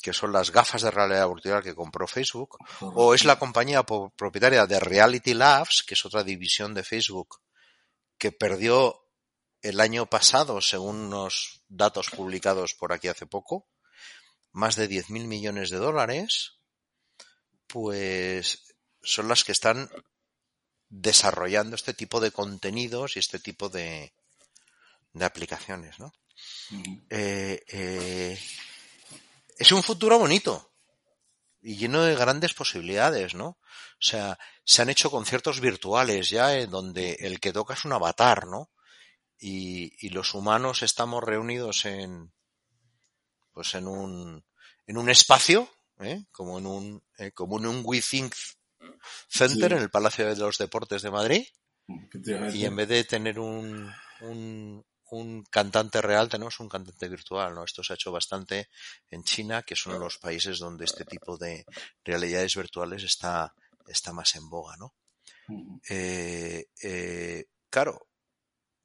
que 0.00 0.12
son 0.12 0.32
las 0.32 0.52
gafas 0.52 0.82
de 0.82 0.92
realidad 0.92 1.28
virtual 1.28 1.60
que 1.62 1.74
compró 1.74 2.06
Facebook, 2.06 2.56
o 2.80 3.12
es 3.12 3.24
la 3.24 3.36
compañía 3.36 3.82
propietaria 3.82 4.64
de 4.66 4.78
Reality 4.78 5.34
Labs, 5.34 5.82
que 5.84 5.94
es 5.94 6.04
otra 6.04 6.22
división 6.22 6.72
de 6.72 6.84
Facebook, 6.84 7.40
que 8.16 8.30
perdió 8.30 9.02
el 9.60 9.80
año 9.80 10.06
pasado, 10.06 10.60
según 10.60 10.96
unos 11.06 11.64
datos 11.66 12.10
publicados 12.10 12.74
por 12.74 12.92
aquí 12.92 13.08
hace 13.08 13.26
poco, 13.26 13.68
más 14.52 14.76
de 14.76 14.88
10.000 14.88 15.26
millones 15.26 15.70
de 15.70 15.78
dólares, 15.78 16.55
pues 17.76 18.74
son 19.02 19.28
las 19.28 19.44
que 19.44 19.52
están 19.52 19.90
desarrollando 20.88 21.76
este 21.76 21.92
tipo 21.92 22.20
de 22.20 22.30
contenidos 22.30 23.16
y 23.16 23.18
este 23.18 23.38
tipo 23.38 23.68
de, 23.68 24.14
de 25.12 25.24
aplicaciones, 25.26 25.98
¿no? 25.98 26.10
Eh, 27.10 27.62
eh, 27.68 28.40
es 29.58 29.72
un 29.72 29.82
futuro 29.82 30.18
bonito 30.18 30.72
y 31.60 31.76
lleno 31.76 32.00
de 32.02 32.16
grandes 32.16 32.54
posibilidades, 32.54 33.34
¿no? 33.34 33.48
O 33.48 34.00
sea, 34.00 34.38
se 34.64 34.80
han 34.80 34.88
hecho 34.88 35.10
conciertos 35.10 35.60
virtuales 35.60 36.30
ya 36.30 36.54
en 36.56 36.70
donde 36.70 37.18
el 37.20 37.40
que 37.40 37.52
toca 37.52 37.74
es 37.74 37.84
un 37.84 37.92
avatar, 37.92 38.46
¿no? 38.46 38.70
Y, 39.38 39.92
y 40.00 40.08
los 40.08 40.32
humanos 40.32 40.82
estamos 40.82 41.22
reunidos 41.22 41.84
en, 41.84 42.32
pues 43.52 43.74
en 43.74 43.86
un, 43.86 44.46
en 44.86 44.96
un 44.96 45.10
espacio, 45.10 45.75
¿eh? 46.00 46.24
como 46.32 46.58
en 46.58 46.66
un, 46.66 47.02
eh, 47.18 47.32
como 47.32 47.58
en 47.58 47.66
un 47.66 47.82
WeThink 47.84 48.34
Center 49.28 49.70
Sí. 49.70 49.76
en 49.76 49.82
el 49.82 49.90
Palacio 49.90 50.26
de 50.28 50.36
los 50.36 50.58
Deportes 50.58 51.02
de 51.02 51.10
Madrid 51.10 51.46
y 52.54 52.64
en 52.64 52.76
vez 52.76 52.88
de 52.88 53.04
tener 53.04 53.38
un, 53.38 53.92
un, 54.20 54.84
un 55.10 55.44
cantante 55.44 56.02
real, 56.02 56.28
tenemos 56.28 56.58
un 56.60 56.68
cantante 56.68 57.08
virtual, 57.08 57.54
¿no? 57.54 57.64
Esto 57.64 57.82
se 57.84 57.92
ha 57.92 57.94
hecho 57.94 58.10
bastante 58.12 58.68
en 59.10 59.22
China, 59.22 59.62
que 59.62 59.74
es 59.74 59.86
uno 59.86 59.94
de 59.96 60.00
los 60.00 60.18
países 60.18 60.58
donde 60.58 60.84
este 60.84 61.04
tipo 61.04 61.36
de 61.38 61.64
realidades 62.04 62.56
virtuales 62.56 63.02
está, 63.04 63.54
está 63.86 64.12
más 64.12 64.34
en 64.34 64.48
boga, 64.48 64.76
¿no? 64.76 64.94
Eh, 65.88 66.66
eh, 66.82 67.46
claro, 67.70 68.08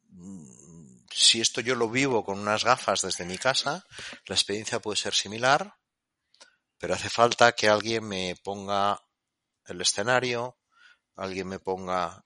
mm, 0.09 1.05
si 1.09 1.41
esto 1.41 1.59
yo 1.61 1.73
lo 1.75 1.89
vivo 1.89 2.23
con 2.23 2.37
unas 2.39 2.63
gafas 2.63 3.01
desde 3.01 3.25
mi 3.25 3.37
casa, 3.37 3.83
la 4.27 4.35
experiencia 4.35 4.79
puede 4.79 4.97
ser 4.97 5.13
similar, 5.15 5.73
pero 6.81 6.95
hace 6.95 7.09
falta 7.09 7.53
que 7.53 7.69
alguien 7.69 8.05
me 8.05 8.35
ponga 8.43 8.99
el 9.67 9.79
escenario, 9.79 10.57
alguien 11.15 11.47
me 11.47 11.59
ponga 11.59 12.25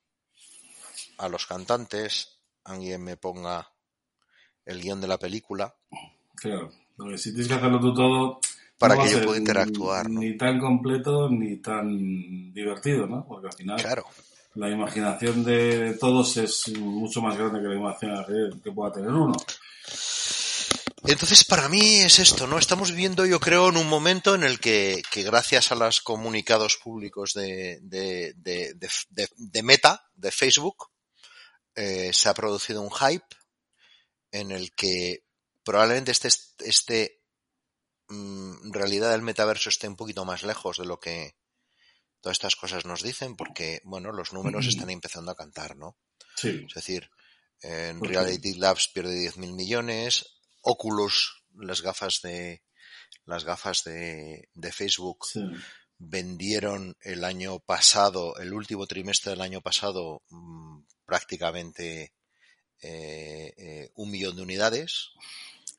a 1.19 1.29
los 1.29 1.45
cantantes, 1.45 2.39
alguien 2.63 3.03
me 3.03 3.17
ponga 3.17 3.69
el 4.65 4.81
guion 4.81 4.99
de 4.99 5.07
la 5.07 5.19
película, 5.19 5.75
Claro. 6.35 6.69
Porque 6.95 7.17
si 7.17 7.31
tienes 7.31 7.47
que 7.47 7.53
hacerlo 7.53 7.79
tú 7.79 7.93
todo. 7.93 8.39
Para 8.77 8.95
no 8.95 9.03
que 9.03 9.11
yo 9.11 9.23
pueda 9.23 9.37
interactuar, 9.37 10.09
¿no? 10.09 10.19
Ni 10.19 10.37
tan 10.37 10.59
completo 10.59 11.29
ni 11.29 11.57
tan 11.57 12.53
divertido, 12.53 13.07
¿no? 13.07 13.25
Porque 13.25 13.47
al 13.47 13.53
final 13.53 13.81
claro. 13.81 14.03
la 14.55 14.69
imaginación 14.69 15.45
de 15.45 15.97
todos 15.97 16.35
es 16.37 16.67
mucho 16.77 17.21
más 17.21 17.37
grande 17.37 17.61
que 17.61 17.67
la 17.67 17.75
imaginación 17.75 18.59
que 18.61 18.71
pueda 18.71 18.91
tener 18.91 19.11
uno. 19.11 19.33
Entonces, 21.07 21.43
para 21.45 21.69
mí 21.69 21.97
es 21.97 22.17
esto, 22.19 22.47
¿no? 22.47 22.57
Estamos 22.57 22.89
viviendo, 22.91 23.25
yo 23.25 23.39
creo, 23.39 23.69
en 23.69 23.77
un 23.77 23.87
momento 23.87 24.33
en 24.33 24.43
el 24.43 24.59
que, 24.59 25.03
que 25.11 25.23
gracias 25.23 25.71
a 25.71 25.75
los 25.75 26.01
comunicados 26.01 26.77
públicos 26.77 27.33
de, 27.33 27.79
de, 27.81 28.33
de, 28.37 28.73
de, 28.73 28.89
de- 29.09 29.29
de 29.35 29.63
Meta, 29.63 30.09
de 30.15 30.31
Facebook, 30.31 30.89
eh, 31.75 32.11
se 32.11 32.27
ha 32.29 32.33
producido 32.33 32.81
un 32.81 32.91
hype 32.91 33.25
en 34.31 34.51
el 34.51 34.73
que 34.73 35.23
probablemente 35.63 36.11
este, 36.11 36.29
este 36.59 37.21
mm, 38.07 38.65
en 38.67 38.73
realidad 38.73 39.13
el 39.13 39.21
metaverso 39.21 39.69
esté 39.69 39.87
un 39.87 39.95
poquito 39.95 40.25
más 40.25 40.41
lejos 40.43 40.77
de 40.77 40.85
lo 40.85 40.99
que 40.99 41.35
todas 42.19 42.35
estas 42.37 42.55
cosas 42.55 42.85
nos 42.85 43.03
dicen, 43.03 43.35
porque, 43.35 43.79
bueno, 43.83 44.11
los 44.11 44.33
números 44.33 44.65
están 44.65 44.89
empezando 44.89 45.31
a 45.31 45.35
cantar, 45.35 45.75
¿no? 45.77 45.97
Sí. 46.35 46.65
Es 46.67 46.73
decir, 46.73 47.09
en 47.61 47.99
Pues. 47.99 48.09
Reality 48.11 48.55
Labs 48.55 48.87
pierde 48.87 49.13
10.000 49.31 49.53
millones, 49.53 50.34
Oculus, 50.67 51.43
las 51.55 51.81
gafas 51.81 52.21
de 52.23 52.63
las 53.25 53.43
gafas 53.43 53.83
de, 53.83 54.49
de 54.53 54.71
Facebook 54.71 55.25
Sí. 55.25 55.41
vendieron 55.97 56.95
el 57.01 57.23
año 57.23 57.59
pasado, 57.59 58.35
el 58.37 58.53
último 58.53 58.85
trimestre 58.87 59.31
del 59.31 59.41
año 59.41 59.61
pasado, 59.61 60.23
mm, 60.29 60.79
prácticamente 61.05 62.13
eh, 62.81 63.53
eh, 63.57 63.89
un 63.95 64.11
millón 64.11 64.35
de 64.35 64.41
unidades 64.41 65.11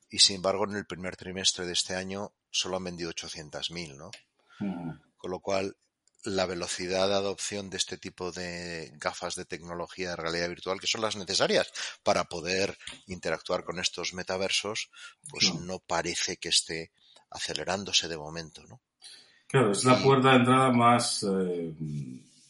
y 0.09 0.19
sin 0.19 0.37
embargo 0.37 0.65
en 0.65 0.75
el 0.75 0.85
primer 0.85 1.15
trimestre 1.15 1.65
de 1.65 1.73
este 1.73 1.95
año 1.95 2.33
solo 2.49 2.77
han 2.77 2.85
vendido 2.85 3.11
800.000, 3.11 3.95
¿no? 3.97 4.11
Mm. 4.59 4.91
Con 5.17 5.31
lo 5.31 5.39
cual, 5.39 5.75
la 6.23 6.45
velocidad 6.45 7.07
de 7.07 7.15
adopción 7.15 7.69
de 7.69 7.77
este 7.77 7.97
tipo 7.97 8.31
de 8.31 8.91
gafas 8.95 9.35
de 9.35 9.45
tecnología 9.45 10.11
de 10.11 10.15
realidad 10.15 10.49
virtual, 10.49 10.79
que 10.79 10.87
son 10.87 11.01
las 11.01 11.15
necesarias 11.15 11.71
para 12.03 12.25
poder 12.25 12.77
interactuar 13.07 13.63
con 13.63 13.79
estos 13.79 14.13
metaversos, 14.13 14.89
pues 15.29 15.53
no 15.53 15.79
parece 15.79 16.37
que 16.37 16.49
esté 16.49 16.91
acelerándose 17.29 18.07
de 18.07 18.17
momento, 18.17 18.63
¿no? 18.67 18.81
Claro, 19.47 19.71
es 19.71 19.85
la 19.85 19.97
puerta 20.01 20.31
de 20.31 20.37
entrada 20.37 20.71
más, 20.71 21.23
eh, 21.23 21.73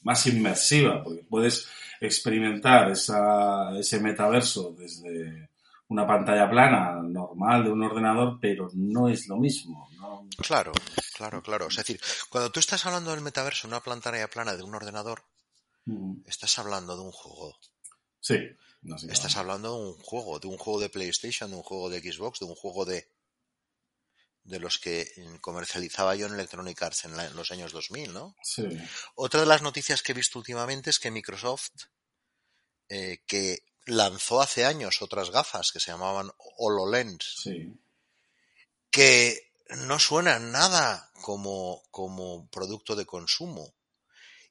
más 0.02 0.26
inmersiva, 0.26 1.04
porque 1.04 1.24
puedes 1.24 1.68
experimentar 2.02 2.90
esa, 2.90 3.78
ese 3.78 4.00
metaverso 4.00 4.76
desde 4.78 5.50
una 5.90 6.08
pantalla 6.08 6.50
plana 6.50 7.02
normal 7.04 7.64
de 7.64 7.72
un 7.72 7.84
ordenador, 7.84 8.40
pero 8.42 8.70
no 8.74 9.08
es 9.08 9.28
lo 9.28 9.38
mismo. 9.38 9.90
¿no? 9.98 10.28
Claro, 10.40 10.72
claro, 11.18 11.42
claro. 11.44 11.68
Es 11.68 11.76
decir, 11.76 12.00
cuando 12.30 12.52
tú 12.52 12.60
estás 12.60 12.86
hablando 12.86 13.12
del 13.12 13.22
metaverso 13.22 13.68
en 13.68 13.74
una 13.74 13.84
pantalla 13.84 14.30
plana 14.30 14.56
de 14.56 14.64
un 14.64 14.74
ordenador, 14.76 15.26
Mm. 15.86 16.22
estás 16.28 16.58
hablando 16.60 16.96
de 16.96 17.02
un 17.02 17.12
juego. 17.12 17.58
Sí. 18.20 18.38
No 18.82 18.98
sé, 18.98 19.12
Estás 19.12 19.36
hablando 19.38 19.74
de 19.74 19.86
un 19.90 19.94
juego, 20.04 20.38
de 20.40 20.48
un 20.48 20.58
juego 20.58 20.80
de 20.82 20.90
PlayStation, 20.90 21.50
de 21.50 21.56
un 21.58 21.64
juego 21.64 21.90
de 21.90 22.00
Xbox, 22.02 22.40
de 22.40 22.46
un 22.46 22.56
juego 22.56 22.86
de 22.86 23.10
de 24.44 24.60
los 24.60 24.80
que 24.80 25.12
comercializaba 25.42 26.16
yo 26.16 26.26
en 26.28 26.34
Electronic 26.34 26.82
Arts 26.82 27.04
en, 27.04 27.18
la- 27.18 27.26
en 27.26 27.36
los 27.36 27.52
años 27.52 27.74
2000, 27.74 28.14
¿no? 28.14 28.34
Sí. 28.42 28.64
Otra 29.16 29.42
de 29.42 29.46
las 29.46 29.62
noticias 29.62 30.02
que 30.02 30.14
he 30.14 30.16
visto 30.16 30.40
últimamente 30.40 30.90
es 30.90 31.00
que 31.00 31.12
Microsoft, 31.12 31.72
eh, 32.88 33.24
que 33.28 33.64
lanzó 33.86 34.40
hace 34.42 34.64
años 34.66 35.02
otras 35.02 35.32
gafas 35.32 35.74
que 35.74 35.82
se 35.82 35.92
llamaban 35.92 36.32
HoloLens, 36.38 37.26
Sí. 37.44 37.74
que 38.90 39.47
no 39.86 40.00
suena 40.00 40.40
nada 40.40 41.12
como, 41.22 41.84
como 41.92 42.48
producto 42.50 42.96
de 42.96 43.06
consumo 43.06 43.74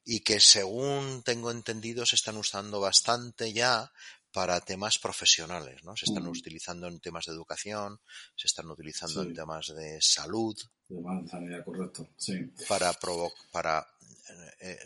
y 0.03 0.21
que 0.21 0.39
según 0.39 1.23
tengo 1.23 1.51
entendido 1.51 2.05
se 2.05 2.15
están 2.15 2.37
usando 2.37 2.79
bastante 2.79 3.51
ya 3.53 3.91
para 4.31 4.61
temas 4.61 4.99
profesionales, 4.99 5.83
¿no? 5.83 5.95
Se 5.97 6.05
están 6.05 6.27
utilizando 6.27 6.87
en 6.87 6.99
temas 6.99 7.25
de 7.25 7.31
educación, 7.33 7.99
se 8.35 8.47
están 8.47 8.69
utilizando 8.69 9.23
Sí. 9.23 9.29
en 9.29 9.33
temas 9.35 9.67
de 9.75 9.99
salud, 10.01 10.55
De 10.87 11.27
sanidad, 11.29 11.65
correcto. 11.65 12.07
Sí. 12.17 12.51
para 12.67 12.93
para 13.51 13.87
eh, 14.59 14.79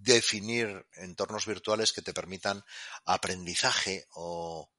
definir 0.00 0.86
entornos 0.96 1.46
virtuales 1.46 1.92
que 1.92 2.02
te 2.02 2.12
permitan 2.14 2.62
aprendizaje 3.04 4.06
o, 4.14 4.70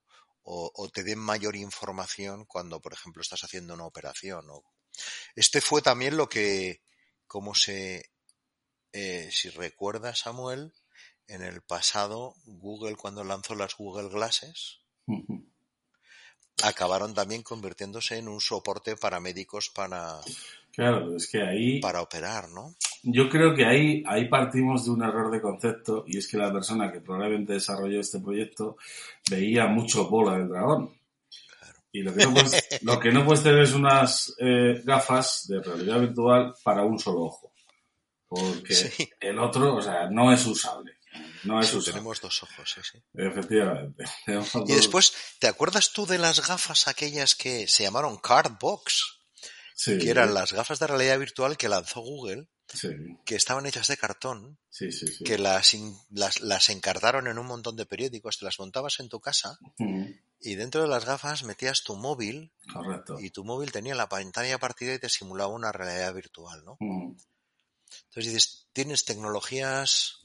o- 0.47 0.71
o 0.73 0.89
te 0.89 1.03
den 1.03 1.19
mayor 1.19 1.55
información 1.55 2.45
cuando, 2.45 2.79
por 2.79 2.93
ejemplo, 2.93 3.21
estás 3.21 3.43
haciendo 3.43 3.73
una 3.73 3.85
operación. 3.85 4.47
o- 4.49 4.63
Este 5.35 5.59
fue 5.59 5.81
también 5.81 6.15
lo 6.15 6.29
que, 6.29 6.81
como 7.27 7.53
se, 7.53 8.11
eh, 8.93 9.29
si 9.31 9.49
recuerdas, 9.49 10.19
Samuel, 10.19 10.73
en 11.27 11.41
el 11.41 11.61
pasado, 11.63 12.35
Google, 12.45 12.95
cuando 12.95 13.23
lanzó 13.23 13.55
las 13.55 13.75
Google 13.75 14.09
Glasses, 14.09 14.79
acabaron 16.63 17.13
también 17.13 17.43
convirtiéndose 17.43 18.17
en 18.17 18.27
un 18.27 18.39
soporte 18.39 18.95
para 18.95 19.19
médicos 19.19 19.69
para, 19.69 20.21
Claro, 20.71 21.15
es 21.15 21.27
que 21.27 21.41
ahí 21.41 21.79
para 21.81 22.01
operar, 22.01 22.49
¿no? 22.49 22.75
Yo 23.07 23.29
creo 23.29 23.53
que 23.55 23.65
ahí, 23.65 24.03
ahí 24.07 24.27
partimos 24.27 24.85
de 24.85 24.91
un 24.91 25.03
error 25.03 25.31
de 25.31 25.39
concepto 25.41 26.03
y 26.07 26.17
es 26.17 26.27
que 26.27 26.37
la 26.37 26.51
persona 26.51 26.91
que 26.91 27.01
probablemente 27.01 27.53
desarrolló 27.53 27.99
este 27.99 28.19
proyecto 28.19 28.77
veía 29.29 29.67
mucho 29.67 30.09
bola 30.09 30.37
del 30.37 30.49
dragón. 30.49 30.91
Y 31.91 32.01
lo 32.01 32.13
que 32.13 32.25
no 32.25 32.33
puedes, 32.33 32.67
lo 32.81 32.99
que 32.99 33.11
no 33.11 33.23
puedes 33.25 33.43
tener 33.43 33.61
es 33.61 33.73
unas 33.73 34.35
eh, 34.39 34.81
gafas 34.83 35.45
de 35.47 35.61
realidad 35.61 35.99
virtual 35.99 36.53
para 36.63 36.83
un 36.83 36.97
solo 36.99 37.21
ojo. 37.25 37.53
Porque 38.27 38.73
Sí. 38.73 39.07
el 39.19 39.37
otro, 39.39 39.75
o 39.75 39.81
sea, 39.81 40.09
no 40.09 40.33
es 40.33 40.45
usable. 40.45 40.93
No 41.43 41.59
es 41.61 41.67
Sí, 41.67 41.77
usable. 41.77 41.93
tenemos 41.93 42.19
dos 42.21 42.43
ojos, 42.43 42.69
sí, 42.73 42.81
sí. 42.91 42.97
Efectivamente. 43.13 44.03
Y 44.67 44.73
después, 44.73 45.13
¿te 45.39 45.47
acuerdas 45.47 45.93
tú 45.93 46.05
de 46.07 46.17
las 46.17 46.45
gafas 46.45 46.87
aquellas 46.87 47.35
que 47.35 47.67
se 47.67 47.83
llamaron 47.83 48.17
Cardbox? 48.17 49.19
sí, 49.75 49.97
Que 49.99 50.09
eran 50.09 50.33
las 50.33 50.53
gafas 50.53 50.79
de 50.79 50.87
realidad 50.87 51.19
virtual 51.19 51.55
que 51.55 51.69
lanzó 51.69 52.01
Google, 52.01 52.47
Sí, 52.73 52.89
que 53.25 53.35
estaban 53.35 53.65
hechas 53.65 53.87
de 53.87 53.97
cartón, 53.97 54.57
sí, 54.69 54.91
sí. 54.91 55.07
sí. 55.07 55.23
que 55.23 55.37
las, 55.37 55.73
las, 56.09 56.41
las 56.41 56.69
encartaron 56.69 57.27
en 57.27 57.37
un 57.37 57.45
montón 57.45 57.75
de 57.75 57.85
periódicos, 57.85 58.37
te 58.39 58.45
las 58.45 58.59
montabas 58.59 58.99
en 58.99 59.07
tu 59.09 59.19
casa 59.19 59.57
y 60.39 60.55
dentro 60.55 60.81
de 60.81 60.87
las 60.87 61.05
gafas 61.05 61.43
metías 61.43 61.83
tu 61.83 61.95
móvil 61.95 62.51
Correcto. 62.73 63.19
y 63.19 63.29
tu 63.29 63.43
móvil 63.45 63.71
tenía 63.71 63.95
la 63.95 64.09
pantalla 64.09 64.57
partida 64.57 64.93
y 64.95 64.99
te 64.99 65.09
simulaba 65.09 65.53
una 65.53 65.71
realidad 65.71 66.13
virtual, 66.13 66.65
¿no? 66.65 66.77
Entonces 66.79 68.33
dices, 68.33 68.67
tienes 68.73 69.05
tecnologías 69.05 70.21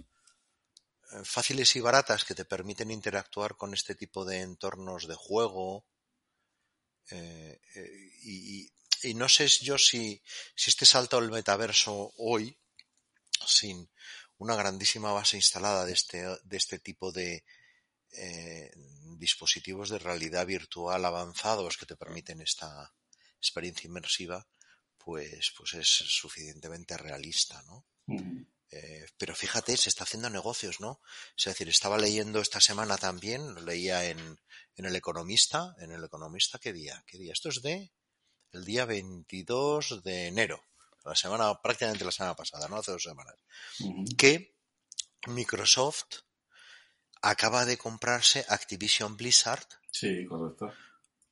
eh, 1.12 1.22
fáciles 1.24 1.76
y 1.76 1.80
baratas 1.80 2.24
que 2.24 2.34
te 2.34 2.44
permiten 2.44 2.90
interactuar 2.90 3.56
con 3.56 3.74
este 3.74 3.94
tipo 3.94 4.24
de 4.24 4.40
entornos 4.40 5.06
de 5.06 5.14
juego. 5.14 5.84
eh, 7.10 7.60
eh, 7.74 7.90
y, 8.22 8.60
y- 8.62 8.72
y 9.02 9.14
no 9.14 9.28
sé 9.28 9.48
yo 9.48 9.78
si, 9.78 10.22
si 10.54 10.70
este 10.70 10.86
salto 10.86 11.18
al 11.18 11.30
metaverso 11.30 12.12
hoy, 12.16 12.56
sin 13.46 13.88
una 14.38 14.56
grandísima 14.56 15.12
base 15.12 15.36
instalada 15.36 15.84
de 15.84 15.92
este, 15.92 16.22
de 16.22 16.56
este 16.56 16.78
tipo 16.78 17.12
de 17.12 17.44
eh, 18.12 18.72
dispositivos 19.18 19.90
de 19.90 19.98
realidad 19.98 20.46
virtual 20.46 21.04
avanzados 21.04 21.76
que 21.76 21.86
te 21.86 21.96
permiten 21.96 22.40
esta 22.40 22.92
experiencia 23.36 23.88
inmersiva, 23.88 24.46
pues, 24.98 25.52
pues 25.56 25.74
es 25.74 25.88
suficientemente 25.88 26.96
realista, 26.96 27.62
¿no? 27.62 27.86
ujú. 28.06 28.46
Eh, 28.72 29.06
pero 29.18 29.34
fíjate, 29.34 29.76
se 29.76 29.88
está 29.88 30.04
haciendo 30.04 30.30
negocios, 30.30 30.80
¿no? 30.80 31.00
Es 31.36 31.44
decir, 31.46 31.68
estaba 31.68 31.98
leyendo 31.98 32.40
esta 32.40 32.60
semana 32.60 32.96
también, 32.98 33.52
lo 33.52 33.62
leía 33.62 34.08
en, 34.08 34.38
en 34.76 34.84
El 34.84 34.94
Economista, 34.94 35.74
en 35.80 35.90
El 35.90 36.04
Economista, 36.04 36.60
¿qué 36.60 36.72
día? 36.72 37.02
¿Qué 37.06 37.18
día? 37.18 37.32
Esto 37.32 37.48
es 37.48 37.62
de 37.62 37.90
el 38.52 38.64
día 38.64 38.84
22 38.84 40.02
de 40.02 40.26
enero, 40.26 40.62
la 41.04 41.14
semana, 41.14 41.60
prácticamente 41.62 42.04
la 42.04 42.12
semana 42.12 42.34
pasada, 42.36 42.68
¿no? 42.68 42.76
Hace 42.76 42.92
dos 42.92 43.02
semanas. 43.02 43.34
Que 44.16 44.54
Microsoft 45.26 46.06
acaba 47.22 47.64
de 47.64 47.76
comprarse 47.78 48.44
Activision 48.48 49.16
Blizzard 49.16 49.66
Sí, 49.90 50.24
correcto. 50.26 50.72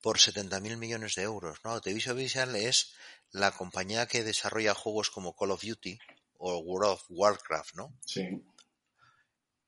por 0.01 0.19
70.000 0.19 0.77
millones 0.77 1.15
de 1.15 1.23
euros, 1.23 1.59
¿no? 1.65 1.73
Activision 1.73 2.17
Blizzard 2.17 2.55
es 2.57 2.95
la 3.31 3.51
compañía 3.53 4.07
que 4.07 4.23
desarrolla 4.25 4.75
juegos 4.75 5.11
como 5.11 5.35
Call 5.37 5.51
of 5.51 5.63
Duty 5.63 5.99
o 6.39 6.59
World 6.59 6.93
of 6.93 7.05
Warcraft, 7.09 7.75
¿no? 7.75 7.93
Sí. 8.05 8.43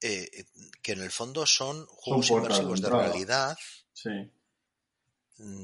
eh, 0.02 0.46
que 0.82 0.92
en 0.92 1.02
el 1.02 1.10
fondo 1.10 1.44
son 1.44 1.84
juegos 1.86 2.28
puertas 2.28 2.56
de 2.58 2.62
inmersivos 2.64 2.80
de 2.80 2.88
realidad, 2.88 3.58
Sí. 3.92 4.32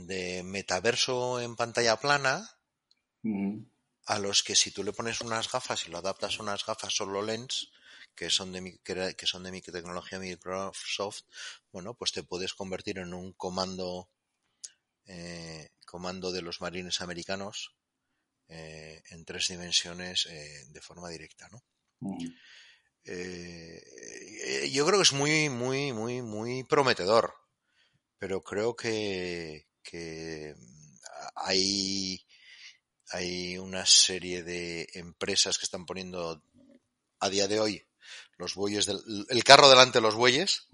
De 0.07 0.43
metaverso 0.43 1.41
en 1.41 1.57
pantalla 1.57 1.97
plana, 1.99 2.35
Ujú. 3.25 3.67
a 4.07 4.19
los 4.19 4.43
que 4.43 4.55
si 4.57 4.71
tú 4.71 4.83
le 4.85 4.93
pones 4.99 5.21
unas 5.21 5.51
gafas 5.53 5.87
y 5.87 5.91
lo 5.91 5.99
adaptas 5.99 6.39
a 6.39 6.43
unas 6.43 6.65
gafas 6.65 6.99
HoloLens, 7.01 7.71
que 8.15 8.31
son 8.31 8.53
de, 8.53 8.61
mi- 8.63 8.79
que 8.79 9.27
son 9.27 9.43
de 9.43 9.53
microtecnología 9.53 10.19
Microsoft, 10.19 11.23
bueno, 11.73 11.95
pues 11.95 12.13
te 12.13 12.23
puedes 12.23 12.55
convertir 12.55 12.99
en 12.99 13.13
un 13.15 13.33
comando, 13.35 14.11
eh, 15.07 15.71
comando 15.87 16.33
de 16.33 16.43
los 16.43 16.61
marines 16.61 17.01
americanos 17.01 17.77
eh, 18.49 19.03
en 19.11 19.25
tres 19.25 19.49
dimensiones 19.49 20.27
eh, 20.27 20.65
de 20.69 20.81
forma 20.83 21.09
directa, 21.11 21.49
¿no? 21.51 21.65
Eh, 23.05 24.71
yo 24.73 24.85
creo 24.87 24.99
que 24.99 25.05
es 25.05 25.13
muy, 25.13 25.49
muy, 25.49 25.93
muy, 25.93 26.23
muy 26.23 26.65
prometedor, 26.65 27.35
pero 28.19 28.43
creo 28.43 28.75
que, 28.75 29.67
que 29.83 30.55
hay, 31.35 32.25
hay 33.11 33.59
una 33.59 33.87
serie 33.87 34.43
de 34.43 34.89
empresas 34.95 35.59
que 35.59 35.65
están 35.65 35.87
poniendo 35.87 36.43
a 37.21 37.29
día 37.29 37.49
de 37.49 37.61
hoy 37.61 37.87
los 38.39 38.55
bueyes 38.55 38.87
del, 38.87 39.27
el 39.29 39.45
carro 39.45 39.69
delante 39.69 39.99
de 39.99 40.03
los 40.03 40.15
bueyes 40.15 40.69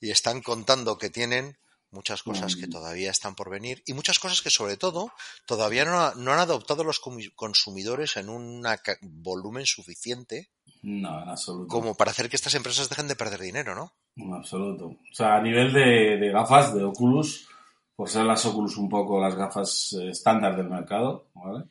y 0.00 0.10
están 0.10 0.42
contando 0.42 0.98
que 0.98 1.10
tienen 1.10 1.58
muchas 1.92 2.22
cosas 2.22 2.56
que 2.56 2.66
Mm. 2.66 2.70
todavía 2.70 3.10
están 3.10 3.34
por 3.34 3.48
venir 3.50 3.82
y 3.86 3.92
muchas 3.92 4.18
cosas 4.18 4.42
que 4.42 4.50
sobre 4.50 4.76
todo 4.76 5.12
todavía 5.46 5.84
no, 5.84 6.00
ha- 6.00 6.14
no 6.16 6.32
han 6.32 6.38
adoptado 6.40 6.82
los 6.84 7.00
consumidores 7.36 8.16
en 8.16 8.28
un 8.28 8.64
volumen 9.02 9.66
suficiente 9.66 10.50
No, 10.82 11.22
en 11.22 11.28
absoluto. 11.28 11.68
como 11.68 11.94
para 11.94 12.10
hacer 12.10 12.28
que 12.28 12.36
estas 12.36 12.54
empresas 12.54 12.88
dejen 12.88 13.08
de 13.08 13.16
perder 13.16 13.40
dinero, 13.40 13.74
¿no? 13.74 13.92
En 14.16 14.32
absoluto. 14.34 14.86
O 14.86 15.14
sea, 15.14 15.36
a 15.36 15.42
nivel 15.42 15.72
de, 15.72 16.16
de 16.18 16.30
gafas 16.32 16.74
de 16.74 16.82
Oculus, 16.84 17.46
por 17.94 18.08
ser 18.08 18.24
las 18.24 18.44
Oculus 18.46 18.76
un 18.76 18.88
poco 18.88 19.20
las 19.20 19.34
gafas 19.34 19.92
eh, 20.00 20.08
estándar 20.10 20.56
del 20.56 20.68
mercado, 20.68 21.28
¿vale? 21.34 21.64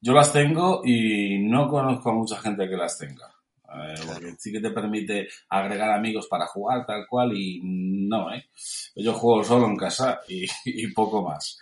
Yo 0.00 0.12
las 0.12 0.32
tengo 0.32 0.82
y 0.84 1.38
no 1.48 1.68
conozco 1.68 2.10
a 2.10 2.14
mucha 2.14 2.36
gente 2.40 2.68
que 2.68 2.76
las 2.76 2.98
tenga. 2.98 3.34
Eh, 3.74 3.94
Porque 4.06 4.34
sí 4.38 4.52
que 4.52 4.60
te 4.60 4.70
permite 4.70 5.28
agregar 5.48 5.90
amigos 5.90 6.26
para 6.28 6.46
jugar 6.46 6.86
tal 6.86 7.06
cual 7.08 7.36
y 7.36 7.60
no, 7.62 8.32
¿eh? 8.32 8.48
Yo 8.94 9.12
juego 9.12 9.44
solo 9.44 9.66
en 9.66 9.76
casa 9.76 10.20
y, 10.28 10.46
y 10.64 10.86
poco 10.92 11.22
más. 11.22 11.58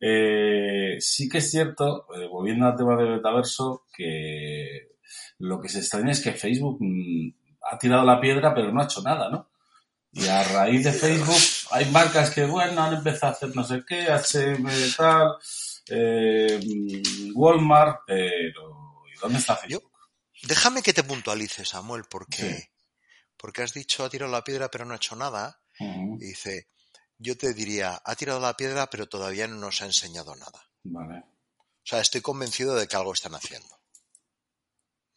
Eh, 0.00 0.96
sí 1.00 1.28
que 1.28 1.38
es 1.38 1.50
cierto, 1.50 2.06
eh, 2.14 2.26
volviendo 2.28 2.66
al 2.66 2.76
tema 2.76 2.96
del 2.96 3.16
metaverso, 3.16 3.86
que 3.92 4.92
lo 5.38 5.60
que 5.60 5.68
se 5.68 5.80
extraña 5.80 6.12
es 6.12 6.20
que 6.20 6.32
Facebook 6.32 6.78
mm, 6.80 7.32
ha 7.70 7.78
tirado 7.78 8.04
la 8.04 8.20
piedra 8.20 8.54
pero 8.54 8.72
no 8.72 8.80
ha 8.80 8.84
hecho 8.84 9.02
nada, 9.02 9.28
¿no? 9.28 9.48
Y 10.12 10.26
a 10.26 10.42
raíz 10.42 10.84
de 10.84 10.92
Facebook 10.92 11.36
hay 11.70 11.90
marcas 11.90 12.30
que, 12.30 12.44
bueno, 12.46 12.82
han 12.82 12.94
empezado 12.94 13.32
a 13.32 13.36
hacer 13.36 13.54
no 13.54 13.64
sé 13.64 13.82
qué, 13.86 14.06
HM 14.08 14.66
tal, 14.96 15.32
eh, 15.90 16.60
mm, 16.64 17.32
Walmart, 17.34 18.00
pero 18.06 19.02
¿y 19.12 19.18
dónde 19.20 19.38
está 19.38 19.56
Facebook? 19.56 19.90
Déjame 20.42 20.82
que 20.82 20.92
te 20.92 21.02
puntualice, 21.04 21.64
Samuel, 21.64 22.04
porque, 22.08 22.54
Sí. 22.54 22.68
porque 23.36 23.62
has 23.62 23.72
dicho 23.72 24.04
ha 24.04 24.10
tirado 24.10 24.30
la 24.32 24.44
piedra 24.44 24.70
pero 24.70 24.84
no 24.84 24.92
ha 24.94 24.96
hecho 24.96 25.16
nada. 25.16 25.60
Y 25.80 26.16
dice, 26.18 26.68
yo 27.18 27.36
te 27.38 27.54
diría, 27.54 28.00
ha 28.04 28.14
tirado 28.16 28.40
la 28.40 28.56
piedra 28.56 28.88
pero 28.90 29.08
todavía 29.08 29.46
no 29.46 29.56
nos 29.56 29.80
ha 29.82 29.86
enseñado 29.86 30.34
nada. 30.36 30.68
Vale. 30.84 31.18
O 31.20 31.90
sea, 31.90 32.00
estoy 32.00 32.20
convencido 32.20 32.74
de 32.74 32.86
que 32.86 32.96
algo 32.96 33.12
están 33.12 33.34
haciendo. 33.34 33.78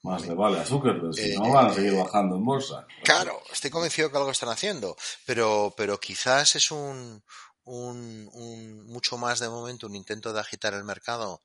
Más 0.03 0.26
le 0.26 0.34
vale 0.34 0.59
a 0.59 0.65
Zuckerberg, 0.65 1.13
si 1.13 1.34
Eh, 1.34 1.36
no 1.38 1.51
van 1.51 1.67
a 1.67 1.74
seguir 1.74 1.93
bajando 1.95 2.36
en 2.38 2.45
bolsa. 2.45 2.88
Claro, 3.03 3.39
estoy 3.51 3.69
convencido 3.69 4.07
de 4.07 4.11
que 4.11 4.17
algo 4.17 4.32
están 4.32 4.49
haciendo, 4.49 4.95
pero, 5.26 5.74
pero 5.78 5.99
quizás 5.99 6.55
es 6.55 6.72
un, 6.72 7.24
un, 7.65 8.30
un 8.34 8.86
mucho 8.88 9.17
más 9.17 9.39
de 9.39 9.49
momento 9.49 9.86
un 9.86 9.95
intento 9.95 10.34
de 10.34 10.39
agitar 10.39 10.74
el 10.74 10.84
mercado 10.84 11.43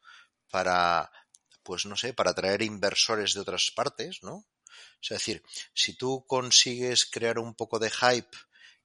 para, 0.51 1.11
pues 1.67 1.87
no 1.87 1.97
sé, 1.97 2.15
para 2.15 2.31
atraer 2.31 2.63
inversores 2.63 3.35
de 3.35 3.41
otras 3.41 3.73
partes, 3.75 4.23
¿no? 4.23 4.35
O 4.35 5.03
sea, 5.03 5.17
es 5.17 5.23
decir, 5.27 5.43
si 5.75 5.95
tú 5.95 6.25
consigues 6.27 7.07
crear 7.07 7.39
un 7.39 7.55
poco 7.55 7.79
de 7.79 7.91
hype 7.91 8.37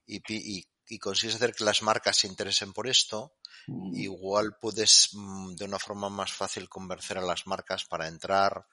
y, 0.06 0.20
y 0.28 0.66
y 0.88 0.98
consigues 0.98 1.36
hacer 1.36 1.54
que 1.54 1.64
las 1.64 1.80
marcas 1.80 2.18
se 2.18 2.26
interesen 2.26 2.74
por 2.74 2.86
esto, 2.86 3.34
Mm, 3.66 3.94
igual 3.94 4.56
puedes 4.60 5.10
mm, 5.12 5.54
de 5.54 5.64
una 5.64 5.78
forma 5.78 6.08
más 6.08 6.32
fácil 6.32 6.68
convencer 6.68 7.18
a 7.18 7.22
las 7.22 7.46
marcas 7.46 7.84
para 7.84 8.08
entrar 8.08 8.66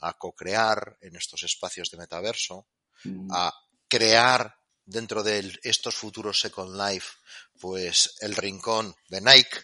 a 0.00 0.14
co-crear 0.14 0.98
en 1.00 1.16
estos 1.16 1.42
espacios 1.44 1.90
de 1.90 1.98
metaverso, 1.98 2.66
mm, 3.04 3.32
a 3.32 3.52
crear 3.88 4.54
dentro 4.84 5.22
de 5.22 5.58
estos 5.62 5.94
futuros 5.94 6.40
Second 6.40 6.76
Life, 6.76 7.12
pues 7.58 8.16
el 8.20 8.36
rincón 8.36 8.94
de 9.08 9.20
Nike 9.20 9.58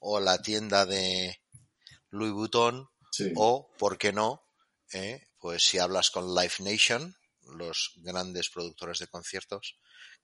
o 0.00 0.18
la 0.18 0.42
tienda 0.42 0.84
de 0.86 1.40
Louis 2.10 2.32
Vuitton 2.32 2.88
sí. 3.10 3.32
o, 3.36 3.70
¿por 3.78 3.98
qué 3.98 4.12
no? 4.12 4.42
eh, 4.92 5.26
Pues 5.38 5.62
si 5.62 5.78
hablas 5.78 6.10
con 6.10 6.34
Live 6.34 6.54
Nation, 6.60 7.14
los 7.42 7.92
grandes 7.96 8.48
productores 8.50 8.98
de 8.98 9.06
conciertos, 9.08 9.78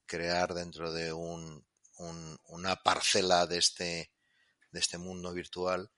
crear 0.06 0.54
dentro 0.54 0.92
de 0.92 1.12
un, 1.12 1.64
un- 1.98 2.38
una 2.48 2.76
parcela 2.76 3.46
de 3.46 3.58
este, 3.58 4.12
de 4.72 4.80
este 4.80 4.98
mundo 4.98 5.32
virtual, 5.32 5.90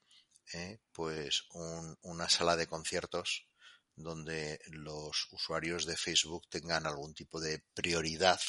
eh, 0.53 0.81
pues 0.93 1.45
un- 1.53 1.97
una 2.03 2.29
sala 2.29 2.57
de 2.57 2.67
conciertos 2.67 3.49
donde 3.97 4.61
los 4.67 5.29
usuarios 5.31 5.87
de 5.87 5.97
Facebook 5.97 6.49
tengan 6.51 6.87
algún 6.87 7.15
tipo 7.15 7.41
de 7.41 7.61
prioridad 7.75 8.41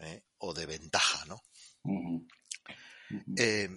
eh, 0.00 0.24
o 0.38 0.52
de 0.54 0.66
ventaja, 0.66 1.24
¿no? 1.26 1.40
Eh, 3.36 3.68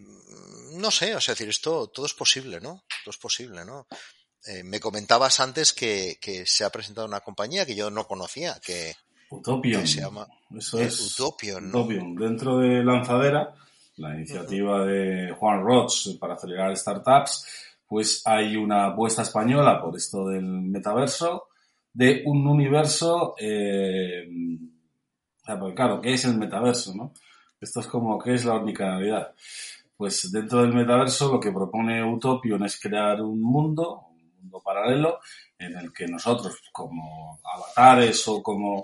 no 0.73 0.91
sé, 0.91 1.15
o 1.15 1.21
sea, 1.21 1.33
decir, 1.33 1.49
esto 1.49 1.87
todo 1.87 2.05
es 2.05 2.13
posible, 2.13 2.59
¿no? 2.59 2.83
Todo 3.03 3.11
es 3.11 3.17
posible, 3.17 3.65
¿no? 3.65 3.87
Eh, 4.45 4.63
me 4.63 4.79
comentabas 4.79 5.39
antes 5.39 5.73
que, 5.73 6.17
que 6.19 6.45
se 6.45 6.65
ha 6.65 6.69
presentado 6.69 7.07
una 7.07 7.21
compañía 7.21 7.65
que 7.65 7.75
yo 7.75 7.89
no 7.89 8.05
conocía, 8.05 8.59
que, 8.63 8.93
Utopion. 9.29 9.81
que 9.81 9.87
se 9.87 10.01
llama 10.01 10.27
Eso 10.55 10.79
eh, 10.79 10.85
es. 10.85 10.99
Utopion, 11.13 11.71
¿no? 11.71 11.79
Utopion. 11.79 12.15
Dentro 12.15 12.57
de 12.57 12.83
Lanzadera, 12.83 13.55
la 13.97 14.15
iniciativa 14.15 14.85
de 14.85 15.33
Juan 15.37 15.63
Roch 15.63 16.17
para 16.19 16.33
acelerar 16.33 16.75
startups, 16.75 17.45
pues 17.87 18.21
hay 18.25 18.55
una 18.55 18.87
apuesta 18.87 19.21
española 19.21 19.81
por 19.81 19.95
esto 19.95 20.27
del 20.27 20.43
metaverso, 20.43 21.47
de 21.93 22.23
un 22.25 22.47
universo, 22.47 23.35
eh, 23.39 24.27
claro, 25.75 26.01
¿qué 26.01 26.13
es 26.13 26.25
el 26.25 26.37
metaverso, 26.37 26.93
no? 26.95 27.13
Esto 27.63 27.79
es 27.79 27.87
como, 27.87 28.19
¿qué 28.19 28.33
es 28.33 28.43
la 28.43 28.55
omnicanalidad? 28.55 29.33
Pues 29.95 30.29
dentro 30.31 30.61
del 30.61 30.73
metaverso 30.73 31.31
lo 31.31 31.39
que 31.39 31.51
propone 31.51 32.03
Utopion 32.03 32.63
es 32.65 32.77
crear 32.77 33.21
un 33.21 33.41
mundo, 33.41 34.07
un 34.09 34.33
mundo 34.41 34.61
paralelo, 34.61 35.19
en 35.57 35.77
el 35.77 35.93
que 35.93 36.05
nosotros, 36.07 36.61
como 36.73 37.39
avatares 37.41 38.27
o 38.27 38.43
como 38.43 38.83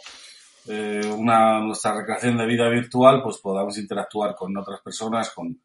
eh, 0.67 1.01
una, 1.13 1.59
nuestra 1.59 1.93
recreación 1.93 2.38
de 2.38 2.45
vida 2.45 2.69
virtual, 2.69 3.21
pues 3.21 3.39
podamos 3.39 3.77
interactuar 3.77 4.34
con 4.34 4.55
otras 4.55 4.80
personas, 4.82 5.32
con 5.32 5.61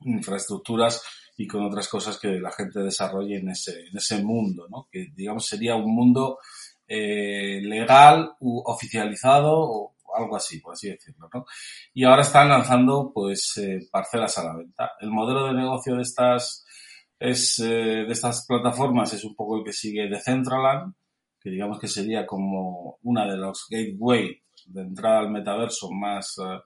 infraestructuras 0.00 1.02
y 1.38 1.46
con 1.46 1.64
otras 1.64 1.88
cosas 1.88 2.18
que 2.18 2.38
la 2.38 2.52
gente 2.52 2.80
desarrolle 2.80 3.38
en 3.38 3.48
ese, 3.48 3.86
en 3.86 3.96
ese 3.96 4.22
mundo, 4.22 4.66
¿no? 4.68 4.88
Que 4.92 5.06
digamos 5.14 5.46
sería 5.46 5.74
un 5.74 5.94
mundo 5.94 6.38
eh, 6.86 7.60
legal 7.62 8.34
u 8.40 8.60
oficializado 8.66 9.52
o 9.58 9.91
algo 10.14 10.36
así, 10.36 10.60
por 10.60 10.74
así 10.74 10.88
decirlo, 10.88 11.28
¿no? 11.32 11.44
Y 11.94 12.04
ahora 12.04 12.22
están 12.22 12.48
lanzando 12.48 13.10
pues 13.14 13.56
eh, 13.58 13.88
parcelas 13.90 14.38
a 14.38 14.44
la 14.44 14.56
venta. 14.56 14.92
El 15.00 15.10
modelo 15.10 15.46
de 15.46 15.54
negocio 15.54 15.96
de 15.96 16.02
estas 16.02 16.64
es 17.18 17.58
eh, 17.60 18.04
de 18.06 18.12
estas 18.12 18.46
plataformas 18.46 19.12
es 19.12 19.24
un 19.24 19.36
poco 19.36 19.58
el 19.58 19.64
que 19.64 19.72
sigue 19.72 20.08
Decentraland, 20.08 20.92
que 21.40 21.50
digamos 21.50 21.78
que 21.78 21.88
sería 21.88 22.26
como 22.26 22.98
una 23.02 23.26
de 23.26 23.36
los 23.36 23.66
gateway 23.70 24.42
de 24.66 24.80
entrada 24.82 25.20
al 25.20 25.30
metaverso 25.30 25.90
más 25.92 26.36
eh, 26.38 26.58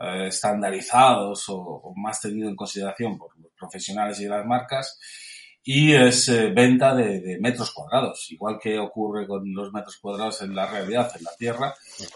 eh, 0.00 0.26
estandarizados 0.28 1.48
o, 1.48 1.56
o 1.56 1.94
más 1.96 2.20
tenido 2.20 2.48
en 2.48 2.56
consideración 2.56 3.16
por 3.16 3.38
los 3.38 3.52
profesionales 3.58 4.20
y 4.20 4.26
las 4.26 4.44
marcas 4.44 4.98
y 5.68 5.92
es 5.94 6.28
eh, 6.28 6.50
venta 6.50 6.94
de, 6.94 7.20
de 7.20 7.40
metros 7.40 7.72
cuadrados, 7.72 8.30
igual 8.30 8.56
que 8.62 8.78
ocurre 8.78 9.26
con 9.26 9.52
los 9.52 9.72
metros 9.72 9.96
cuadrados 9.96 10.40
en 10.42 10.54
la 10.54 10.66
realidad, 10.70 11.10
en 11.18 11.24
la 11.24 11.34
Tierra, 11.36 11.74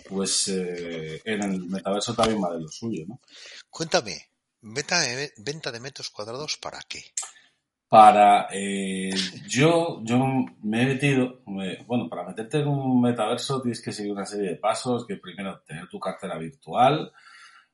pues 0.09 0.46
eh, 0.48 1.20
en 1.24 1.42
el 1.42 1.64
metaverso 1.66 2.14
también 2.14 2.40
va 2.42 2.55
de 2.55 2.61
lo 2.61 2.68
suyo, 2.68 3.05
¿no? 3.09 3.20
Cuéntame, 3.68 4.28
¿venta 4.61 5.01
de, 5.01 5.32
venta 5.38 5.72
de 5.72 5.80
metros 5.80 6.11
cuadrados 6.11 6.59
para 6.59 6.78
qué? 6.88 7.03
Para 7.88 8.46
eh, 8.53 9.11
yo, 9.48 10.01
yo 10.05 10.16
me 10.62 10.82
he 10.82 10.86
metido, 10.86 11.40
me- 11.46 11.82
bueno, 11.88 12.09
para 12.09 12.22
meterte 12.24 12.61
en 12.61 12.68
un 12.68 13.01
metaverso 13.03 13.61
tienes 13.61 13.82
que 13.82 13.90
seguir 13.92 14.12
una 14.12 14.24
serie 14.26 14.51
de 14.51 14.57
pasos, 14.57 15.05
que 15.09 15.16
primero 15.16 15.61
tener 15.66 15.88
tu 15.88 15.98
cartera 15.98 16.38
virtual, 16.38 17.11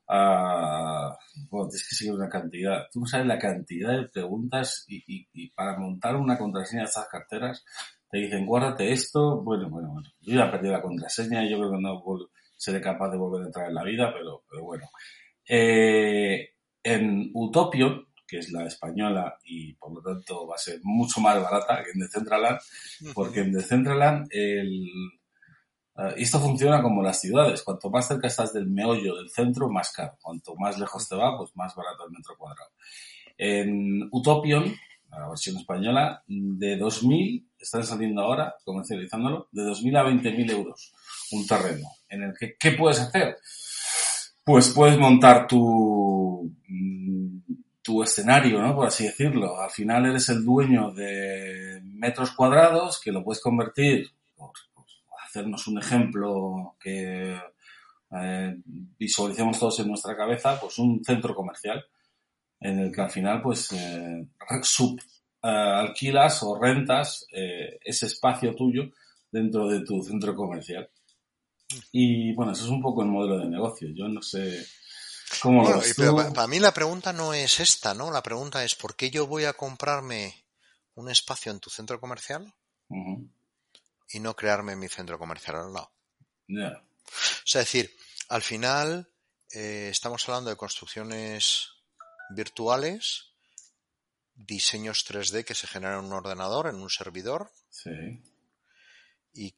ah, 0.08 1.16
bueno, 1.50 1.68
tienes 1.68 1.88
que 1.88 1.94
seguir 1.94 2.14
una 2.14 2.28
cantidad, 2.28 2.86
tú 2.92 3.00
no 3.00 3.06
sabes 3.06 3.26
la 3.26 3.38
cantidad 3.38 3.96
de 3.96 4.08
preguntas 4.08 4.84
y, 4.88 5.48
para 5.50 5.78
montar 5.78 6.16
una 6.16 6.38
contraseña 6.38 6.82
de 6.82 6.88
estas 6.88 7.08
carteras 7.08 7.64
te 8.10 8.18
dicen 8.18 8.46
guárdate 8.46 8.92
esto, 8.92 9.42
bueno, 9.42 9.68
bueno, 9.68 9.90
bueno, 9.92 10.08
yo 10.20 10.34
ya 10.34 10.50
perdí 10.50 10.68
la 10.68 10.82
contraseña 10.82 11.44
y 11.44 11.50
yo 11.50 11.58
creo 11.58 11.72
que 11.72 11.80
no 11.80 12.02
seré 12.56 12.80
capaz 12.80 13.10
de 13.10 13.18
volver 13.18 13.42
a 13.42 13.46
entrar 13.46 13.68
en 13.68 13.74
la 13.74 13.84
vida, 13.84 14.12
pero, 14.12 14.44
pero 14.48 14.62
bueno. 14.64 14.88
Eh, 15.48 16.50
en 16.82 17.30
Utopion, 17.34 18.06
que 18.26 18.38
es 18.38 18.50
la 18.50 18.64
española 18.66 19.38
y 19.44 19.74
por 19.74 19.94
lo 19.94 20.02
tanto 20.02 20.46
va 20.46 20.54
a 20.54 20.58
ser 20.58 20.80
mucho 20.82 21.20
más 21.20 21.40
barata 21.40 21.82
que 21.84 21.90
en 21.92 22.00
Decentraland, 22.00 22.58
porque 23.14 23.40
en 23.40 23.52
Decentraland 23.52 24.28
el, 24.30 24.88
y 26.16 26.22
esto 26.22 26.40
funciona 26.40 26.82
como 26.82 27.02
las 27.02 27.20
ciudades. 27.20 27.62
Cuanto 27.62 27.90
más 27.90 28.06
cerca 28.08 28.26
estás 28.26 28.52
del 28.52 28.66
meollo 28.66 29.16
del 29.16 29.30
centro, 29.30 29.68
más 29.68 29.92
caro. 29.92 30.16
Cuanto 30.20 30.54
más 30.56 30.78
lejos 30.78 31.08
te 31.08 31.16
va, 31.16 31.36
pues 31.38 31.50
más 31.56 31.74
barato 31.74 32.04
el 32.04 32.12
metro 32.12 32.36
cuadrado. 32.36 32.70
En 33.38 34.08
Utopion, 34.10 34.74
la 35.10 35.28
versión 35.28 35.56
española, 35.56 36.22
de 36.26 36.78
2.000, 36.78 37.44
están 37.58 37.84
saliendo 37.84 38.22
ahora, 38.22 38.54
comercializándolo, 38.64 39.48
de 39.52 39.62
2.000 39.62 39.98
a 39.98 40.04
20.000 40.04 40.50
euros 40.50 40.92
un 41.32 41.46
terreno. 41.46 41.88
En 42.08 42.22
el 42.22 42.34
que, 42.38 42.56
¿qué 42.58 42.72
puedes 42.72 43.00
hacer? 43.00 43.38
Pues 44.44 44.68
puedes 44.70 44.98
montar 44.98 45.46
tu, 45.46 46.52
mm, 46.68 47.38
tu 47.82 48.02
escenario, 48.02 48.60
¿no? 48.60 48.74
Por 48.74 48.86
así 48.86 49.04
decirlo. 49.04 49.60
Al 49.60 49.70
final 49.70 50.06
eres 50.06 50.28
el 50.28 50.44
dueño 50.44 50.92
de 50.92 51.80
metros 51.84 52.32
cuadrados 52.32 53.00
que 53.00 53.12
lo 53.12 53.24
puedes 53.24 53.42
convertir, 53.42 54.10
por 54.36 54.52
hacernos 55.26 55.66
un 55.66 55.78
ejemplo 55.78 56.76
que 56.80 57.38
eh, 58.12 58.56
visualicemos 58.64 59.58
todos 59.58 59.80
en 59.80 59.88
nuestra 59.88 60.16
cabeza, 60.16 60.58
pues 60.60 60.78
un 60.78 61.04
centro 61.04 61.34
comercial 61.34 61.84
en 62.60 62.78
el 62.80 62.92
que 62.92 63.00
al 63.02 63.10
final 63.10 63.42
pues 63.42 63.70
eh, 63.72 64.26
sub, 64.62 64.98
eh, 65.42 65.48
alquilas 65.48 66.42
o 66.42 66.58
rentas 66.58 67.26
eh, 67.32 67.78
ese 67.84 68.06
espacio 68.06 68.54
tuyo 68.54 68.84
dentro 69.30 69.68
de 69.68 69.84
tu 69.84 70.02
centro 70.02 70.34
comercial. 70.34 70.88
Y 71.92 72.32
bueno, 72.34 72.52
eso 72.52 72.64
es 72.64 72.70
un 72.70 72.80
poco 72.80 73.02
el 73.02 73.08
modelo 73.08 73.38
de 73.38 73.46
negocio. 73.50 73.88
Yo 73.94 74.08
no 74.08 74.22
sé 74.22 74.64
cómo 75.42 75.62
lo 75.68 75.78
ves 75.80 75.90
y 75.90 75.94
pero 76.00 76.10
tú. 76.12 76.16
pa- 76.18 76.32
para 76.32 76.46
mí 76.46 76.60
la 76.60 76.72
pregunta 76.72 77.12
no 77.12 77.34
es 77.34 77.58
esta, 77.60 77.92
¿no? 77.92 78.10
La 78.10 78.22
pregunta 78.22 78.64
es 78.64 78.74
¿por 78.76 78.94
qué 78.94 79.10
yo 79.10 79.26
voy 79.26 79.44
a 79.44 79.52
comprarme 79.52 80.34
un 80.94 81.10
espacio 81.10 81.50
en 81.52 81.58
tu 81.60 81.68
centro 81.68 82.00
comercial. 82.00 82.54
Y 84.10 84.20
no 84.20 84.34
crearme 84.36 84.76
mi 84.76 84.88
centro 84.88 85.18
comercial 85.18 85.56
al 85.56 85.72
lado? 85.72 85.92
Ya. 86.48 86.82
O 87.06 87.46
sea, 87.46 87.62
es 87.62 87.66
decir, 87.72 87.96
al 88.28 88.42
final 88.42 89.12
eh, 89.52 89.88
estamos 89.90 90.28
hablando 90.28 90.50
de 90.50 90.56
construcciones 90.56 91.68
virtuales, 92.30 93.32
diseños 94.34 95.04
3D 95.08 95.44
que 95.44 95.54
se 95.54 95.66
generan 95.66 96.00
en 96.00 96.04
un 96.06 96.12
ordenador, 96.12 96.66
en 96.68 96.76
un 96.76 96.90
servidor, 96.90 97.50
Sí. 97.70 97.90
y 99.32 99.54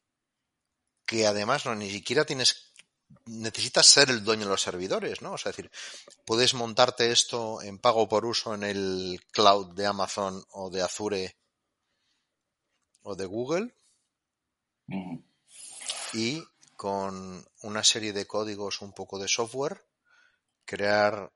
que 1.07 1.27
además 1.27 1.65
no 1.67 1.75
ni 1.75 1.91
siquiera 1.91 2.25
tienes 2.25 2.73
necesitas 3.25 3.87
ser 3.87 4.11
el 4.11 4.23
dueño 4.23 4.45
de 4.45 4.51
los 4.51 4.61
servidores, 4.63 5.23
¿no? 5.23 5.33
O 5.33 5.39
sea, 5.39 5.51
es 5.51 5.57
decir, 5.57 5.71
puedes 6.27 6.53
montarte 6.53 7.11
esto 7.11 7.63
en 7.63 7.79
pago 7.79 8.07
por 8.07 8.27
uso 8.27 8.55
en 8.55 8.63
el 8.65 9.21
cloud 9.33 9.75
de 9.75 9.87
Amazon 9.87 10.45
o 10.51 10.69
de 10.69 10.83
Azure 10.83 11.39
o 13.03 13.15
de 13.17 13.25
Google 13.25 13.75
Y 16.15 16.43
con 16.77 17.47
una 17.63 17.85
serie 17.85 18.13
de 18.13 18.27
códigos, 18.27 18.81
un 18.83 18.93
poco 18.93 19.19
de 19.19 19.29
software, 19.29 19.85
crear 20.65 21.33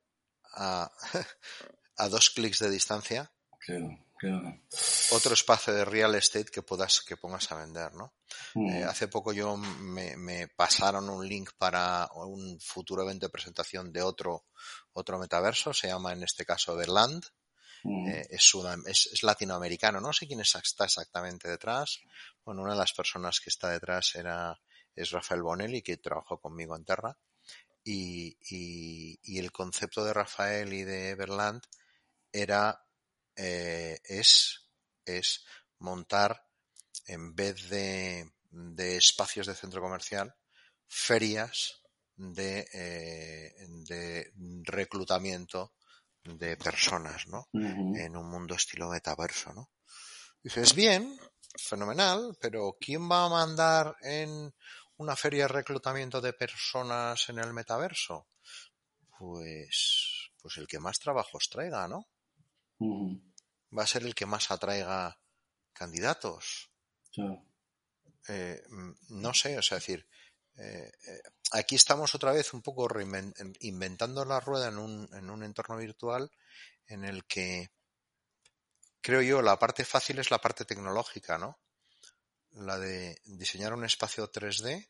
a, 0.54 0.90
a 1.96 2.08
dos 2.08 2.30
clics 2.30 2.58
de 2.60 2.70
distancia 2.70 3.32
Claro, 3.64 3.96
claro. 4.18 4.60
otro 5.12 5.34
espacio 5.34 5.72
de 5.72 5.84
real 5.84 6.16
estate 6.16 6.50
que 6.50 6.62
puedas 6.62 7.00
que 7.02 7.16
pongas 7.16 7.52
a 7.52 7.56
vender, 7.56 7.94
¿no? 7.94 8.14
Eh, 8.56 8.82
hace 8.82 9.06
poco 9.06 9.32
yo 9.32 9.56
me, 9.56 10.16
me 10.16 10.48
pasaron 10.48 11.08
un 11.08 11.26
link 11.26 11.50
para 11.56 12.08
un 12.14 12.58
futuro 12.60 13.04
evento 13.04 13.26
de 13.26 13.30
presentación 13.30 13.92
de 13.92 14.02
otro 14.02 14.46
otro 14.94 15.18
metaverso, 15.18 15.72
se 15.72 15.88
llama 15.88 16.12
en 16.12 16.24
este 16.24 16.44
caso 16.44 16.74
Verland, 16.74 17.24
Ujú. 17.84 18.08
eh, 18.08 18.26
es, 18.30 18.42
sudam- 18.42 18.86
es, 18.86 19.22
latinoamericano, 19.22 20.00
no 20.00 20.12
sé 20.12 20.26
quién 20.26 20.40
es- 20.40 20.54
está 20.54 20.84
exactamente 20.84 21.48
detrás. 21.48 22.00
Bueno, 22.44 22.62
una 22.62 22.72
de 22.72 22.78
las 22.78 22.92
personas 22.92 23.40
que 23.40 23.50
está 23.50 23.70
detrás 23.70 24.14
era 24.14 24.58
es 24.94 25.10
Rafael 25.10 25.42
Bonelli, 25.42 25.82
que 25.82 25.96
trabajó 25.98 26.38
conmigo 26.40 26.76
en 26.76 26.84
Terra. 26.84 27.16
y, 27.84 28.36
y, 28.50 29.18
y 29.22 29.38
el 29.38 29.50
concepto 29.52 30.04
de 30.04 30.12
Rafael 30.12 30.72
y 30.72 30.84
de 30.84 31.10
Everland 31.10 31.62
era, 32.32 32.84
eh, 33.36 34.00
es, 34.04 34.68
es 35.04 35.44
montar 35.78 36.46
en 37.06 37.34
vez 37.34 37.68
de, 37.68 38.30
de 38.50 38.96
espacios 38.96 39.46
de 39.46 39.54
centro 39.54 39.80
comercial, 39.82 40.34
ferias 40.88 41.82
de, 42.16 42.68
eh, 42.72 43.54
de 43.88 44.32
reclutamiento 44.64 45.74
de 46.24 46.56
personas, 46.56 47.26
¿no? 47.26 47.48
En 47.52 48.16
un 48.16 48.30
mundo 48.30 48.54
estilo 48.54 48.88
metaverso, 48.88 49.52
¿no? 49.52 49.70
Dices, 50.42 50.74
bien, 50.74 51.18
fenomenal, 51.56 52.36
pero 52.40 52.76
¿quién 52.80 53.10
va 53.10 53.26
a 53.26 53.28
mandar 53.28 53.96
en 54.02 54.52
una 54.96 55.16
feria 55.16 55.44
de 55.44 55.48
reclutamiento 55.48 56.20
de 56.20 56.32
personas 56.32 57.28
en 57.28 57.38
el 57.38 57.52
metaverso? 57.52 58.28
Pues, 59.18 60.30
pues 60.40 60.56
el 60.56 60.66
que 60.66 60.80
más 60.80 60.98
trabajos 60.98 61.48
traiga, 61.50 61.86
¿no? 61.88 62.08
Va 63.76 63.84
a 63.84 63.86
ser 63.86 64.02
el 64.02 64.14
que 64.14 64.26
más 64.26 64.50
atraiga 64.50 65.16
candidatos. 65.72 66.70
Claro. 67.12 67.44
Eh, 68.28 68.62
mm, 68.68 69.20
no 69.20 69.34
sé, 69.34 69.58
o 69.58 69.62
sea, 69.62 69.78
decir, 69.78 70.06
eh, 70.56 70.92
eh, 71.06 71.22
aquí 71.52 71.76
estamos 71.76 72.14
otra 72.14 72.32
vez 72.32 72.52
un 72.52 72.62
poco 72.62 72.88
inventando 73.60 74.24
la 74.24 74.40
rueda 74.40 74.68
en 74.68 74.78
un, 74.78 75.08
en 75.12 75.30
un 75.30 75.42
entorno 75.42 75.76
virtual 75.76 76.30
en 76.86 77.04
el 77.04 77.24
que 77.24 77.70
creo 79.00 79.22
yo 79.22 79.42
la 79.42 79.58
parte 79.58 79.84
fácil 79.84 80.18
es 80.18 80.30
la 80.30 80.40
parte 80.40 80.64
tecnológica, 80.64 81.38
¿no? 81.38 81.58
La 82.52 82.78
de 82.78 83.20
diseñar 83.24 83.72
un 83.72 83.84
espacio 83.84 84.30
3D 84.30 84.88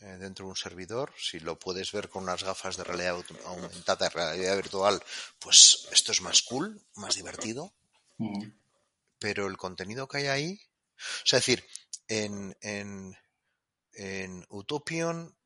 eh, 0.00 0.16
dentro 0.18 0.44
de 0.44 0.50
un 0.50 0.56
servidor. 0.56 1.14
Si 1.18 1.40
lo 1.40 1.58
puedes 1.58 1.90
ver 1.92 2.08
con 2.08 2.24
unas 2.24 2.44
gafas 2.44 2.76
de 2.76 2.84
realidad 2.84 3.16
aumentada, 3.46 4.10
realidad 4.10 4.56
virtual, 4.56 5.02
pues 5.38 5.88
esto 5.90 6.12
es 6.12 6.20
más 6.20 6.42
cool, 6.42 6.80
más 6.96 7.14
divertido 7.14 7.72
Ujú. 8.18 8.52
pero 9.18 9.46
el 9.46 9.56
contenido 9.56 10.06
que 10.06 10.18
hay 10.18 10.26
ahí, 10.26 10.60
o 10.96 11.26
sea, 11.26 11.38
es 11.38 11.46
decir, 11.46 11.66
en, 12.08 12.56
en, 12.60 13.16
en 13.94 14.44
Utopion 14.48 15.36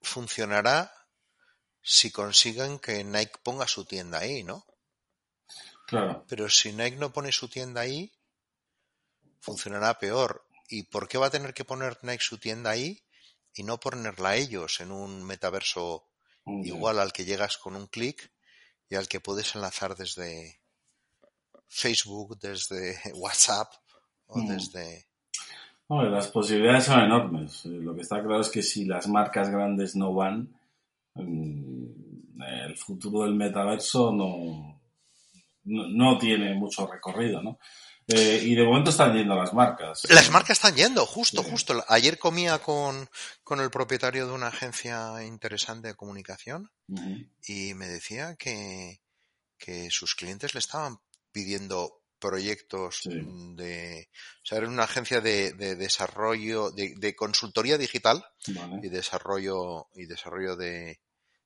funcionará 0.00 0.92
si 1.82 2.10
consigan 2.10 2.78
que 2.78 3.04
Nike 3.04 3.38
ponga 3.42 3.66
su 3.68 3.84
tienda 3.84 4.18
ahí, 4.18 4.42
¿no? 4.42 4.66
Claro. 5.86 6.24
Pero 6.28 6.48
si 6.48 6.72
Nike 6.72 6.96
no 6.96 7.12
pone 7.12 7.30
su 7.32 7.48
tienda 7.48 7.82
ahí, 7.82 8.12
funcionará 9.40 9.98
peor. 9.98 10.46
¿Y 10.68 10.84
por 10.84 11.08
qué 11.08 11.18
va 11.18 11.26
a 11.26 11.30
tener 11.30 11.52
que 11.52 11.64
poner 11.64 11.98
Nike 12.02 12.24
su 12.24 12.38
tienda 12.38 12.70
ahí 12.70 13.04
y 13.52 13.62
no 13.62 13.78
ponerla 13.78 14.36
ellos 14.36 14.80
en 14.80 14.90
un 14.90 15.22
metaverso 15.24 16.08
igual 16.46 16.98
al 16.98 17.12
que 17.12 17.24
llegas 17.24 17.56
con 17.56 17.74
un 17.76 17.86
clic 17.86 18.30
y 18.88 18.96
al 18.96 19.08
que 19.08 19.20
puedes 19.20 19.54
enlazar 19.54 19.96
desde 19.96 20.60
Facebook, 21.68 22.38
desde 22.38 23.00
WhatsApp 23.14 23.72
o 24.26 24.38
Mm. 24.38 24.48
desde... 24.48 25.08
Las 26.02 26.28
posibilidades 26.28 26.84
son 26.84 27.00
enormes. 27.00 27.64
Eh, 27.66 27.68
Lo 27.70 27.94
que 27.94 28.02
está 28.02 28.20
claro 28.22 28.40
es 28.40 28.48
que 28.50 28.62
si 28.62 28.84
las 28.84 29.08
marcas 29.08 29.50
grandes 29.50 29.96
no 29.96 30.14
van, 30.14 30.54
mm, 31.14 32.42
el 32.42 32.76
futuro 32.76 33.24
del 33.24 33.34
metaverso 33.34 34.12
no, 34.12 34.80
no, 35.64 35.88
no 35.88 36.18
tiene 36.18 36.54
mucho 36.54 36.86
recorrido, 36.86 37.42
¿no? 37.42 37.58
Eh, 38.06 38.42
y 38.44 38.54
de 38.54 38.64
momento 38.64 38.90
están 38.90 39.14
yendo 39.14 39.34
las 39.34 39.54
marcas. 39.54 40.02
Las 40.10 40.30
marcas 40.30 40.58
están 40.58 40.74
yendo, 40.74 41.06
justo, 41.06 41.42
Sí. 41.42 41.50
justo. 41.50 41.82
Ayer 41.88 42.18
comía 42.18 42.58
con, 42.58 43.08
con 43.42 43.60
el 43.60 43.70
propietario 43.70 44.26
de 44.26 44.32
una 44.34 44.48
agencia 44.48 45.24
interesante 45.24 45.88
de 45.88 45.94
comunicación 45.94 46.70
y 47.46 47.72
me 47.72 47.86
decía 47.88 48.36
que, 48.36 49.00
que 49.56 49.88
sus 49.90 50.14
clientes 50.14 50.52
le 50.52 50.58
estaban 50.58 50.98
pidiendo 51.32 52.02
proyectos 52.28 53.00
Sí. 53.02 53.10
de... 53.56 54.08
O 54.42 54.46
sea, 54.46 54.58
era 54.58 54.68
una 54.68 54.84
agencia 54.84 55.20
de, 55.20 55.52
de 55.52 55.74
desarrollo, 55.76 56.70
de, 56.70 56.94
de 56.96 57.14
consultoría 57.14 57.76
digital 57.76 58.24
Vale. 58.48 58.80
y 58.82 58.88
desarrollo, 58.88 59.88
y 59.94 60.06
desarrollo 60.06 60.56
de, 60.56 61.00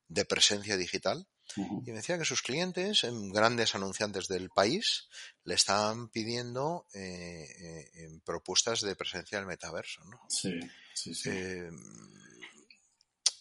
de 0.07 0.25
presencia 0.25 0.77
digital. 0.77 1.27
Y 1.55 1.89
me 1.91 1.97
decía 1.97 2.17
que 2.19 2.25
sus 2.25 2.43
clientes, 2.43 3.03
em, 3.03 3.31
grandes 3.31 3.73
anunciantes 3.73 4.27
del 4.27 4.49
país, 4.51 5.07
le 5.43 5.55
estaban 5.55 6.07
pidiendo 6.09 6.85
eh, 6.93 7.43
eh, 7.59 7.89
em, 8.05 8.19
propuestas 8.21 8.81
de 8.81 8.95
presencia 8.95 9.37
del 9.39 9.47
metaverso. 9.47 10.03
¿no? 10.05 10.19
Sí, 10.29 10.59
sí, 10.93 11.13
sí. 11.15 11.29
Eh, 11.31 11.69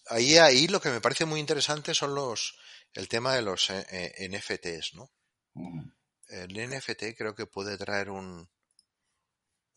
ahí, 0.09 0.39
ahí 0.39 0.69
lo 0.69 0.81
que 0.81 0.89
me 0.91 1.01
parece 1.03 1.25
muy 1.27 1.39
interesante 1.41 1.93
son 1.95 2.15
los 2.15 2.57
el 2.95 3.07
tema 3.09 3.35
de 3.35 3.43
los 3.43 3.69
eh, 3.71 3.85
eh, 3.91 4.29
NFTs, 4.31 4.95
¿no? 4.95 5.11
Ujú. 5.55 5.93
El 6.29 6.53
NFT 6.55 7.17
creo 7.17 7.35
que 7.35 7.47
puede 7.47 7.77
traer 7.79 8.11
un, 8.11 8.49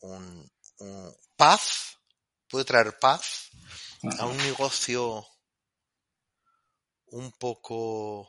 un, 0.00 0.52
un 0.78 1.16
paz, 1.36 1.98
puede 2.48 2.64
traer 2.64 2.98
paz 2.98 3.50
a 4.18 4.26
un 4.26 4.36
negocio 4.38 5.26
un 7.06 7.30
poco 7.32 8.28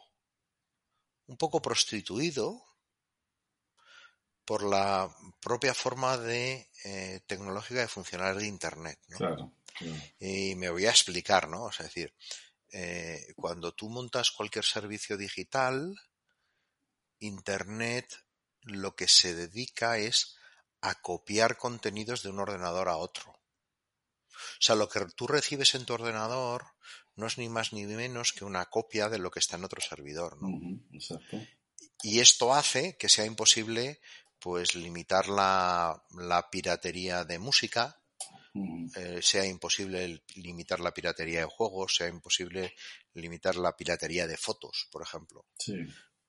un 1.26 1.38
poco 1.38 1.62
prostituido 1.62 2.62
por 4.46 4.64
la 4.64 5.10
propia 5.40 5.74
forma 5.74 6.18
de 6.18 6.70
eh, 6.84 7.22
tecnológica 7.26 7.80
de 7.80 7.88
funcionar 7.88 8.36
de 8.36 8.46
internet 8.46 9.00
¿no? 9.08 9.18
Claro, 9.18 9.54
claro. 9.78 9.98
y 10.20 10.56
me 10.56 10.70
voy 10.70 10.86
a 10.86 10.92
explicar 10.92 11.48
no 11.48 11.64
o 11.64 11.72
sea, 11.72 11.86
es 11.86 11.94
decir 11.94 12.14
eh, 12.74 13.34
cuando 13.36 13.74
tú 13.74 13.90
montas 13.90 14.32
cualquier 14.32 14.66
servicio 14.66 15.16
digital 15.18 15.96
internet 17.24 18.14
lo 18.62 18.96
que 18.96 19.08
se 19.08 19.36
dedica 19.36 19.98
es 19.98 20.36
a 20.82 20.96
copiar 21.02 21.58
contenidos 21.58 22.24
de 22.24 22.30
un 22.30 22.40
ordenador 22.40 22.90
a 22.90 22.98
otro 22.98 23.44
o 24.34 24.62
sea, 24.62 24.76
lo 24.76 24.90
que 24.90 25.06
tú 25.16 25.28
recibes 25.28 25.76
en 25.76 25.86
tu 25.86 25.94
ordenador 25.94 26.66
no 27.16 27.28
es 27.28 27.38
ni 27.38 27.50
más 27.50 27.74
ni 27.74 27.86
menos 27.86 28.34
que 28.34 28.46
una 28.46 28.66
copia 28.66 29.10
de 29.10 29.20
lo 29.20 29.32
que 29.32 29.40
está 29.40 29.58
en 29.58 29.64
otro 29.64 29.82
servidor, 29.82 30.42
¿no? 30.42 30.50
Exacto. 30.92 31.40
Y 32.02 32.20
esto 32.20 32.54
hace 32.54 32.98
que 32.98 33.10
sea 33.10 33.26
imposible, 33.26 34.02
pues, 34.40 34.76
limitar 34.76 35.30
la, 35.30 36.04
la 36.18 36.50
piratería 36.50 37.24
de 37.24 37.40
música, 37.40 38.00
eh, 38.96 39.20
sea 39.22 39.46
imposible 39.46 40.24
limitar 40.36 40.80
la 40.80 40.94
piratería 40.94 41.40
de 41.40 41.46
juegos, 41.46 41.96
sea 41.96 42.08
imposible 42.08 42.76
limitar 43.14 43.56
la 43.56 43.76
piratería 43.76 44.28
de 44.28 44.38
fotos, 44.38 44.88
por 44.92 45.02
ejemplo. 45.02 45.46
Sí. 45.58 45.74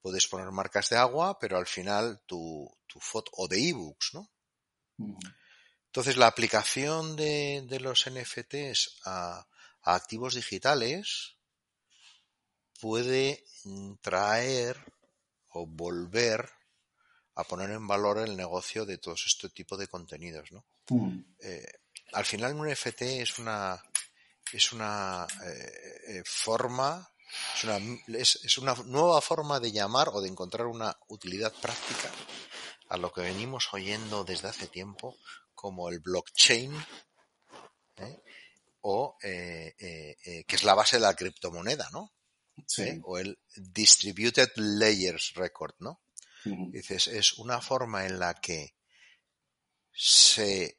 Puedes 0.05 0.29
poner 0.29 0.51
marcas 0.51 0.91
de 0.91 0.99
agua, 0.99 1.39
pero 1.39 1.57
al 1.57 1.67
final 1.67 2.21
tu, 2.27 2.71
tu 2.87 3.01
foto, 3.01 3.31
o 3.39 3.49
de 3.49 3.71
ebooks, 3.71 4.11
¿no? 4.13 4.31
Entonces, 5.87 6.19
la 6.19 6.27
aplicación 6.27 7.17
de, 7.17 7.65
de 7.67 7.81
los 7.81 8.05
NFTs 8.11 9.01
a, 9.07 9.47
a 9.81 9.95
activos 9.95 10.35
digitales 10.35 11.39
puede 12.79 13.47
mm, 13.65 13.95
traer 14.03 14.77
o 15.53 15.67
volver 15.67 16.51
a 17.37 17.45
poner 17.45 17.71
en 17.71 17.87
valor 17.87 18.19
el 18.19 18.37
negocio 18.37 18.85
de 18.85 18.99
todos 18.99 19.25
este 19.27 19.49
tipo 19.49 19.79
de 19.79 19.89
contenidos, 19.89 20.53
¿no? 20.53 20.67
Eh, 21.41 21.67
al 22.13 22.27
final 22.27 22.53
un 22.53 22.69
NFT 22.69 23.03
es 23.25 23.39
una 23.39 23.83
es 24.53 24.71
una 24.75 25.27
eh, 25.47 26.01
eh, 26.09 26.23
forma 26.27 27.11
es 27.55 27.65
una, 27.65 27.79
es, 28.19 28.41
es 28.45 28.59
una 28.59 28.75
nueva 28.87 29.21
forma 29.21 29.61
de 29.61 29.73
llamar 29.73 30.11
o 30.13 30.21
de 30.21 30.29
encontrar 30.29 30.67
una 30.67 30.97
utilidad 31.09 31.53
práctica 31.53 32.11
a 32.89 32.97
lo 32.97 33.13
que 33.13 33.23
venimos 33.23 33.69
oyendo 33.73 34.25
desde 34.25 34.49
hace 34.49 34.67
tiempo 34.67 35.17
como 35.55 35.89
el 35.89 36.01
blockchain 36.01 36.73
¿eh? 37.97 38.23
o 38.83 39.17
eh, 39.23 39.75
eh, 39.79 40.45
que 40.47 40.57
es 40.57 40.65
la 40.65 40.75
base 40.75 40.97
de 40.97 41.03
la 41.03 41.15
criptomoneda, 41.15 41.89
¿no? 41.93 42.13
Sí. 42.67 43.01
O 43.05 43.19
el 43.19 43.39
distributed 43.57 44.51
layers 44.57 45.33
record, 45.35 45.75
¿no? 45.79 46.03
Dices, 46.45 47.09
es 47.09 47.39
una 47.39 47.63
forma 47.63 48.05
en 48.05 48.19
la 48.19 48.35
que 48.35 48.77
se 49.91 50.79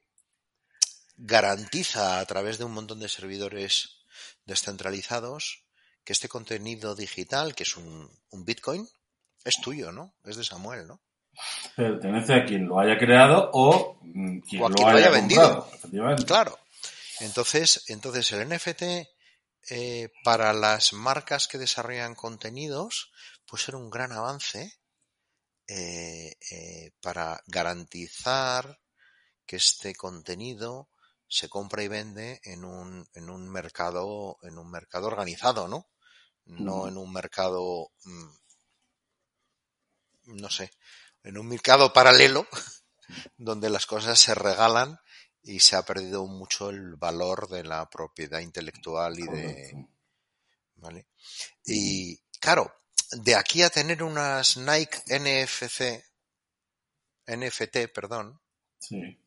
garantiza 1.17 2.19
a 2.19 2.25
través 2.27 2.59
de 2.59 2.65
un 2.65 2.73
montón 2.73 2.99
de 2.99 3.09
servidores 3.09 4.03
descentralizados 4.45 5.64
que 6.05 6.13
este 6.13 6.29
contenido 6.29 6.95
digital, 6.95 7.55
que 7.55 7.63
es 7.63 7.75
un, 7.75 8.09
un 8.29 8.45
Bitcoin, 8.45 8.87
es 9.43 9.59
tuyo, 9.59 9.91
¿no? 9.91 10.15
Es 10.23 10.37
de 10.37 10.43
Samuel, 10.43 10.87
¿no? 10.87 11.01
Pertenece 11.75 12.33
a 12.33 12.45
quien 12.45 12.67
lo 12.67 12.79
haya 12.79 12.97
creado 12.97 13.49
o 13.51 13.97
mm, 14.01 14.39
quien 14.39 14.61
O 14.61 14.67
a 14.67 14.69
lo 14.69 14.75
quien 14.75 14.87
lo 14.89 14.95
haya 14.95 15.07
haya 15.07 15.15
vendido. 15.15 15.69
comprado. 15.81 16.25
Claro. 16.25 16.59
Entonces, 17.19 17.83
entonces 17.87 18.31
el 18.31 18.47
NFT 18.47 18.83
eh, 19.69 20.09
para 20.23 20.53
las 20.53 20.93
marcas 20.93 21.47
que 21.47 21.57
desarrollan 21.57 22.13
contenidos 22.13 23.11
puede 23.47 23.63
ser 23.63 23.75
un 23.75 23.89
gran 23.89 24.11
avance 24.11 24.79
eh, 25.67 26.35
eh, 26.51 26.91
para 27.01 27.41
garantizar 27.47 28.79
que 29.45 29.55
este 29.55 29.95
contenido 29.95 30.89
se 31.27 31.49
compra 31.49 31.83
y 31.83 31.87
vende 31.87 32.39
en 32.43 32.63
un, 32.63 33.07
en 33.13 33.29
un 33.29 33.49
mercado, 33.49 34.37
en 34.43 34.59
un 34.59 34.69
mercado 34.69 35.07
organizado, 35.07 35.67
¿no? 35.67 35.89
No 36.45 36.87
en 36.87 36.97
un 36.97 37.11
mercado, 37.11 37.91
mm, 38.03 38.29
no 40.25 40.49
sé, 40.49 40.71
en 41.23 41.37
un 41.37 41.47
mercado 41.47 41.91
paralelo 41.91 42.47
donde 43.37 43.69
las 43.69 43.85
cosas 43.85 44.19
se 44.19 44.35
regalan 44.35 44.99
y 45.41 45.59
se 45.59 45.75
ha 45.75 45.83
perdido 45.83 46.25
mucho 46.25 46.69
el 46.69 46.95
valor 46.95 47.47
de 47.49 47.63
la 47.63 47.89
propiedad 47.89 48.39
intelectual 48.39 49.19
y 49.19 49.27
de. 49.27 49.87
¿vale? 50.75 51.07
Y 51.65 52.17
claro, 52.39 52.71
de 53.11 53.35
aquí 53.35 53.61
a 53.61 53.69
tener 53.69 54.03
unas 54.03 54.57
Nike 54.57 55.01
NFC, 55.07 56.03
NFT, 57.27 57.87
perdón, 57.93 58.39
Sí. 58.79 59.19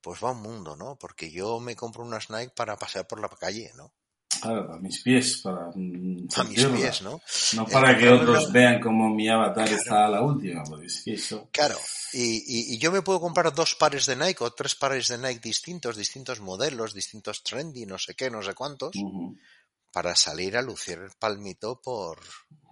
pues 0.00 0.22
va 0.22 0.30
un 0.30 0.40
mundo, 0.42 0.76
¿no? 0.76 0.98
Porque 0.98 1.30
yo 1.30 1.60
me 1.60 1.76
compro 1.76 2.02
unas 2.02 2.30
Nike 2.30 2.52
para 2.54 2.76
pasear 2.76 3.06
por 3.06 3.20
la 3.20 3.28
calle, 3.28 3.72
¿no? 3.74 3.92
Claro, 4.40 4.66
para 4.66 4.78
mis 4.80 5.02
pies, 5.02 5.40
para 5.42 5.70
mm, 5.74 6.28
A 6.36 6.44
mis 6.44 6.64
pies, 6.64 7.02
¿no? 7.02 7.20
No 7.54 7.62
Eh, 7.68 7.70
para 7.72 7.96
que 7.98 8.06
comprarme 8.08 8.32
otros 8.38 8.52
vean 8.52 8.80
cómo 8.80 9.08
mi 9.08 9.28
avatar 9.28 9.68
está 9.68 10.06
a 10.06 10.08
la 10.08 10.22
última, 10.22 10.62
es 10.84 11.02
que 11.04 11.14
eso... 11.14 11.48
Claro, 11.52 11.78
y, 12.12 12.36
y- 12.46 12.74
y 12.74 12.78
yo 12.78 12.90
me 12.92 13.02
puedo 13.02 13.20
comprar 13.20 13.52
dos 13.54 13.74
pares 13.74 14.06
de 14.06 14.16
Nike 14.16 14.42
o 14.44 14.50
tres 14.52 14.74
pares 14.74 15.08
de 15.08 15.18
Nike 15.18 15.40
distintos, 15.40 15.96
distintos 15.96 16.40
modelos, 16.40 16.94
distintos 16.94 17.42
trendy, 17.42 17.86
no 17.86 17.98
sé 17.98 18.14
qué, 18.14 18.30
no 18.30 18.42
sé 18.42 18.54
cuántos, 18.54 18.92
para 19.92 20.14
salir 20.16 20.56
a 20.56 20.62
lucir 20.62 20.98
el 20.98 21.10
palmito 21.18 21.80
por, 21.80 22.20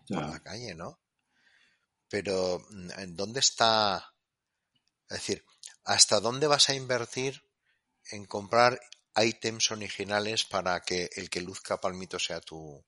la 0.09 0.41
calle, 0.41 0.75
¿no? 0.75 1.01
Pero, 2.09 2.65
mm, 2.71 2.91
¿en 3.01 3.17
dónde 3.17 3.41
está? 3.41 4.15
Es 5.11 5.19
decir, 5.19 5.45
¿hasta 5.85 6.21
dónde 6.21 6.47
vas 6.47 6.69
a 6.69 6.75
invertir 6.75 7.43
en 8.11 8.25
comprar 8.25 8.81
ítems 9.25 9.71
originales 9.71 10.45
para 10.45 10.81
que 10.81 11.09
el 11.17 11.31
que 11.31 11.41
luzca 11.43 11.81
palmito 11.81 12.19
sea 12.19 12.41
tu, 12.41 12.85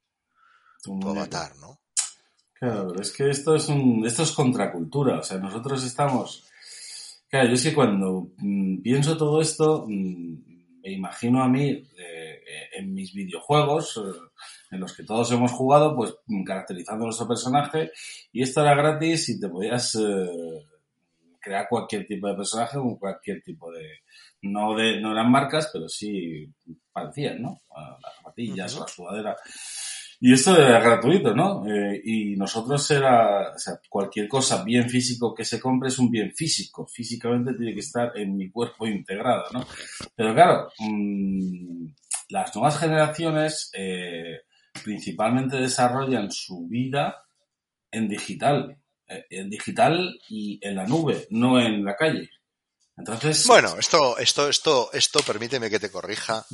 Tu 0.83 0.93
tu 0.99 1.09
muñeco. 1.09 1.11
avatar, 1.11 1.57
¿no? 1.57 1.81
Claro, 2.55 2.95
es 3.01 3.13
que 3.13 3.31
esto 3.31 3.57
es 3.57 3.69
un, 3.69 4.05
esto 4.07 4.23
es 4.23 4.33
contracultura. 4.33 5.19
O 5.21 5.23
sea, 5.23 5.39
nosotros 5.39 5.85
estamos. 5.85 6.47
Claro, 7.29 7.49
yo 7.49 7.55
es 7.55 7.63
que 7.63 7.75
cuando 7.75 8.33
mm, 8.37 8.83
pienso 8.83 9.17
todo 9.17 9.41
esto, 9.41 9.87
mm, 9.89 10.81
me 10.83 10.93
imagino 10.93 11.43
a 11.43 11.49
mí 11.49 11.69
eh, 11.71 12.41
en 12.77 12.93
mis 12.95 13.13
videojuegos, 13.15 13.97
eh, 13.99 14.19
en 14.73 14.81
los 14.81 14.95
que 14.95 15.05
todos 15.05 15.31
hemos 15.33 15.53
jugado, 15.53 15.97
pues 15.97 16.15
caracterizando 16.47 17.05
nuestro 17.07 17.29
personaje, 17.29 17.93
y 18.33 18.43
esto 18.43 18.61
era 18.63 18.75
gratis 18.75 19.29
y 19.31 19.41
te 19.41 19.49
podías 19.49 19.95
eh, 19.97 20.29
crear 21.41 21.67
cualquier 21.69 22.07
tipo 22.07 22.29
de 22.29 22.35
personaje 22.35 22.79
con 22.79 22.97
cualquier 22.97 23.43
tipo 23.43 23.73
de. 23.73 24.01
No, 24.43 24.75
de, 24.75 25.01
no 25.01 25.13
eran 25.13 25.31
marcas, 25.31 25.71
pero 25.73 25.89
sí 25.89 26.49
parecían, 26.93 27.43
¿no? 27.43 27.61
Las 28.03 28.17
zapatillas 28.17 28.73
o 28.73 28.77
Ujú. 28.77 28.85
la 28.85 28.89
sudadera. 28.89 29.37
Y 30.23 30.35
esto 30.35 30.55
era 30.55 30.81
gratuito, 30.81 31.35
¿no? 31.35 31.67
Eh, 31.67 31.99
y 32.05 32.37
nosotros 32.37 32.91
era, 32.91 33.53
o 33.55 33.59
sea, 33.59 33.81
cualquier 33.89 34.29
cosa, 34.29 34.63
bien 34.63 34.89
físico 34.91 35.35
que 35.35 35.47
se 35.47 35.59
compre 35.59 35.89
es 35.89 35.99
un 35.99 36.11
bien 36.11 36.33
físico. 36.35 36.87
Físicamente 36.87 37.55
tiene 37.55 37.73
que 37.73 37.81
estar 37.81 38.13
en 38.15 38.37
mi 38.37 38.51
cuerpo 38.51 38.87
integrado, 38.87 39.45
¿no? 39.53 39.67
Pero 40.15 40.35
claro, 40.35 40.69
mm, 40.79 41.87
las 42.29 42.55
nuevas 42.55 42.79
generaciones 42.79 43.71
eh, 43.75 44.41
principalmente 44.85 45.57
desarrollan 45.57 46.31
su 46.31 46.67
vida 46.69 47.25
en 47.91 48.09
digital. 48.09 48.77
Eh, 49.11 49.27
en 49.31 49.51
digital 49.51 50.19
y 50.29 50.59
en 50.63 50.77
la 50.77 50.87
nube, 50.87 51.27
no 51.31 51.61
en 51.61 51.85
la 51.85 51.97
calle. 51.97 52.31
Entonces, 52.97 53.45
Bueno, 53.47 53.77
esto, 53.79 54.17
esto, 54.19 54.49
esto, 54.49 54.91
esto, 54.93 55.21
permíteme 55.21 55.69
que 55.71 55.81
te 55.81 55.91
corrija, 55.91 56.47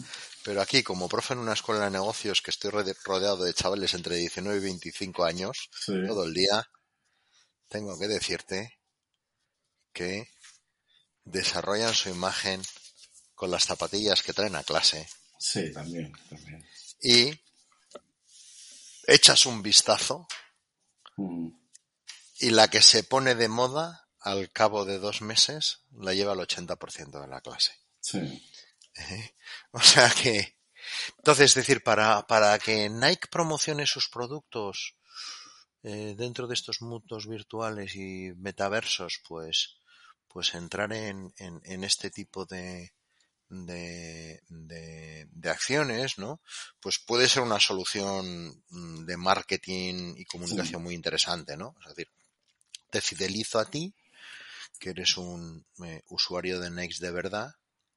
pero 0.43 0.63
aquí, 0.63 0.83
como 0.83 1.09
profe 1.09 1.35
en 1.35 1.41
una 1.41 1.53
escuela 1.53 1.85
de 1.85 1.91
negocios 1.91 2.41
que 2.41 2.51
estoy 2.51 2.71
rode- 2.71 2.97
rodeado 3.05 3.45
de 3.45 3.53
chavales 3.53 3.93
entre 3.95 4.17
19 4.17 4.57
y 4.59 4.61
25 4.63 5.25
años, 5.25 5.69
sí, 5.85 5.93
todo 6.07 6.25
el 6.25 6.33
día, 6.33 6.65
tengo 7.69 7.99
que 7.99 8.07
decirte 8.09 8.79
que 9.93 10.29
desarrollan 11.25 11.95
su 11.95 12.09
imagen 12.11 12.63
con 13.35 13.51
las 13.51 13.65
zapatillas 13.67 14.23
que 14.23 14.33
traen 14.33 14.57
a 14.57 14.63
clase 14.63 15.07
sí, 15.39 15.73
también, 15.73 16.13
también. 16.31 16.65
y 17.03 17.39
echas 19.07 19.45
un 19.47 19.63
vistazo 19.63 20.27
Mm, 21.19 21.49
y 22.39 22.51
la 22.51 22.69
que 22.69 22.83
se 22.83 23.03
pone 23.03 23.35
de 23.35 23.49
moda 23.49 24.09
al 24.21 24.51
cabo 24.51 24.85
de 24.85 24.99
dos 24.99 25.23
meses 25.23 25.83
la 25.93 26.15
lleva 26.15 26.33
el 26.33 26.41
80% 26.41 27.21
de 27.21 27.29
la 27.29 27.41
clase. 27.41 27.73
sí, 28.01 28.19
¿eh? 28.95 29.35
O 29.73 29.81
sea 29.81 30.11
que, 30.11 30.57
entonces, 31.19 31.51
es 31.51 31.55
decir, 31.55 31.83
para, 31.83 32.27
para 32.27 32.59
que 32.59 32.89
Nike 32.89 33.29
promocione 33.31 33.87
sus 33.87 34.09
productos 34.09 34.97
eh, 35.83 36.15
dentro 36.17 36.47
de 36.47 36.55
estos 36.55 36.83
mundos 36.83 37.27
virtuales 37.27 37.95
y 37.95 38.33
metaversos, 38.37 39.21
pues, 39.27 39.77
pues 40.29 40.55
entrar 40.55 40.93
en, 40.93 41.33
en, 41.39 41.61
en 41.65 41.85
este 41.85 42.11
tipo 42.11 42.45
de, 42.45 42.93
de, 43.49 44.43
de, 44.49 45.29
de 45.31 45.51
acciones, 45.51 46.19
¿no? 46.19 46.41
Pues 46.81 46.99
puede 46.99 47.29
ser 47.29 47.43
una 47.43 47.61
solución 47.61 48.63
mm, 48.69 49.05
de 49.05 49.17
marketing 49.17 50.15
y 50.17 50.25
comunicación 50.25 50.83
muy 50.83 50.95
interesante, 50.95 51.57
¿no? 51.57 51.75
Es 51.83 51.89
decir, 51.95 52.11
te 52.91 53.01
fidelizo 53.01 53.59
a 53.59 53.65
ti, 53.65 53.95
que 54.79 54.91
eres 54.91 55.17
un 55.17 55.67
eh, 55.85 56.03
usuario 56.09 56.61
de 56.61 56.71
Next 56.71 57.01
de 57.01 57.11
verdad, 57.11 57.51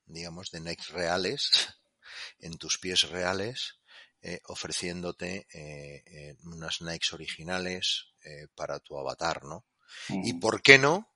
digamos, 0.05 0.51
de 0.51 0.61
Next 0.61 0.89
reales, 0.91 1.49
en 2.39 2.57
tus 2.57 2.77
pies 2.77 3.03
reales, 3.09 3.79
eh, 4.21 4.41
ofreciéndote 4.47 5.47
eh, 5.53 6.35
unas 6.43 6.81
Nikes 6.81 7.13
originales 7.13 8.07
para 8.53 8.79
tu 8.79 8.99
avatar, 8.99 9.45
¿no? 9.45 9.65
Y 10.09 10.33
por 10.33 10.61
qué 10.61 10.77
no 10.77 11.09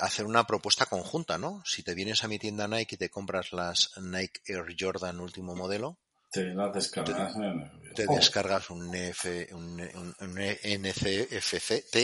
hacer 0.00 0.26
una 0.26 0.44
propuesta 0.44 0.86
conjunta, 0.86 1.38
¿no? 1.38 1.62
Si 1.64 1.84
te 1.84 1.94
vienes 1.94 2.24
a 2.24 2.28
mi 2.28 2.38
tienda 2.38 2.66
Nike 2.66 2.96
y 2.96 2.98
te 2.98 3.08
compras 3.08 3.52
las 3.52 3.96
Nike 3.98 4.40
Air 4.46 4.74
Jordan 4.78 5.20
último 5.20 5.54
modelo, 5.54 6.00
te 6.30 6.44
las 6.54 6.72
descargas 6.74 7.34
en 7.36 7.42
el 7.44 7.70
te 7.94 8.06
videojuego. 8.06 8.14
descargas 8.16 8.70
un, 8.70 8.90
NF, 8.90 9.24
un, 9.52 9.80
un, 9.80 10.16
un 10.20 10.38
NCFCT 10.38 11.96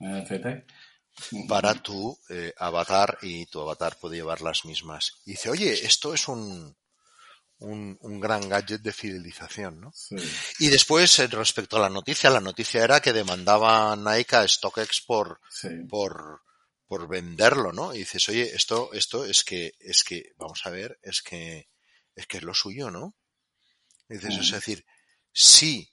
NFT. 0.00 0.46
para 1.48 1.74
tu 1.74 2.18
eh, 2.28 2.52
avatar 2.58 3.18
y 3.22 3.46
tu 3.46 3.60
avatar 3.60 3.98
puede 3.98 4.16
llevar 4.16 4.40
las 4.40 4.64
mismas. 4.64 5.20
Y 5.24 5.32
dice, 5.32 5.50
oye, 5.50 5.72
esto 5.86 6.12
es 6.14 6.28
un, 6.28 6.76
un, 7.58 7.96
un 8.00 8.20
gran 8.20 8.48
gadget 8.48 8.80
de 8.82 8.92
fidelización, 8.92 9.80
¿no? 9.80 9.92
Sí, 9.94 10.16
Y 10.58 10.68
después, 10.68 11.18
eh, 11.18 11.26
respecto 11.28 11.76
a 11.76 11.80
la 11.80 11.88
noticia, 11.90 12.30
la 12.30 12.40
noticia 12.40 12.82
era 12.84 13.00
que 13.00 13.12
demandaba 13.12 13.94
Nike 13.96 14.36
a 14.36 14.48
StockX 14.48 15.02
por, 15.06 15.40
sí. 15.50 15.68
por, 15.88 16.42
por 16.86 17.08
venderlo, 17.08 17.72
¿no? 17.72 17.94
Y 17.94 17.98
dices, 17.98 18.28
oye, 18.28 18.54
esto, 18.54 18.90
esto 18.92 19.24
es 19.24 19.44
que, 19.44 19.72
es 19.80 20.02
que, 20.04 20.32
vamos 20.36 20.60
a 20.64 20.70
ver, 20.70 20.98
es 21.02 21.22
que, 21.22 21.68
es 22.14 22.26
que 22.26 22.38
es 22.38 22.42
lo 22.42 22.54
suyo, 22.54 22.90
¿no? 22.90 23.14
Y 24.08 24.14
dices, 24.14 24.36
Mm. 24.36 24.40
es 24.40 24.50
decir, 24.50 24.86
sí 25.32 25.90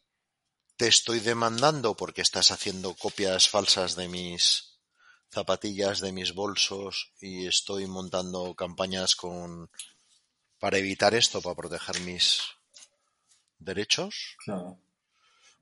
te 0.77 0.87
estoy 0.87 1.19
demandando 1.19 1.95
porque 1.95 2.21
estás 2.21 2.51
haciendo 2.51 2.95
copias 2.95 3.47
falsas 3.49 3.95
de 3.95 4.07
mis 4.07 4.79
zapatillas, 5.29 5.99
de 6.01 6.11
mis 6.11 6.33
bolsos 6.33 7.13
y 7.21 7.47
estoy 7.47 7.85
montando 7.87 8.53
campañas 8.55 9.15
con, 9.15 9.69
para 10.59 10.77
evitar 10.77 11.13
esto, 11.15 11.41
para 11.41 11.55
proteger 11.55 11.99
mis 12.01 12.41
derechos, 13.59 14.35
Claro. 14.43 14.79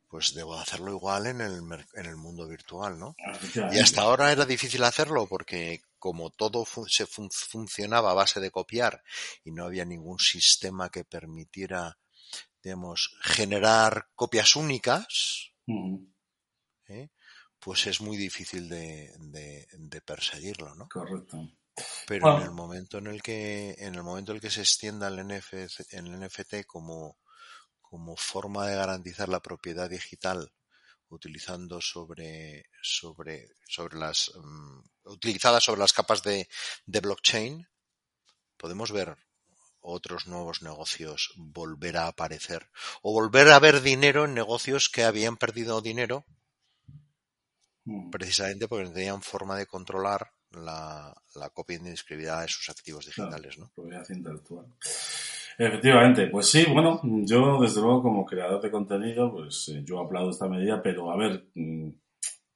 pues 0.07 0.33
debo 0.33 0.55
hacerlo 0.57 0.91
igual 0.91 1.27
en 1.27 1.41
el, 1.41 1.61
en 1.93 2.05
el 2.05 2.15
mundo 2.15 2.47
virtual, 2.47 2.97
¿no? 2.97 3.15
Y 3.19 3.29
Efectivamente. 3.31 3.81
hasta 3.81 4.01
ahora 4.01 4.31
era 4.31 4.45
difícil 4.45 4.83
hacerlo 4.83 5.27
porque 5.27 5.81
como 5.99 6.29
todo 6.29 6.63
fu- 6.65 6.87
se 6.87 7.05
fun- 7.05 7.29
funcionaba 7.31 8.11
a 8.11 8.15
base 8.15 8.39
de 8.39 8.51
copiar 8.51 9.03
y 9.43 9.51
no 9.51 9.65
había 9.65 9.85
ningún 9.85 10.17
sistema 10.17 10.89
que 10.89 11.03
permitiera, 11.03 11.97
digamos, 12.63 13.15
generar 13.21 14.09
copias 14.15 14.55
únicas, 14.55 15.51
¿eh? 16.87 17.09
pues 17.59 17.87
es 17.87 18.01
muy 18.01 18.17
difícil 18.17 18.69
de, 18.69 19.13
de- 19.19 19.67
de 19.71 20.01
perseguirlo, 20.01 20.75
¿no? 20.75 20.87
Correcto. 20.89 21.37
Pero 22.07 22.25
Bueno. 22.25 22.39
en 22.39 22.43
el 22.45 22.51
momento 22.51 22.97
en 22.97 23.07
el 23.07 23.21
que, 23.21 23.75
en 23.77 23.95
el 23.95 24.03
momento 24.03 24.31
en 24.31 24.37
el 24.37 24.41
que 24.41 24.49
se 24.51 24.61
extienda 24.61 25.07
el 25.07 25.19
NFC, 25.19 25.85
el 25.93 26.11
NFT 26.19 26.65
como, 26.65 27.17
como 27.81 28.15
forma 28.17 28.67
de 28.67 28.75
garantizar 28.75 29.29
la 29.29 29.41
propiedad 29.41 29.89
digital 29.89 30.51
utilizando 31.09 31.81
sobre, 31.81 32.65
sobre, 32.81 33.47
sobre 33.67 33.97
las, 33.97 34.31
mm, 34.35 34.79
utilizadas 35.05 35.63
sobre 35.63 35.79
las 35.79 35.93
capas 35.93 36.21
de, 36.23 36.47
de 36.85 36.99
blockchain, 36.99 37.67
podemos 38.57 38.91
ver 38.91 39.15
otros 39.81 40.27
nuevos 40.27 40.61
negocios 40.61 41.33
volver 41.35 41.97
a 41.97 42.07
aparecer 42.07 42.69
o 43.01 43.13
volver 43.13 43.49
a 43.49 43.59
ver 43.59 43.81
dinero 43.81 44.25
en 44.25 44.33
negocios 44.33 44.89
que 44.89 45.03
habían 45.03 45.37
perdido 45.37 45.81
dinero 45.81 46.25
Mm, 47.89 48.11
precisamente 48.11 48.67
porque 48.67 48.85
no 48.85 48.91
tenían 48.91 49.21
forma 49.21 49.57
de 49.57 49.65
controlar 49.65 50.27
la, 50.51 51.11
la 51.35 51.49
copia 51.49 51.77
indescriptibilidad 51.77 52.41
de 52.41 52.47
sus 52.47 52.69
activos 52.69 53.05
claro, 53.05 53.31
digitales, 53.31 53.57
¿no? 53.57 53.71
propiedad 53.73 54.05
intelectual. 54.09 54.65
Efectivamente, 55.57 56.27
pues 56.27 56.49
sí, 56.49 56.65
bueno, 56.71 57.01
yo 57.03 57.59
desde 57.59 57.81
luego 57.81 58.03
como 58.03 58.25
creador 58.25 58.61
de 58.61 58.71
contenido, 58.71 59.31
pues 59.31 59.69
eh, 59.69 59.81
yo 59.83 59.99
aplaudo 59.99 60.29
esta 60.29 60.47
medida, 60.47 60.81
pero 60.81 61.11
a 61.11 61.17
ver, 61.17 61.47
mm, 61.55 61.89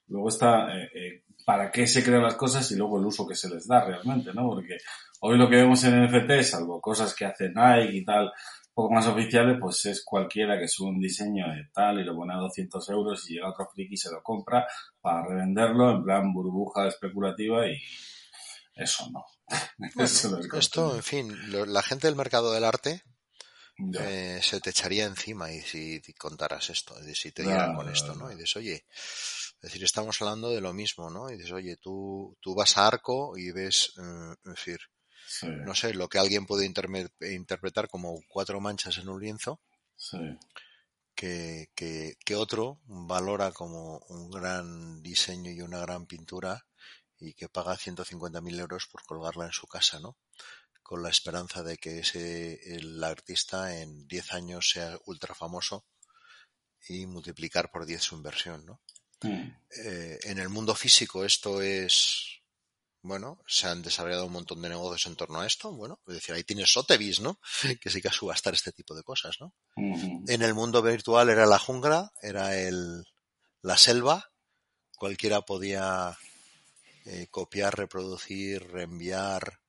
luego 0.09 0.29
está 0.29 0.77
eh, 0.77 0.89
eh, 0.93 1.22
para 1.45 1.71
qué 1.71 1.87
se 1.87 2.03
crean 2.03 2.23
las 2.23 2.35
cosas 2.35 2.69
y 2.71 2.75
luego 2.75 2.99
el 2.99 3.05
uso 3.05 3.27
que 3.27 3.35
se 3.35 3.49
les 3.49 3.67
da 3.67 3.83
realmente, 3.85 4.33
¿no? 4.33 4.47
Porque 4.49 4.77
hoy 5.21 5.37
lo 5.37 5.49
que 5.49 5.57
vemos 5.57 5.83
en 5.83 6.03
NFT, 6.05 6.41
salvo 6.43 6.79
cosas 6.81 7.13
que 7.15 7.25
hace 7.25 7.49
Nike 7.49 7.97
y 7.97 8.05
tal, 8.05 8.31
poco 8.73 8.93
más 8.93 9.05
oficiales, 9.07 9.57
pues 9.59 9.85
es 9.85 10.03
cualquiera 10.03 10.57
que 10.59 10.67
sube 10.67 10.89
un 10.89 10.99
diseño 10.99 11.45
de 11.47 11.69
tal 11.73 11.99
y 11.99 12.03
lo 12.03 12.15
pone 12.15 12.33
a 12.33 12.37
200 12.37 12.89
euros 12.89 13.29
y 13.29 13.35
llega 13.35 13.49
otro 13.49 13.67
friki 13.73 13.93
y 13.93 13.97
se 13.97 14.09
lo 14.11 14.23
compra 14.23 14.65
para 14.99 15.25
revenderlo 15.27 15.91
en 15.91 16.03
plan 16.03 16.33
burbuja 16.33 16.87
especulativa 16.87 17.67
y 17.67 17.77
eso 18.75 19.09
no. 19.11 19.23
Eso 20.03 20.29
no 20.31 20.39
es 20.39 20.47
Esto, 20.53 20.95
en 20.95 21.03
fin, 21.03 21.51
lo- 21.51 21.65
la 21.65 21.83
gente 21.83 22.07
del 22.07 22.15
mercado 22.15 22.51
del 22.53 22.63
arte 22.63 23.03
eh, 24.01 24.39
se 24.41 24.59
te 24.61 24.69
echaría 24.71 25.05
encima 25.05 25.51
y 25.51 25.61
si 25.61 26.01
contaras 26.17 26.69
esto, 26.69 26.95
y 27.07 27.13
si 27.15 27.31
te 27.31 27.43
dieran 27.43 27.75
con 27.75 27.89
esto. 27.89 28.15
¿no? 28.15 28.31
Y 28.31 28.35
dices, 28.35 28.55
oye, 28.55 28.85
es 29.63 29.69
decir, 29.71 29.85
estamos 29.85 30.21
hablando 30.21 30.49
de 30.49 30.59
lo 30.59 30.73
mismo, 30.73 31.09
¿no? 31.09 31.31
Y 31.31 31.37
dices, 31.37 31.53
oye, 31.53 31.77
tú, 31.77 32.37
tú 32.41 32.53
vas 32.53 32.77
a 32.77 32.85
Arco 32.85 33.37
y 33.37 33.51
ves, 33.51 33.93
eh, 33.97 34.35
es 34.43 34.55
decir, 34.55 34.79
Sí, 35.25 35.47
no 35.47 35.73
sé, 35.73 35.93
lo 35.93 36.09
que 36.09 36.19
alguien 36.19 36.45
puede 36.45 36.65
interpretar 36.65 37.87
como 37.87 38.19
cuatro 38.27 38.59
manchas 38.59 38.97
en 38.97 39.07
un 39.07 39.21
lienzo, 39.21 39.61
sí, 39.95 40.17
que, 41.15 41.71
que, 41.75 42.17
que 42.25 42.35
otro 42.35 42.81
valora 42.85 43.53
como 43.53 43.99
un 44.09 44.29
gran 44.29 45.01
diseño 45.01 45.49
y 45.49 45.61
una 45.61 45.79
gran 45.79 46.05
pintura 46.07 46.65
y 47.17 47.33
que 47.33 47.47
paga 47.47 47.77
150.000 47.77 48.59
euros 48.59 48.87
por 48.87 49.03
colgarla 49.05 49.45
en 49.45 49.53
su 49.53 49.65
casa, 49.65 49.99
¿no? 50.01 50.17
Con 50.81 51.01
la 51.01 51.09
esperanza 51.09 51.63
de 51.63 51.77
que 51.77 51.99
ese, 51.99 52.75
el 52.75 53.01
artista 53.01 53.79
en 53.79 54.05
10 54.07 54.33
años 54.33 54.69
sea 54.69 54.99
ultra 55.05 55.33
famoso 55.33 55.85
y 56.89 57.05
multiplicar 57.05 57.71
por 57.71 57.85
10 57.85 58.03
su 58.03 58.15
inversión, 58.15 58.65
¿no? 58.65 58.81
Mm, 59.23 59.51
Eh, 59.75 60.19
en 60.23 60.37
el 60.37 60.49
mundo 60.49 60.75
físico 60.75 61.25
esto 61.25 61.61
es, 61.61 62.41
bueno, 63.01 63.39
se 63.47 63.67
han 63.67 63.81
desarrollado 63.81 64.27
un 64.27 64.33
montón 64.33 64.61
de 64.61 64.69
negocios 64.69 65.07
en 65.07 65.15
torno 65.15 65.39
a 65.41 65.47
esto, 65.47 65.71
bueno, 65.73 65.99
es 66.07 66.15
decir, 66.15 66.35
ahí 66.35 66.43
tienes 66.43 66.71
Sotheby's, 66.71 67.19
¿no? 67.21 67.39
Que 67.81 67.89
sí 67.89 68.01
que 68.01 68.09
a 68.09 68.13
subastar 68.13 68.53
este 68.53 68.71
tipo 68.71 68.93
de 68.95 69.03
cosas, 69.03 69.37
¿no? 69.39 69.55
En 70.27 70.41
el 70.43 70.53
mundo 70.53 70.81
virtual 70.81 71.29
era 71.29 71.45
la 71.45 71.57
jungla, 71.59 72.11
era 72.21 72.55
el, 72.55 73.03
la 73.61 73.77
selva, 73.77 74.31
cualquiera 74.97 75.41
podía 75.41 76.17
eh, 77.05 77.27
copiar, 77.31 77.75
reproducir, 77.77 78.65
reenviar 78.71 79.59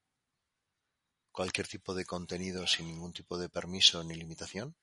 cualquier 1.33 1.67
tipo 1.67 1.95
de 1.95 2.05
contenido 2.05 2.67
sin 2.67 2.87
ningún 2.87 3.13
tipo 3.13 3.39
de 3.39 3.49
permiso 3.49 4.05
ni 4.05 4.15
limitación. 4.15 4.77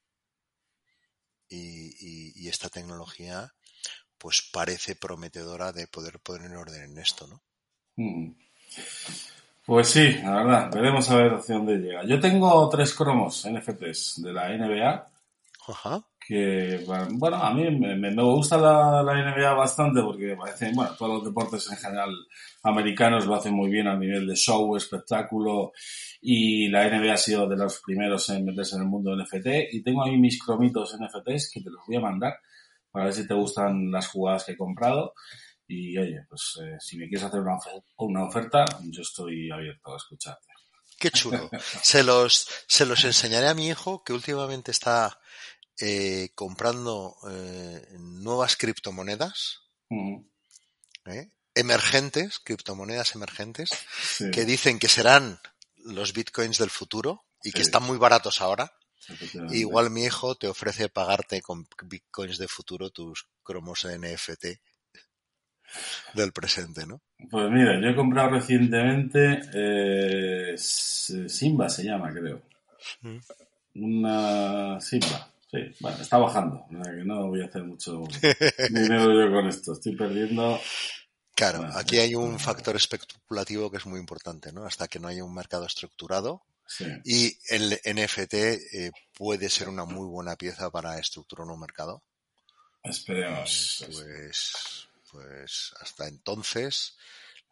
Y, 1.47 1.95
y- 1.99 2.33
y 2.35 2.47
esta 2.49 2.69
tecnología 2.69 3.53
pues 4.21 4.47
parece 4.53 4.95
prometedora 4.95 5.71
de 5.71 5.87
poder 5.87 6.19
poner 6.19 6.51
en 6.51 6.57
orden 6.57 6.83
en 6.83 6.97
esto, 6.99 7.25
¿no? 7.27 7.41
Mm. 7.95 8.33
Pues 9.65 9.87
sí, 9.89 10.19
la 10.23 10.43
verdad, 10.43 10.71
veremos 10.71 11.09
a 11.09 11.15
ver 11.15 11.33
hacia 11.33 11.55
dónde 11.55 11.77
llega. 11.77 12.05
Yo 12.05 12.19
tengo 12.19 12.69
tres 12.69 12.93
cromos 12.93 13.47
NFTs 13.49 14.21
de 14.21 14.33
la 14.33 14.49
NBA 14.49 15.07
Ajá. 15.67 16.03
que, 16.19 16.83
bueno, 17.13 17.37
a 17.37 17.53
mí 17.53 17.69
me, 17.71 18.13
gusta 18.23 18.57
la, 18.57 19.01
la 19.01 19.13
NBA 19.13 19.53
bastante 19.53 20.01
porque 20.01 20.35
parece, 20.35 20.71
bueno, 20.73 20.91
todos 20.95 21.15
los 21.15 21.25
deportes 21.25 21.71
en 21.71 21.77
general 21.77 22.09
americanos 22.63 23.25
lo 23.25 23.35
hacen 23.35 23.53
muy 23.53 23.71
bien 23.71 23.87
a 23.87 23.97
nivel 23.97 24.27
de 24.27 24.35
show, 24.35 24.75
espectáculo 24.75 25.71
y 26.21 26.67
la 26.67 26.87
NBA 26.87 27.13
ha 27.13 27.17
sido 27.17 27.47
de 27.47 27.57
los 27.57 27.81
primeros 27.83 28.29
en 28.29 28.45
meterse 28.45 28.75
en 28.75 28.83
el 28.83 28.87
mundo 28.87 29.11
del 29.11 29.23
NFT 29.23 29.73
y 29.73 29.81
tengo 29.81 30.03
ahí 30.03 30.17
mis 30.17 30.41
cromitos 30.43 30.95
NFTs 30.95 31.51
que 31.51 31.61
te 31.61 31.69
los 31.69 31.85
voy 31.87 31.95
a 31.95 32.01
mandar 32.01 32.35
para 32.91 33.05
ver 33.05 33.13
si 33.13 33.27
te 33.27 33.33
gustan 33.33 33.91
las 33.91 34.07
jugadas 34.07 34.43
que 34.45 34.53
he 34.53 34.57
comprado 34.57 35.13
y 35.67 35.97
oye, 35.97 36.17
pues 36.29 36.59
eh, 36.61 36.75
si 36.79 36.97
me 36.97 37.07
quieres 37.07 37.25
hacer 37.27 37.39
una, 37.39 37.53
ofe- 37.57 37.83
una 37.97 38.25
oferta, 38.25 38.65
yo 38.89 39.01
estoy 39.01 39.49
abierto 39.49 39.93
a 39.93 39.97
escucharte. 39.97 40.47
Qué 40.99 41.09
chulo. 41.11 41.49
Se 41.81 42.03
los, 42.03 42.47
se 42.67 42.85
los 42.85 43.03
enseñaré 43.05 43.47
a 43.47 43.53
mi 43.55 43.67
hijo 43.69 44.03
que 44.03 44.13
últimamente 44.13 44.69
está 44.71 45.19
eh, 45.79 46.29
comprando 46.35 47.15
eh, 47.29 47.87
nuevas 47.99 48.55
criptomonedas, 48.57 49.61
¿eh? 51.05 51.31
emergentes, 51.55 52.39
criptomonedas 52.39 53.15
emergentes, 53.15 53.69
Sí, 54.01 54.29
que 54.31 54.45
dicen 54.45 54.77
que 54.79 54.87
serán 54.89 55.39
los 55.77 56.13
bitcoins 56.13 56.57
del 56.59 56.69
futuro 56.69 57.25
y 57.43 57.51
que 57.51 57.61
están 57.63 57.83
muy 57.83 57.97
baratos 57.97 58.39
ahora. 58.41 58.71
Igual 59.51 59.89
mi 59.89 60.03
hijo 60.03 60.35
te 60.35 60.47
ofrece 60.47 60.89
pagarte 60.89 61.41
con 61.41 61.67
bitcoins 61.83 62.37
de 62.37 62.47
futuro 62.47 62.89
tus 62.89 63.27
cromos 63.43 63.85
NFT 63.85 64.45
del 66.13 66.31
presente, 66.31 66.85
¿no? 66.85 67.01
Pues 67.29 67.49
mira, 67.49 67.79
yo 67.79 67.89
he 67.89 67.95
comprado 67.95 68.31
recientemente 68.31 69.41
eh, 69.53 70.55
Simba 70.57 71.69
se 71.69 71.83
llama, 71.83 72.11
creo. 72.11 72.41
Mm. 73.01 73.17
Una 73.75 74.81
Simba. 74.81 75.27
Sí, 75.49 75.59
bueno, 75.81 75.97
está 76.01 76.17
bajando. 76.17 76.65
no 76.69 77.27
voy 77.27 77.41
a 77.41 77.45
hacer 77.45 77.63
mucho 77.63 78.03
dinero 78.69 79.13
yo 79.13 79.31
con 79.33 79.47
esto. 79.47 79.73
Estoy 79.73 79.95
perdiendo. 79.95 80.59
Claro, 81.35 81.67
aquí 81.75 81.97
hay 81.97 82.15
un 82.15 82.39
factor 82.39 82.75
especulativo 82.75 83.71
que 83.71 83.77
es 83.77 83.85
muy 83.85 83.99
importante, 83.99 84.51
¿no? 84.51 84.65
Hasta 84.65 84.87
que 84.87 84.99
no 84.99 85.07
haya 85.07 85.23
un 85.23 85.33
mercado 85.33 85.65
estructurado 85.65 86.43
Sí, 86.73 86.85
y 87.03 87.37
el 87.49 87.73
NFT 87.83 88.33
eh, 88.33 88.91
puede 89.13 89.49
ser 89.49 89.67
una 89.67 89.83
muy 89.83 90.07
buena 90.07 90.37
pieza 90.37 90.71
para 90.71 90.97
estructurar 90.97 91.45
un 91.47 91.59
mercado. 91.59 92.01
esperemos. 92.81 93.85
Pues, 93.91 94.87
pues 95.11 95.73
hasta 95.81 96.07
entonces 96.07 96.97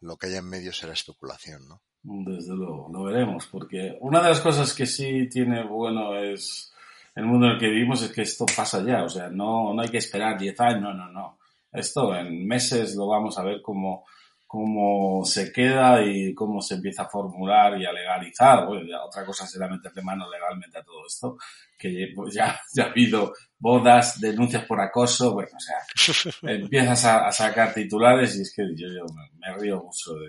lo 0.00 0.16
que 0.16 0.28
haya 0.28 0.38
en 0.38 0.48
medio 0.48 0.72
será 0.72 0.94
especulación, 0.94 1.68
¿no? 1.68 1.82
Desde 2.02 2.54
luego, 2.54 2.88
lo 2.90 3.04
veremos. 3.04 3.46
Porque 3.46 3.98
una 4.00 4.22
de 4.22 4.30
las 4.30 4.40
cosas 4.40 4.72
que 4.72 4.86
sí 4.86 5.28
tiene 5.28 5.64
bueno 5.64 6.16
es 6.16 6.72
el 7.14 7.26
mundo 7.26 7.46
en 7.46 7.52
el 7.52 7.58
que 7.58 7.68
vivimos 7.68 8.00
es 8.00 8.12
que 8.12 8.22
esto 8.22 8.46
pasa 8.46 8.82
ya. 8.82 9.04
O 9.04 9.08
sea, 9.10 9.28
no, 9.28 9.74
no 9.74 9.82
hay 9.82 9.90
que 9.90 9.98
esperar 9.98 10.38
10 10.38 10.58
años, 10.60 10.80
no, 10.80 10.94
no, 10.94 11.12
no. 11.12 11.38
Esto 11.70 12.16
en 12.16 12.46
meses 12.46 12.94
lo 12.96 13.06
vamos 13.06 13.36
a 13.38 13.44
ver 13.44 13.60
cómo, 13.60 14.06
cómo 14.50 15.24
se 15.24 15.52
queda 15.52 16.02
y 16.04 16.34
cómo 16.34 16.60
se 16.60 16.74
empieza 16.74 17.04
a 17.04 17.08
formular 17.08 17.80
y 17.80 17.86
a 17.86 17.92
legalizar. 17.92 18.66
Bueno, 18.66 18.82
ya 18.84 19.00
otra 19.00 19.24
cosa 19.24 19.46
será 19.46 19.68
meterle 19.68 20.02
mano 20.02 20.28
legalmente 20.28 20.76
a 20.76 20.82
todo 20.82 21.06
esto, 21.06 21.36
que 21.78 22.08
pues 22.16 22.34
ya, 22.34 22.60
ya 22.74 22.86
ha 22.86 22.90
habido 22.90 23.32
bodas, 23.56 24.20
denuncias 24.20 24.64
por 24.64 24.80
acoso, 24.80 25.34
bueno, 25.34 25.50
o 25.56 25.60
sea, 25.60 26.32
empiezas 26.52 27.04
a, 27.04 27.28
a 27.28 27.30
sacar 27.30 27.72
titulares 27.72 28.36
y 28.38 28.42
es 28.42 28.52
que 28.52 28.64
yo, 28.74 28.88
yo 28.88 29.04
me, 29.14 29.30
me 29.38 29.56
río 29.56 29.84
mucho 29.84 30.14
de, 30.14 30.28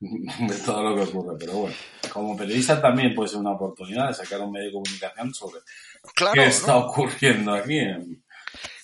de 0.48 0.58
todo 0.64 0.82
lo 0.82 0.96
que 0.96 1.02
ocurre. 1.02 1.36
Pero 1.38 1.52
bueno, 1.58 1.76
como 2.10 2.34
periodista 2.38 2.80
también 2.80 3.14
puede 3.14 3.28
ser 3.28 3.40
una 3.40 3.52
oportunidad 3.52 4.08
de 4.08 4.14
sacar 4.14 4.40
un 4.40 4.52
medio 4.52 4.68
de 4.68 4.72
comunicación 4.72 5.34
sobre 5.34 5.60
Claro, 6.14 6.32
qué 6.32 6.40
¿no? 6.40 6.46
está 6.46 6.76
ocurriendo 6.78 7.52
aquí 7.52 7.80
en 7.80 8.24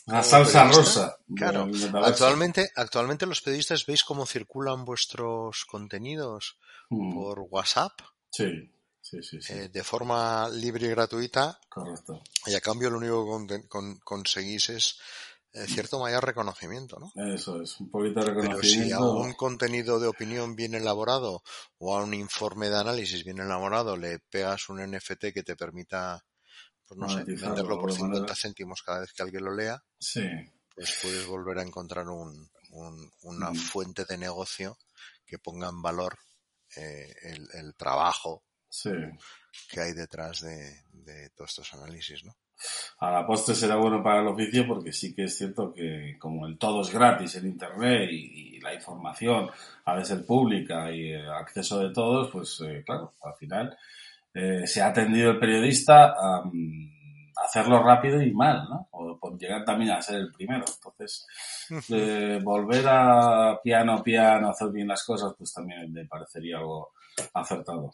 la 0.07 0.13
Como 0.21 0.25
salsa 0.25 0.65
rosa. 0.65 1.17
Claro, 1.35 1.69
actualmente, 2.03 2.71
actualmente 2.77 3.27
los 3.27 3.41
periodistas 3.41 3.87
veis 3.87 4.05
cómo 4.05 4.27
circulan 4.27 4.85
vuestros 4.85 5.65
contenidos 5.65 6.59
Mm, 6.91 7.15
por 7.15 7.41
WhatsApp 7.51 7.93
Sí, 8.31 8.71
sí, 9.01 9.23
sí, 9.23 9.41
sí, 9.41 9.53
eh, 9.55 9.69
de 9.71 9.83
forma 9.83 10.49
libre 10.51 10.87
y 10.87 10.91
gratuita 10.91 11.59
correcto. 11.71 12.21
y 12.47 12.55
a 12.55 12.61
cambio 12.61 12.91
lo 12.91 12.99
único 12.99 13.47
que 13.47 13.67
con- 13.67 13.99
conseguís 14.01 14.69
es 14.69 14.99
eh, 15.55 15.67
cierto 15.67 15.99
mayor 15.99 16.25
reconocimiento, 16.25 16.99
¿no? 16.99 17.11
Eso 17.35 17.61
es, 17.63 17.79
un 17.81 17.91
poquito 17.91 18.21
de 18.21 18.27
Pero 18.27 18.63
si 18.63 18.91
a 18.93 19.01
reconocimiento. 19.01 19.13
un 19.17 19.33
contenido 19.35 20.01
de 20.01 20.09
opinión 20.09 20.55
bien 20.57 20.75
elaborado 20.75 21.43
o 21.79 21.97
a 21.97 22.03
un 22.03 22.13
informe 22.15 22.69
de 22.71 22.79
análisis 22.79 23.25
bien 23.25 23.39
elaborado 23.39 23.97
le 23.97 24.19
pegas 24.31 24.69
un 24.69 24.81
NFT 24.81 25.33
que 25.33 25.43
te 25.43 25.57
permita, 25.57 26.25
pues 26.97 26.99
no 26.99 27.09
sé, 27.09 27.25
venderlo 27.25 27.77
de 27.77 27.81
por 27.81 27.91
alguna 27.91 27.95
50 27.95 28.21
manera. 28.21 28.35
céntimos 28.35 28.83
cada 28.83 29.01
vez 29.01 29.13
que 29.13 29.23
alguien 29.23 29.45
lo 29.45 29.55
lea, 29.55 29.83
Sí, 29.99 30.23
pues 30.75 30.99
puedes 31.03 31.27
volver 31.27 31.59
a 31.59 31.63
encontrar 31.63 32.09
un, 32.09 32.51
un- 32.71 33.11
una 33.23 33.51
Mm. 33.51 33.55
fuente 33.55 34.05
de 34.05 34.19
negocio 34.19 34.79
que 35.27 35.39
ponga 35.39 35.69
en 35.69 35.81
valor 35.83 36.19
eh, 36.77 37.13
el, 37.23 37.49
el 37.55 37.75
trabajo 37.75 38.43
sí. 38.69 38.91
que 39.69 39.81
hay 39.81 39.93
detrás 39.93 40.41
de, 40.41 40.83
de 40.93 41.31
todos 41.31 41.51
estos 41.51 41.75
análisis, 41.75 42.25
¿no? 42.25 42.35
A 42.99 43.11
la 43.11 43.27
postre 43.27 43.55
será 43.57 43.75
bueno 43.77 44.03
para 44.03 44.21
el 44.21 44.29
oficio 44.29 44.67
porque 44.67 44.93
sí 44.93 45.13
que 45.15 45.25
es 45.25 45.37
cierto 45.37 45.73
que 45.75 46.17
como 46.21 46.47
el 46.47 46.57
todo 46.59 46.83
es 46.83 46.91
gratis 46.91 47.35
en 47.35 47.47
internet 47.49 48.09
y, 48.13 48.57
y 48.57 48.61
la 48.61 48.73
información 48.73 49.51
ha 49.85 49.97
de 49.97 50.05
ser 50.05 50.25
pública 50.25 50.91
y 50.93 51.11
el 51.11 51.29
acceso 51.31 51.81
de 51.81 51.93
todos, 51.93 52.31
pues 52.31 52.61
eh, 52.65 52.83
claro, 52.87 53.15
al 53.23 53.35
final 53.35 53.77
eh, 54.35 54.67
se 54.67 54.81
ha 54.83 54.89
atendido 54.89 55.31
el 55.33 55.39
periodista 55.39 56.15
a 56.17 56.43
hacerlo 57.45 57.83
rápido 57.83 58.23
y 58.23 58.33
mal, 58.33 58.69
¿no? 58.69 58.89
O 58.93 59.19
por 59.19 59.37
llegar 59.39 59.65
también 59.65 59.91
a 59.91 60.03
ser 60.03 60.17
el 60.17 60.33
primero. 60.33 60.65
Entonces, 60.67 61.27
eh, 61.91 62.39
volver 62.43 62.85
a 62.89 63.61
piano 63.63 64.03
piano, 64.03 64.51
hacer 64.51 64.69
bien 64.71 64.89
las 64.89 65.03
cosas, 65.05 65.35
pues 65.37 65.53
también 65.53 65.93
me 65.93 66.05
parecería 66.07 66.59
algo 66.59 66.93
acertado. 67.35 67.93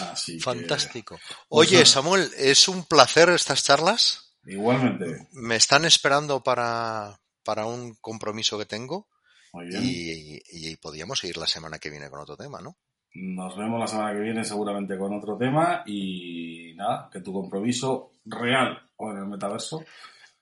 Así 0.00 0.38
Fantástico. 0.38 1.18
Pues 1.48 1.72
Oye. 1.72 1.86
Samuel, 1.86 2.30
es 2.36 2.68
un 2.68 2.84
placer 2.84 3.30
estas 3.30 3.64
charlas. 3.64 4.36
igualmente. 4.44 5.28
Me 5.32 5.56
están 5.56 5.84
esperando 5.84 6.42
para, 6.42 7.18
para 7.42 7.64
un 7.66 7.94
compromiso 7.96 8.58
que 8.58 8.66
tengo 8.66 9.08
Muy 9.52 9.66
bien. 9.66 9.82
y, 9.84 10.40
y 10.50 10.76
podríamos 10.76 11.18
seguir 11.18 11.38
la 11.38 11.46
semana 11.46 11.78
que 11.78 11.90
viene 11.90 12.10
con 12.10 12.20
otro 12.20 12.36
tema, 12.36 12.60
¿no? 12.60 12.76
Nos 13.14 13.56
vemos 13.58 13.78
la 13.78 13.86
semana 13.86 14.12
que 14.12 14.20
viene 14.20 14.44
seguramente 14.44 14.96
con 14.96 15.12
otro 15.12 15.36
tema 15.36 15.82
y 15.84 16.74
nada, 16.76 17.08
que 17.12 17.20
tu 17.20 17.32
compromiso 17.32 18.12
real 18.24 18.80
o 18.96 19.10
en 19.10 19.18
el 19.18 19.26
metaverso 19.26 19.84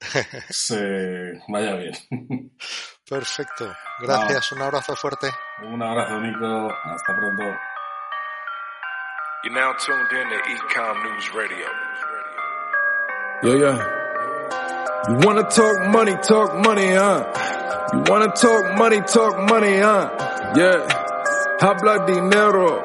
se 0.49 1.33
vaya 1.49 1.75
bien. 1.75 2.53
Perfecto. 3.09 3.73
Gracias. 4.01 4.53
Un 4.53 4.63
abrazo 4.63 4.95
fuerte. 4.95 5.29
Un 5.65 5.83
abrazo, 5.83 6.21
Nico. 6.21 6.71
Hasta 6.85 7.17
pronto. 7.17 7.43
You're 9.43 9.55
now 9.55 9.73
tuned 9.79 10.13
in 10.13 10.29
to 10.29 10.37
Ecom 10.37 11.03
News 11.03 11.35
Radio. 11.35 11.67
Yeah, 13.43 13.55
yeah. 13.57 13.79
You 15.09 15.15
wanna 15.27 15.45
talk 15.45 15.89
money, 15.89 16.15
talk 16.23 16.55
money, 16.57 16.93
huh? 16.93 17.25
You 17.95 18.05
wanna 18.07 18.33
talk 18.33 18.77
money, 18.77 19.01
talk 19.01 19.39
money, 19.49 19.79
huh? 19.79 20.11
Yeah. 20.55 21.10
Habla 21.61 22.07
dinero. 22.07 22.83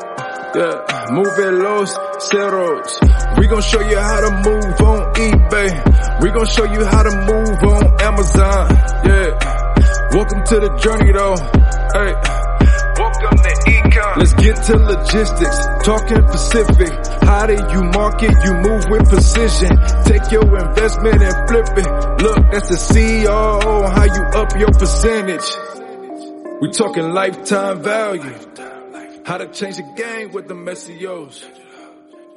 Yeah. 0.53 1.05
Move 1.11 1.51
los 1.51 1.93
ceros. 2.19 2.99
We 3.37 3.47
gon' 3.47 3.61
show 3.61 3.79
you 3.79 3.97
how 3.97 4.19
to 4.19 4.31
move 4.43 4.81
on 4.81 5.13
eBay. 5.15 6.21
We 6.21 6.29
gon' 6.31 6.45
show 6.45 6.65
you 6.65 6.83
how 6.83 7.03
to 7.03 7.11
move 7.23 7.63
on 7.71 8.01
Amazon. 8.01 8.67
Yeah. 9.05 9.31
Welcome 10.11 10.43
to 10.43 10.59
the 10.59 10.75
journey 10.83 11.13
though. 11.13 11.35
Hey. 11.95 12.11
Welcome 12.99 13.37
to 13.37 13.53
Ecom. 13.71 14.17
Let's 14.17 14.33
get 14.33 14.55
to 14.67 14.77
logistics, 14.77 15.59
talking 15.83 16.23
Pacific. 16.27 16.91
How 17.23 17.45
do 17.47 17.53
you 17.53 17.83
market? 17.95 18.31
You 18.43 18.53
move 18.59 18.85
with 18.89 19.07
precision. 19.07 19.71
Take 20.03 20.31
your 20.31 20.43
investment 20.43 21.23
and 21.23 21.47
flip 21.47 21.77
it. 21.77 21.87
Look, 22.23 22.51
that's 22.51 22.67
the 22.67 22.75
CEO. 22.75 23.89
How 23.89 24.03
you 24.03 24.23
up 24.35 24.51
your 24.59 24.71
percentage? 24.71 25.84
We 26.61 26.71
talking 26.71 27.11
lifetime 27.11 27.83
value. 27.83 28.33
How 29.25 29.37
to 29.37 29.47
change 29.51 29.75
the 29.75 29.93
game 29.95 30.31
with 30.31 30.47
the 30.47 30.53
SEOs. 30.53 31.43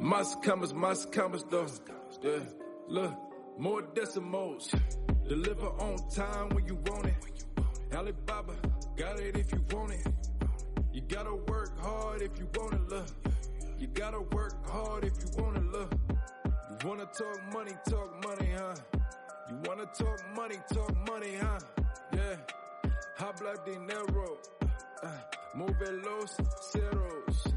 Must 0.00 0.42
comers, 0.42 0.74
must 0.74 1.12
comers 1.12 1.44
though. 1.48 1.66
Yeah, 2.22 2.38
look, 2.88 3.14
more 3.58 3.82
decimals. 3.94 4.74
Deliver 5.28 5.66
on 5.66 5.96
time 6.10 6.48
when 6.50 6.66
you 6.66 6.74
want 6.86 7.06
it. 7.06 7.44
Alibaba, 7.94 8.54
got 8.96 9.20
it 9.20 9.36
if 9.36 9.52
you 9.52 9.64
want 9.72 9.92
it. 9.92 10.06
You 10.92 11.02
gotta 11.02 11.34
work 11.34 11.78
hard 11.78 12.22
if 12.22 12.38
you 12.38 12.48
wanna 12.56 12.80
look. 12.88 13.06
You 13.78 13.86
gotta 13.86 14.20
work 14.20 14.68
hard 14.68 15.04
if 15.04 15.12
you 15.20 15.42
wanna 15.42 15.60
look. 15.60 15.92
You 16.44 16.88
wanna 16.88 17.06
talk 17.06 17.52
money, 17.52 17.72
talk 17.88 18.24
money, 18.24 18.50
huh? 18.56 18.74
You 19.48 19.56
wanna 19.64 19.86
talk 19.86 20.18
money, 20.34 20.56
talk 20.72 21.08
money, 21.08 21.34
huh? 21.40 21.58
Yeah. 22.14 22.36
Habla 23.18 23.52
dinero. 23.64 24.38
Uh, 25.02 25.56
move 25.56 25.92
los 26.04 26.36
ceros. 26.70 27.54